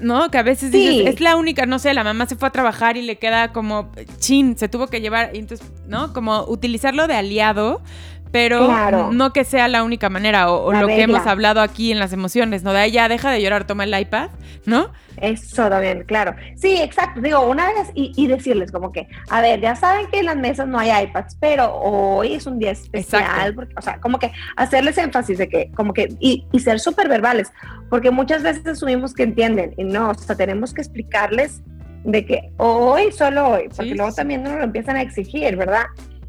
¿no? 0.00 0.30
Que 0.30 0.38
a 0.38 0.42
veces 0.42 0.70
dices, 0.70 1.06
es 1.06 1.20
la 1.20 1.36
única, 1.36 1.66
no 1.66 1.78
sé, 1.78 1.94
la 1.94 2.04
mamá 2.04 2.26
se 2.26 2.36
fue 2.36 2.48
a 2.48 2.52
trabajar 2.52 2.96
y 2.96 3.02
le 3.02 3.16
queda 3.18 3.52
como, 3.52 3.90
chin, 4.18 4.56
se 4.56 4.68
tuvo 4.68 4.88
que 4.88 5.00
llevar, 5.00 5.30
entonces, 5.34 5.66
¿no? 5.86 6.12
Como 6.12 6.44
utilizarlo 6.44 7.06
de 7.06 7.14
aliado, 7.14 7.82
pero 8.30 9.10
no 9.12 9.32
que 9.32 9.44
sea 9.44 9.68
la 9.68 9.82
única 9.82 10.08
manera, 10.08 10.50
o, 10.50 10.72
lo 10.72 10.86
que 10.86 11.02
hemos 11.02 11.26
hablado 11.26 11.60
aquí 11.60 11.92
en 11.92 11.98
las 11.98 12.12
emociones, 12.12 12.62
¿no? 12.62 12.72
De 12.72 12.80
ahí 12.80 12.90
ya 12.92 13.08
deja 13.08 13.30
de 13.30 13.42
llorar, 13.42 13.66
toma 13.66 13.84
el 13.84 13.98
iPad, 13.98 14.30
¿no? 14.66 14.90
Eso 15.20 15.68
también, 15.68 16.04
claro. 16.04 16.34
Sí, 16.54 16.76
exacto. 16.80 17.20
Digo, 17.20 17.40
una 17.40 17.66
vez 17.66 17.90
y, 17.94 18.26
decirles 18.26 18.70
como 18.70 18.92
que, 18.92 19.08
a 19.30 19.40
ver, 19.40 19.60
ya 19.60 19.74
saben 19.74 20.06
que 20.08 20.20
en 20.20 20.26
las 20.26 20.36
mesas 20.36 20.68
no 20.68 20.78
hay 20.78 20.90
iPads, 21.04 21.36
pero 21.40 21.74
hoy 21.74 22.34
es 22.34 22.46
un 22.46 22.58
día 22.58 22.70
especial, 22.70 23.54
porque, 23.54 23.74
o 23.76 23.82
sea, 23.82 23.98
como 24.00 24.18
que 24.18 24.32
hacerles 24.56 24.98
énfasis 24.98 25.38
de 25.38 25.48
que, 25.48 25.70
como 25.74 25.92
que, 25.92 26.08
y, 26.20 26.46
y 26.52 26.60
ser 26.60 26.78
súper 26.78 27.08
verbales, 27.08 27.52
porque 27.90 28.10
muchas 28.10 28.42
veces 28.42 28.66
asumimos 28.66 29.14
que 29.14 29.24
entienden, 29.24 29.74
y 29.76 29.84
no, 29.84 30.10
o 30.10 30.14
sea, 30.14 30.36
tenemos 30.36 30.72
que 30.72 30.82
explicarles 30.82 31.62
de 32.04 32.24
que 32.24 32.52
hoy, 32.58 33.10
solo 33.12 33.48
hoy, 33.48 33.68
porque 33.74 33.94
luego 33.94 34.12
también 34.12 34.42
nos 34.42 34.54
lo 34.54 34.64
empiezan 34.64 34.96
a 34.96 35.02
exigir, 35.02 35.56
¿verdad? 35.56 35.86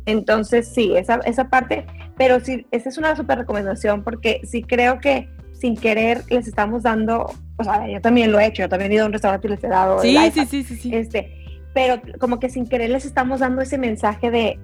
Entonces, 0.10 0.68
sí, 0.68 0.96
esa, 0.96 1.20
esa 1.26 1.50
parte, 1.50 1.86
pero 2.18 2.40
sí, 2.40 2.66
esa 2.72 2.90
es 2.90 2.98
una 2.98 3.16
súper 3.16 3.40
recomendación 3.40 4.04
porque 4.04 4.42
sí 4.44 4.64
creo 4.64 5.00
que 5.00 5.30
sin 5.54 5.76
querer 5.76 6.24
les 6.30 6.48
estamos 6.48 6.84
dando, 6.84 7.32
o 7.58 7.64
sea, 7.64 7.88
yo 7.88 8.02
también 8.02 8.32
lo 8.32 8.40
he 8.40 8.46
hecho, 8.46 8.64
yo 8.64 8.70
también 8.70 8.92
he 8.92 8.96
ido 8.96 9.04
a 9.04 9.08
un 9.08 9.14
restaurante 9.14 9.48
y 9.48 9.52
les 9.52 9.64
he 9.64 9.68
dado. 9.68 10.00
Sí, 10.00 10.18
sí, 10.34 10.46
sí, 10.46 10.64
sí, 10.64 10.76
sí. 10.76 10.96
Este, 10.96 11.34
pero 11.74 12.02
como 12.20 12.40
que 12.40 12.50
sin 12.50 12.68
querer 12.68 12.90
les 12.90 13.06
estamos 13.06 13.42
dando 13.42 13.62
ese 13.62 13.78
mensaje 13.78 14.32
de 14.32 14.60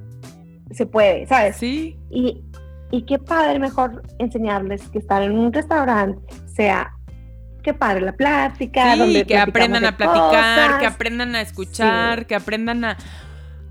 se 0.71 0.85
puede, 0.85 1.27
¿sabes? 1.27 1.57
Sí. 1.57 1.97
Y, 2.09 2.43
y 2.91 3.03
qué 3.03 3.19
padre 3.19 3.59
mejor 3.59 4.03
enseñarles 4.19 4.87
que 4.89 4.99
estar 4.99 5.21
en 5.21 5.37
un 5.37 5.53
restaurante 5.53 6.21
sea 6.45 6.95
qué 7.65 7.73
padre 7.73 8.01
la 8.01 8.13
plática, 8.13 8.95
sí, 8.95 9.25
que 9.25 9.37
aprendan 9.37 9.85
a 9.85 9.97
platicar, 9.97 10.79
que 10.79 10.85
aprendan 10.85 11.35
a 11.35 11.41
escuchar, 11.41 12.27
que 12.27 12.35
aprendan 12.35 12.85
a 12.85 12.97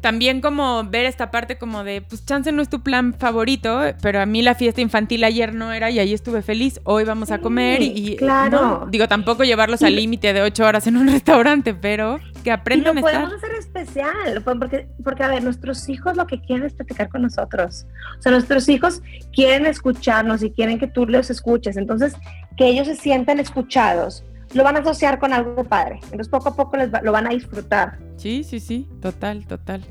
también 0.04 0.42
como 0.42 0.84
ver 0.84 1.06
esta 1.06 1.30
parte 1.30 1.56
como 1.56 1.82
de, 1.82 2.02
pues 2.02 2.26
chance 2.26 2.52
no 2.52 2.60
es 2.60 2.68
tu 2.68 2.82
plan 2.82 3.14
favorito, 3.14 3.80
pero 4.02 4.20
a 4.20 4.26
mí 4.26 4.42
la 4.42 4.54
fiesta 4.54 4.82
infantil 4.82 5.24
ayer 5.24 5.54
no 5.54 5.72
era 5.72 5.90
y 5.90 5.98
ahí 5.98 6.12
estuve 6.12 6.42
feliz, 6.42 6.78
hoy 6.84 7.04
vamos 7.04 7.30
a 7.30 7.38
comer 7.38 7.80
y, 7.80 8.16
claro. 8.16 8.86
digo, 8.90 9.08
tampoco 9.08 9.44
llevarlos 9.44 9.82
al 9.82 9.96
límite 9.96 10.34
de 10.34 10.42
ocho 10.42 10.66
horas 10.66 10.86
en 10.86 10.98
un 10.98 11.08
restaurante, 11.10 11.72
pero 11.72 12.20
que 12.44 12.52
aprendan 12.52 12.98
y 12.98 13.00
lo 13.00 13.06
podemos 13.06 13.32
hacer 13.32 13.52
especial, 13.52 14.42
porque, 14.44 14.88
porque 15.02 15.22
a 15.22 15.28
ver, 15.28 15.42
nuestros 15.42 15.88
hijos 15.88 16.18
lo 16.18 16.26
que 16.26 16.38
quieren 16.38 16.66
es 16.66 16.74
platicar 16.74 17.08
con 17.08 17.22
nosotros, 17.22 17.86
o 18.18 18.20
sea, 18.20 18.30
nuestros 18.30 18.68
hijos 18.68 19.00
quieren 19.32 19.64
escucharnos 19.64 20.42
y 20.42 20.50
quieren 20.50 20.78
que 20.78 20.86
tú 20.86 21.06
los 21.06 21.30
escuches, 21.30 21.78
entonces 21.78 22.14
que 22.58 22.66
ellos 22.66 22.88
se 22.88 22.96
sientan 22.96 23.40
escuchados 23.40 24.22
lo 24.54 24.64
van 24.64 24.76
a 24.76 24.80
asociar 24.80 25.18
con 25.18 25.32
algo 25.32 25.64
padre. 25.64 26.00
Entonces 26.04 26.28
poco 26.28 26.50
a 26.50 26.56
poco 26.56 26.76
les 26.76 26.90
lo 27.02 27.12
van 27.12 27.26
a 27.26 27.30
disfrutar. 27.30 27.98
Sí, 28.16 28.44
sí, 28.44 28.60
sí, 28.60 28.88
total, 29.00 29.46
total. 29.46 29.82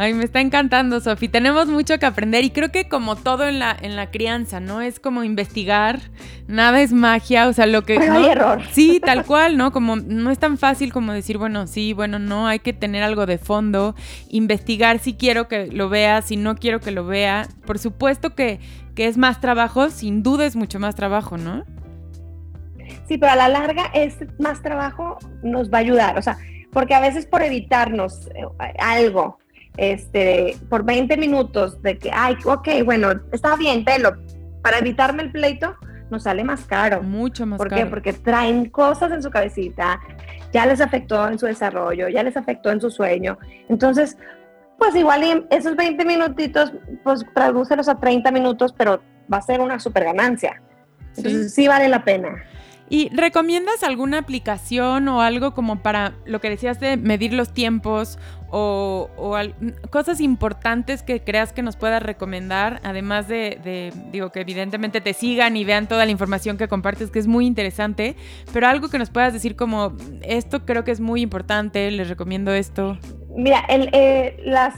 Ay, 0.00 0.14
me 0.14 0.22
está 0.22 0.40
encantando, 0.40 1.00
Sofi. 1.00 1.28
Tenemos 1.28 1.66
mucho 1.66 1.98
que 1.98 2.06
aprender 2.06 2.44
y 2.44 2.50
creo 2.50 2.70
que 2.70 2.88
como 2.88 3.16
todo 3.16 3.48
en 3.48 3.58
la, 3.58 3.76
en 3.82 3.96
la 3.96 4.12
crianza, 4.12 4.60
¿no? 4.60 4.80
Es 4.80 5.00
como 5.00 5.24
investigar, 5.24 5.98
nada 6.46 6.80
es 6.80 6.92
magia, 6.92 7.48
o 7.48 7.52
sea, 7.52 7.66
lo 7.66 7.82
que... 7.82 7.98
¿no? 7.98 8.12
hay 8.12 8.26
error. 8.26 8.62
Sí, 8.70 9.00
tal 9.04 9.26
cual, 9.26 9.56
¿no? 9.56 9.72
Como 9.72 9.96
no 9.96 10.30
es 10.30 10.38
tan 10.38 10.56
fácil 10.56 10.92
como 10.92 11.12
decir, 11.12 11.36
bueno, 11.36 11.66
sí, 11.66 11.94
bueno, 11.94 12.20
no, 12.20 12.46
hay 12.46 12.60
que 12.60 12.72
tener 12.72 13.02
algo 13.02 13.26
de 13.26 13.38
fondo, 13.38 13.96
investigar 14.28 15.00
si 15.00 15.14
quiero 15.14 15.48
que 15.48 15.66
lo 15.66 15.88
vea, 15.88 16.22
si 16.22 16.36
no 16.36 16.54
quiero 16.54 16.78
que 16.78 16.92
lo 16.92 17.04
vea. 17.04 17.48
Por 17.66 17.80
supuesto 17.80 18.36
que, 18.36 18.60
que 18.94 19.08
es 19.08 19.16
más 19.16 19.40
trabajo, 19.40 19.90
sin 19.90 20.22
duda 20.22 20.46
es 20.46 20.54
mucho 20.54 20.78
más 20.78 20.94
trabajo, 20.94 21.38
¿no? 21.38 21.64
Sí, 23.08 23.16
pero 23.16 23.32
a 23.32 23.36
la 23.36 23.48
larga 23.48 23.90
este 23.94 24.28
más 24.38 24.62
trabajo 24.62 25.18
nos 25.42 25.72
va 25.72 25.78
a 25.78 25.80
ayudar, 25.80 26.18
o 26.18 26.22
sea, 26.22 26.36
porque 26.72 26.94
a 26.94 27.00
veces 27.00 27.24
por 27.24 27.42
evitarnos 27.42 28.28
eh, 28.34 28.44
algo, 28.78 29.38
este, 29.78 30.56
por 30.68 30.84
20 30.84 31.16
minutos 31.16 31.80
de 31.80 31.96
que, 31.96 32.10
ay, 32.12 32.36
ok, 32.44 32.68
bueno, 32.84 33.12
está 33.32 33.56
bien, 33.56 33.84
pelo, 33.84 34.12
para 34.62 34.78
evitarme 34.78 35.22
el 35.22 35.32
pleito, 35.32 35.74
nos 36.10 36.24
sale 36.24 36.44
más 36.44 36.64
caro. 36.64 37.02
Mucho 37.02 37.46
más 37.46 37.58
caro. 37.58 37.70
¿Por 37.70 37.78
qué? 37.78 37.86
Porque 37.86 38.12
traen 38.12 38.68
cosas 38.68 39.10
en 39.12 39.22
su 39.22 39.30
cabecita, 39.30 40.00
ya 40.52 40.66
les 40.66 40.80
afectó 40.80 41.26
en 41.28 41.38
su 41.38 41.46
desarrollo, 41.46 42.08
ya 42.08 42.22
les 42.22 42.36
afectó 42.36 42.70
en 42.70 42.80
su 42.80 42.90
sueño. 42.90 43.38
Entonces, 43.68 44.18
pues 44.78 44.94
igual 44.94 45.46
esos 45.50 45.76
20 45.76 46.04
minutitos, 46.04 46.72
pues 47.04 47.24
tradúcelos 47.34 47.88
a 47.88 47.98
30 47.98 48.30
minutos, 48.32 48.74
pero 48.76 49.02
va 49.32 49.38
a 49.38 49.42
ser 49.42 49.60
una 49.60 49.78
super 49.78 50.04
ganancia. 50.04 50.60
Entonces, 51.16 51.54
sí 51.54 51.66
vale 51.68 51.88
la 51.88 52.04
pena. 52.04 52.44
¿Y 52.90 53.10
recomiendas 53.10 53.82
alguna 53.82 54.18
aplicación 54.18 55.08
o 55.08 55.20
algo 55.20 55.52
como 55.52 55.82
para 55.82 56.14
lo 56.24 56.40
que 56.40 56.48
decías 56.48 56.80
de 56.80 56.96
medir 56.96 57.34
los 57.34 57.52
tiempos 57.52 58.18
o, 58.50 59.10
cosas 59.90 60.20
importantes 60.20 61.02
que 61.02 61.20
creas 61.20 61.52
que 61.52 61.62
nos 61.62 61.76
puedas 61.76 62.02
recomendar, 62.02 62.80
además 62.82 63.28
de, 63.28 63.92
digo, 64.10 64.32
que 64.32 64.40
evidentemente 64.40 65.00
te 65.00 65.12
sigan 65.12 65.56
y 65.56 65.64
vean 65.64 65.86
toda 65.86 66.06
la 66.06 66.10
información 66.10 66.56
que 66.56 66.66
compartes, 66.66 67.10
que 67.10 67.18
es 67.18 67.26
muy 67.26 67.46
interesante, 67.46 68.16
pero 68.52 68.66
algo 68.66 68.88
que 68.88 68.98
nos 68.98 69.10
puedas 69.10 69.32
decir 69.32 69.54
como, 69.54 69.94
esto 70.22 70.64
creo 70.64 70.84
que 70.84 70.92
es 70.92 71.00
muy 71.00 71.20
importante, 71.20 71.90
les 71.90 72.08
recomiendo 72.08 72.52
esto. 72.52 72.98
Mira, 73.36 73.64
eh, 73.68 74.40
las 74.44 74.74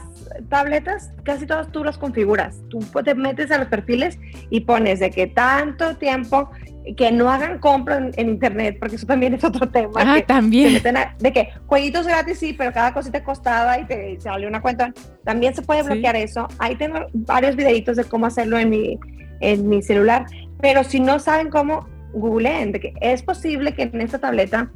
tabletas 0.49 1.11
casi 1.23 1.45
todas 1.45 1.71
tú 1.71 1.83
las 1.83 1.97
configuras. 1.97 2.61
Tú 2.69 2.79
te 3.03 3.15
metes 3.15 3.51
a 3.51 3.57
los 3.57 3.67
perfiles 3.67 4.19
y 4.49 4.61
pones 4.61 4.99
de 4.99 5.11
que 5.11 5.27
tanto 5.27 5.95
tiempo 5.95 6.49
que 6.97 7.11
no 7.11 7.29
hagan 7.29 7.59
compra 7.59 7.97
en, 7.97 8.29
internet, 8.29 8.77
porque 8.79 8.95
eso 8.95 9.05
también 9.05 9.33
es 9.33 9.43
otro 9.43 9.69
tema. 9.69 9.91
Ah, 9.95 10.21
también. 10.25 10.81
de 11.19 11.33
que 11.33 11.49
jueguitos 11.67 12.07
gratis 12.07 12.39
sí, 12.39 12.53
pero 12.53 12.73
cada 12.73 12.93
cosita 12.93 13.23
costaba 13.23 13.79
y 13.79 13.85
te 13.85 14.19
salió 14.19 14.47
una 14.47 14.61
cuenta. 14.61 14.93
También 15.23 15.53
se 15.53 15.61
puede 15.61 15.83
bloquear 15.83 16.15
eso. 16.15 16.47
Ahí 16.57 16.75
tengo 16.75 17.05
varios 17.13 17.55
videitos 17.55 17.97
de 17.97 18.03
cómo 18.03 18.25
hacerlo 18.25 18.57
en 18.57 18.69
mi, 18.69 18.99
en 19.41 19.69
mi 19.69 19.81
celular. 19.81 20.25
Pero 20.59 20.83
si 20.83 20.99
no 20.99 21.19
saben 21.19 21.49
cómo, 21.49 21.87
googleen 22.13 22.71
de 22.71 22.79
que 22.79 22.93
es 22.99 23.23
posible 23.23 23.73
que 23.73 23.83
en 23.83 24.01
esta 24.01 24.19
tableta 24.19 24.69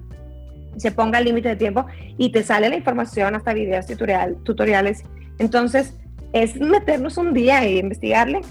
se 0.78 0.92
ponga 0.92 1.22
límite 1.22 1.50
de 1.50 1.56
tiempo 1.56 1.86
y 2.18 2.32
te 2.32 2.44
sale 2.44 2.70
la 2.70 2.76
información 2.76 3.36
hasta 3.36 3.54
videos 3.54 3.88
tutorial, 3.88 4.38
tutoriales. 4.44 5.04
Entonces, 5.40 5.98
es 6.34 6.60
meternos 6.60 7.18
un 7.18 7.34
día 7.34 7.66
y 7.68 7.80
investigarle, 7.80 8.42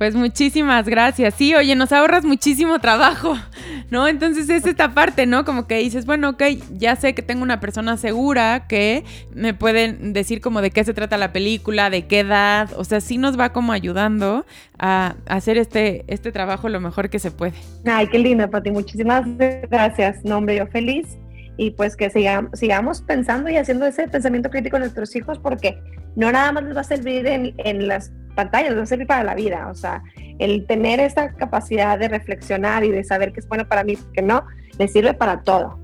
Pues 0.00 0.14
muchísimas 0.14 0.88
gracias. 0.88 1.34
Sí, 1.34 1.54
oye, 1.54 1.76
nos 1.76 1.92
ahorras 1.92 2.24
muchísimo 2.24 2.78
trabajo, 2.78 3.36
¿no? 3.90 4.08
Entonces 4.08 4.48
es 4.48 4.64
esta 4.64 4.94
parte, 4.94 5.26
¿no? 5.26 5.44
Como 5.44 5.66
que 5.66 5.76
dices, 5.76 6.06
bueno, 6.06 6.30
ok, 6.30 6.42
ya 6.72 6.96
sé 6.96 7.14
que 7.14 7.20
tengo 7.20 7.42
una 7.42 7.60
persona 7.60 7.98
segura 7.98 8.66
que 8.66 9.04
me 9.34 9.52
pueden 9.52 10.14
decir 10.14 10.40
como 10.40 10.62
de 10.62 10.70
qué 10.70 10.84
se 10.84 10.94
trata 10.94 11.18
la 11.18 11.34
película, 11.34 11.90
de 11.90 12.06
qué 12.06 12.20
edad, 12.20 12.70
o 12.78 12.84
sea, 12.84 13.02
sí 13.02 13.18
nos 13.18 13.38
va 13.38 13.52
como 13.52 13.72
ayudando 13.72 14.46
a 14.78 15.16
hacer 15.26 15.58
este, 15.58 16.06
este 16.06 16.32
trabajo 16.32 16.70
lo 16.70 16.80
mejor 16.80 17.10
que 17.10 17.18
se 17.18 17.30
puede. 17.30 17.52
Ay, 17.84 18.06
qué 18.06 18.20
linda, 18.20 18.48
Pati, 18.48 18.70
muchísimas 18.70 19.26
gracias. 19.70 20.24
No, 20.24 20.38
hombre, 20.38 20.56
yo 20.56 20.66
feliz 20.68 21.18
y 21.58 21.72
pues 21.72 21.94
que 21.94 22.08
sigamos, 22.08 22.58
sigamos 22.58 23.02
pensando 23.02 23.50
y 23.50 23.58
haciendo 23.58 23.84
ese 23.84 24.08
pensamiento 24.08 24.48
crítico 24.48 24.76
en 24.76 24.84
nuestros 24.84 25.14
hijos 25.14 25.38
porque 25.38 25.78
no 26.16 26.32
nada 26.32 26.52
más 26.52 26.64
les 26.64 26.74
va 26.74 26.80
a 26.80 26.84
servir 26.84 27.26
en 27.26 27.86
las 27.86 28.10
pantallas, 28.40 28.76
va 28.76 28.82
a 28.82 28.86
servir 28.86 29.06
para 29.06 29.22
la 29.22 29.34
vida. 29.34 29.68
O 29.70 29.74
sea, 29.74 30.02
el 30.38 30.66
tener 30.66 30.98
esta 31.00 31.34
capacidad 31.34 31.98
de 31.98 32.08
reflexionar 32.08 32.84
y 32.84 32.90
de 32.90 33.04
saber 33.04 33.32
qué 33.32 33.40
es 33.40 33.48
bueno 33.48 33.66
para 33.68 33.84
mí, 33.84 33.98
que 34.14 34.22
no, 34.22 34.44
le 34.78 34.88
sirve 34.88 35.12
para 35.12 35.42
todo. 35.42 35.78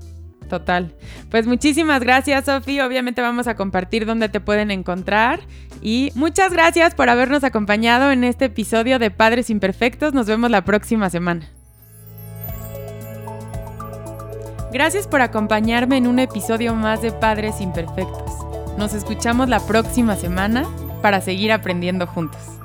Total. 0.49 0.93
Pues 1.29 1.45
muchísimas 1.45 2.01
gracias, 2.01 2.45
Sofi. 2.45 2.79
Obviamente 2.79 3.21
vamos 3.21 3.47
a 3.47 3.55
compartir 3.55 4.05
dónde 4.05 4.29
te 4.29 4.39
pueden 4.39 4.71
encontrar. 4.71 5.41
Y 5.81 6.11
muchas 6.15 6.51
gracias 6.51 6.95
por 6.95 7.09
habernos 7.09 7.43
acompañado 7.43 8.11
en 8.11 8.23
este 8.23 8.45
episodio 8.45 8.97
de 8.97 9.11
Padres 9.11 9.49
Imperfectos. 9.49 10.13
Nos 10.13 10.25
vemos 10.25 10.49
la 10.49 10.63
próxima 10.63 11.09
semana. 11.09 11.47
Gracias 14.71 15.07
por 15.07 15.21
acompañarme 15.21 15.97
en 15.97 16.07
un 16.07 16.19
episodio 16.19 16.73
más 16.73 17.01
de 17.01 17.11
Padres 17.11 17.61
Imperfectos. 17.61 18.31
Nos 18.77 18.93
escuchamos 18.93 19.49
la 19.49 19.59
próxima 19.59 20.15
semana 20.15 20.65
para 21.01 21.21
seguir 21.21 21.51
aprendiendo 21.51 22.07
juntos. 22.07 22.56